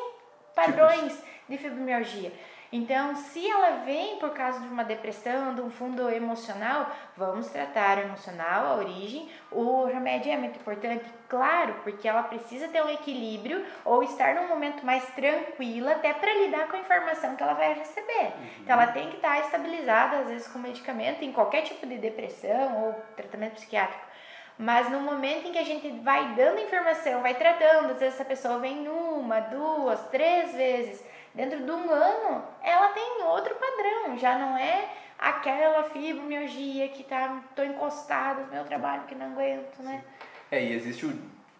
padrões 0.57 1.23
de 1.47 1.57
fibromialgia? 1.57 2.33
Então, 2.69 3.15
se 3.15 3.49
ela 3.49 3.83
vem 3.85 4.17
por 4.17 4.31
causa 4.31 4.59
de 4.59 4.67
uma 4.67 4.83
depressão, 4.83 5.55
de 5.55 5.61
um 5.61 5.69
fundo 5.69 6.09
emocional, 6.09 6.91
vamos 7.15 7.47
tratar 7.47 7.97
o 7.97 8.01
emocional, 8.01 8.65
a 8.65 8.75
origem. 8.75 9.29
O 9.49 9.85
remédio 9.85 10.33
é 10.33 10.37
muito 10.37 10.59
importante, 10.59 11.05
claro, 11.29 11.75
porque 11.83 12.07
ela 12.07 12.23
precisa 12.23 12.67
ter 12.67 12.83
um 12.83 12.89
equilíbrio 12.89 13.65
ou 13.85 14.03
estar 14.03 14.35
num 14.35 14.49
momento 14.49 14.85
mais 14.85 15.05
tranquila, 15.11 15.91
até 15.93 16.13
para 16.13 16.33
lidar 16.33 16.67
com 16.67 16.75
a 16.75 16.79
informação 16.79 17.37
que 17.37 17.43
ela 17.43 17.53
vai 17.53 17.73
receber. 17.73 18.33
Então, 18.59 18.73
ela 18.73 18.91
tem 18.91 19.09
que 19.11 19.15
estar 19.15 19.39
estabilizada, 19.39 20.17
às 20.17 20.27
vezes, 20.27 20.47
com 20.49 20.59
medicamento, 20.59 21.23
em 21.23 21.31
qualquer 21.31 21.61
tipo 21.61 21.87
de 21.87 21.97
depressão 21.97 22.83
ou 22.83 22.93
tratamento 23.15 23.53
psiquiátrico. 23.53 24.07
Mas 24.57 24.89
no 24.89 24.99
momento 24.99 25.47
em 25.47 25.51
que 25.51 25.57
a 25.57 25.63
gente 25.63 25.89
vai 26.01 26.33
dando 26.33 26.59
informação, 26.59 27.21
vai 27.21 27.35
tratando, 27.35 27.91
às 27.91 27.99
vezes 27.99 28.15
essa 28.15 28.25
pessoa 28.25 28.57
vem 28.57 28.87
uma, 28.87 29.39
duas, 29.39 29.99
três 30.09 30.53
vezes, 30.53 31.03
dentro 31.33 31.63
de 31.63 31.71
um 31.71 31.91
ano, 31.91 32.43
ela 32.63 32.89
tem 32.89 33.23
outro 33.23 33.53
padrão, 33.55 34.17
já 34.17 34.37
não 34.37 34.57
é 34.57 34.89
aquela 35.19 35.83
fibromialgia 35.83 36.87
que 36.89 37.03
tá, 37.03 37.41
tô 37.55 37.63
encostada 37.63 38.43
no 38.43 38.53
meu 38.53 38.63
trabalho 38.63 39.03
que 39.03 39.15
não 39.15 39.27
aguento, 39.27 39.81
né? 39.81 40.03
É, 40.51 40.63
e 40.63 40.73
existe 40.73 41.05
o 41.05 41.13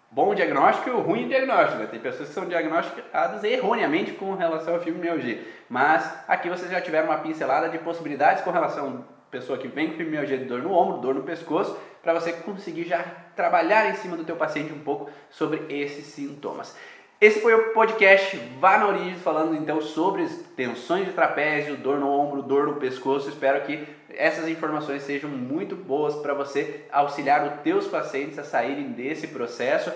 bom 0.09 0.33
diagnóstico 0.33 0.89
e 0.89 0.93
o 0.93 1.01
ruim 1.01 1.27
diagnóstico. 1.27 1.79
Né? 1.79 1.87
Tem 1.87 1.99
pessoas 1.99 2.29
que 2.29 2.35
são 2.35 2.45
diagnosticadas 2.45 3.43
erroneamente 3.43 4.13
com 4.13 4.33
relação 4.35 4.75
à 4.75 4.79
fibromialgia. 4.79 5.43
Mas 5.69 6.11
aqui 6.27 6.49
vocês 6.49 6.71
já 6.71 6.79
tiveram 6.81 7.09
uma 7.09 7.19
pincelada 7.19 7.69
de 7.69 7.77
possibilidades 7.79 8.43
com 8.43 8.51
relação 8.51 9.05
à 9.27 9.31
pessoa 9.31 9.57
que 9.57 9.67
vem 9.67 9.91
com 9.91 9.97
fibromialgia 9.97 10.37
de 10.37 10.45
dor 10.45 10.61
no 10.61 10.71
ombro, 10.71 10.99
dor 10.99 11.15
no 11.15 11.23
pescoço, 11.23 11.77
para 12.07 12.21
você 12.21 12.31
conseguir 12.31 12.85
já 12.85 13.03
trabalhar 13.35 13.89
em 13.89 13.95
cima 13.95 14.15
do 14.15 14.23
teu 14.23 14.37
paciente 14.37 14.71
um 14.71 14.79
pouco 14.79 15.11
sobre 15.29 15.65
esses 15.67 16.05
sintomas. 16.05 16.73
Esse 17.19 17.41
foi 17.41 17.53
o 17.53 17.73
podcast 17.73 18.37
Vá 18.61 18.77
na 18.77 18.87
Origem, 18.87 19.15
falando 19.15 19.53
então 19.53 19.81
sobre 19.81 20.25
tensões 20.55 21.05
de 21.05 21.11
trapézio, 21.11 21.75
dor 21.75 21.99
no 21.99 22.09
ombro, 22.09 22.41
dor 22.41 22.67
no 22.67 22.75
pescoço. 22.75 23.27
Espero 23.27 23.59
que 23.65 23.85
essas 24.07 24.47
informações 24.47 25.01
sejam 25.01 25.29
muito 25.29 25.75
boas 25.75 26.15
para 26.15 26.33
você 26.33 26.85
auxiliar 26.93 27.45
os 27.45 27.61
teus 27.61 27.87
pacientes 27.87 28.39
a 28.39 28.45
saírem 28.45 28.93
desse 28.93 29.27
processo. 29.27 29.91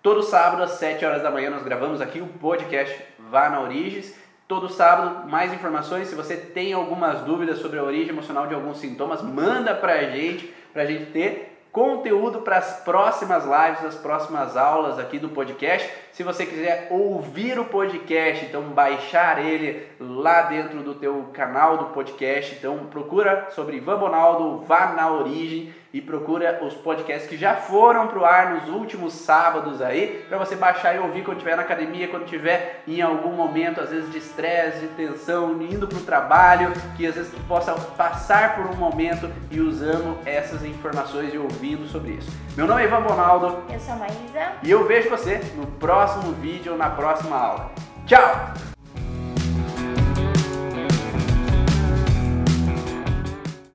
Todo 0.00 0.22
sábado 0.22 0.62
às 0.62 0.78
7 0.78 1.04
horas 1.04 1.20
da 1.20 1.32
manhã 1.32 1.50
nós 1.50 1.64
gravamos 1.64 2.00
aqui 2.00 2.20
o 2.20 2.28
podcast 2.28 2.96
Vá 3.18 3.48
na 3.48 3.60
Origens. 3.60 4.14
Todo 4.46 4.68
sábado, 4.68 5.28
mais 5.28 5.52
informações. 5.52 6.06
Se 6.06 6.14
você 6.14 6.36
tem 6.36 6.72
algumas 6.72 7.22
dúvidas 7.22 7.58
sobre 7.58 7.80
a 7.80 7.82
origem 7.82 8.10
emocional 8.10 8.46
de 8.46 8.54
alguns 8.54 8.78
sintomas, 8.78 9.20
manda 9.20 9.74
pra 9.74 10.04
gente, 10.04 10.46
pra 10.72 10.86
gente 10.86 11.06
ter 11.06 11.55
conteúdo 11.76 12.40
para 12.40 12.56
as 12.56 12.80
próximas 12.84 13.44
lives, 13.44 13.84
as 13.84 13.96
próximas 13.96 14.56
aulas 14.56 14.98
aqui 14.98 15.18
do 15.18 15.28
podcast. 15.28 15.86
Se 16.16 16.22
você 16.22 16.46
quiser 16.46 16.88
ouvir 16.90 17.58
o 17.58 17.66
podcast, 17.66 18.46
então 18.46 18.62
baixar 18.70 19.38
ele 19.44 19.86
lá 20.00 20.40
dentro 20.40 20.82
do 20.82 20.94
teu 20.94 21.28
canal 21.34 21.76
do 21.76 21.84
podcast, 21.92 22.54
então 22.54 22.86
procura 22.86 23.48
sobre 23.50 23.76
Ivan 23.76 23.98
Bonaldo, 23.98 24.64
vá 24.64 24.94
na 24.94 25.10
origem 25.10 25.74
e 25.92 26.00
procura 26.00 26.64
os 26.64 26.72
podcasts 26.72 27.28
que 27.28 27.36
já 27.36 27.56
foram 27.56 28.08
pro 28.08 28.24
ar 28.24 28.54
nos 28.54 28.68
últimos 28.70 29.12
sábados 29.12 29.82
aí, 29.82 30.24
para 30.26 30.38
você 30.38 30.56
baixar 30.56 30.96
e 30.96 31.00
ouvir 31.00 31.22
quando 31.22 31.36
estiver 31.36 31.54
na 31.54 31.64
academia, 31.64 32.08
quando 32.08 32.24
estiver 32.24 32.82
em 32.88 33.02
algum 33.02 33.32
momento, 33.32 33.82
às 33.82 33.90
vezes 33.90 34.10
de 34.10 34.16
estresse, 34.16 34.86
de 34.86 34.88
tensão, 34.94 35.60
indo 35.60 35.86
pro 35.86 36.00
trabalho, 36.00 36.72
que 36.96 37.06
às 37.06 37.14
vezes 37.14 37.30
tu 37.30 37.40
possa 37.46 37.74
passar 37.74 38.56
por 38.56 38.64
um 38.64 38.76
momento 38.76 39.30
e 39.50 39.60
usando 39.60 40.16
essas 40.24 40.64
informações 40.64 41.34
e 41.34 41.36
ouvindo 41.36 41.86
sobre 41.86 42.12
isso. 42.12 42.45
Meu 42.56 42.66
nome 42.66 42.80
é 42.80 42.86
Ivan 42.86 43.02
Bonaldo. 43.02 43.64
Eu 43.70 43.78
sou 43.78 43.92
a 43.92 43.96
Maísa. 43.96 44.52
E 44.62 44.70
eu 44.70 44.88
vejo 44.88 45.10
você 45.10 45.42
no 45.56 45.66
próximo 45.66 46.32
vídeo 46.32 46.72
ou 46.72 46.78
na 46.78 46.88
próxima 46.88 47.36
aula. 47.36 47.70
Tchau! 48.06 48.75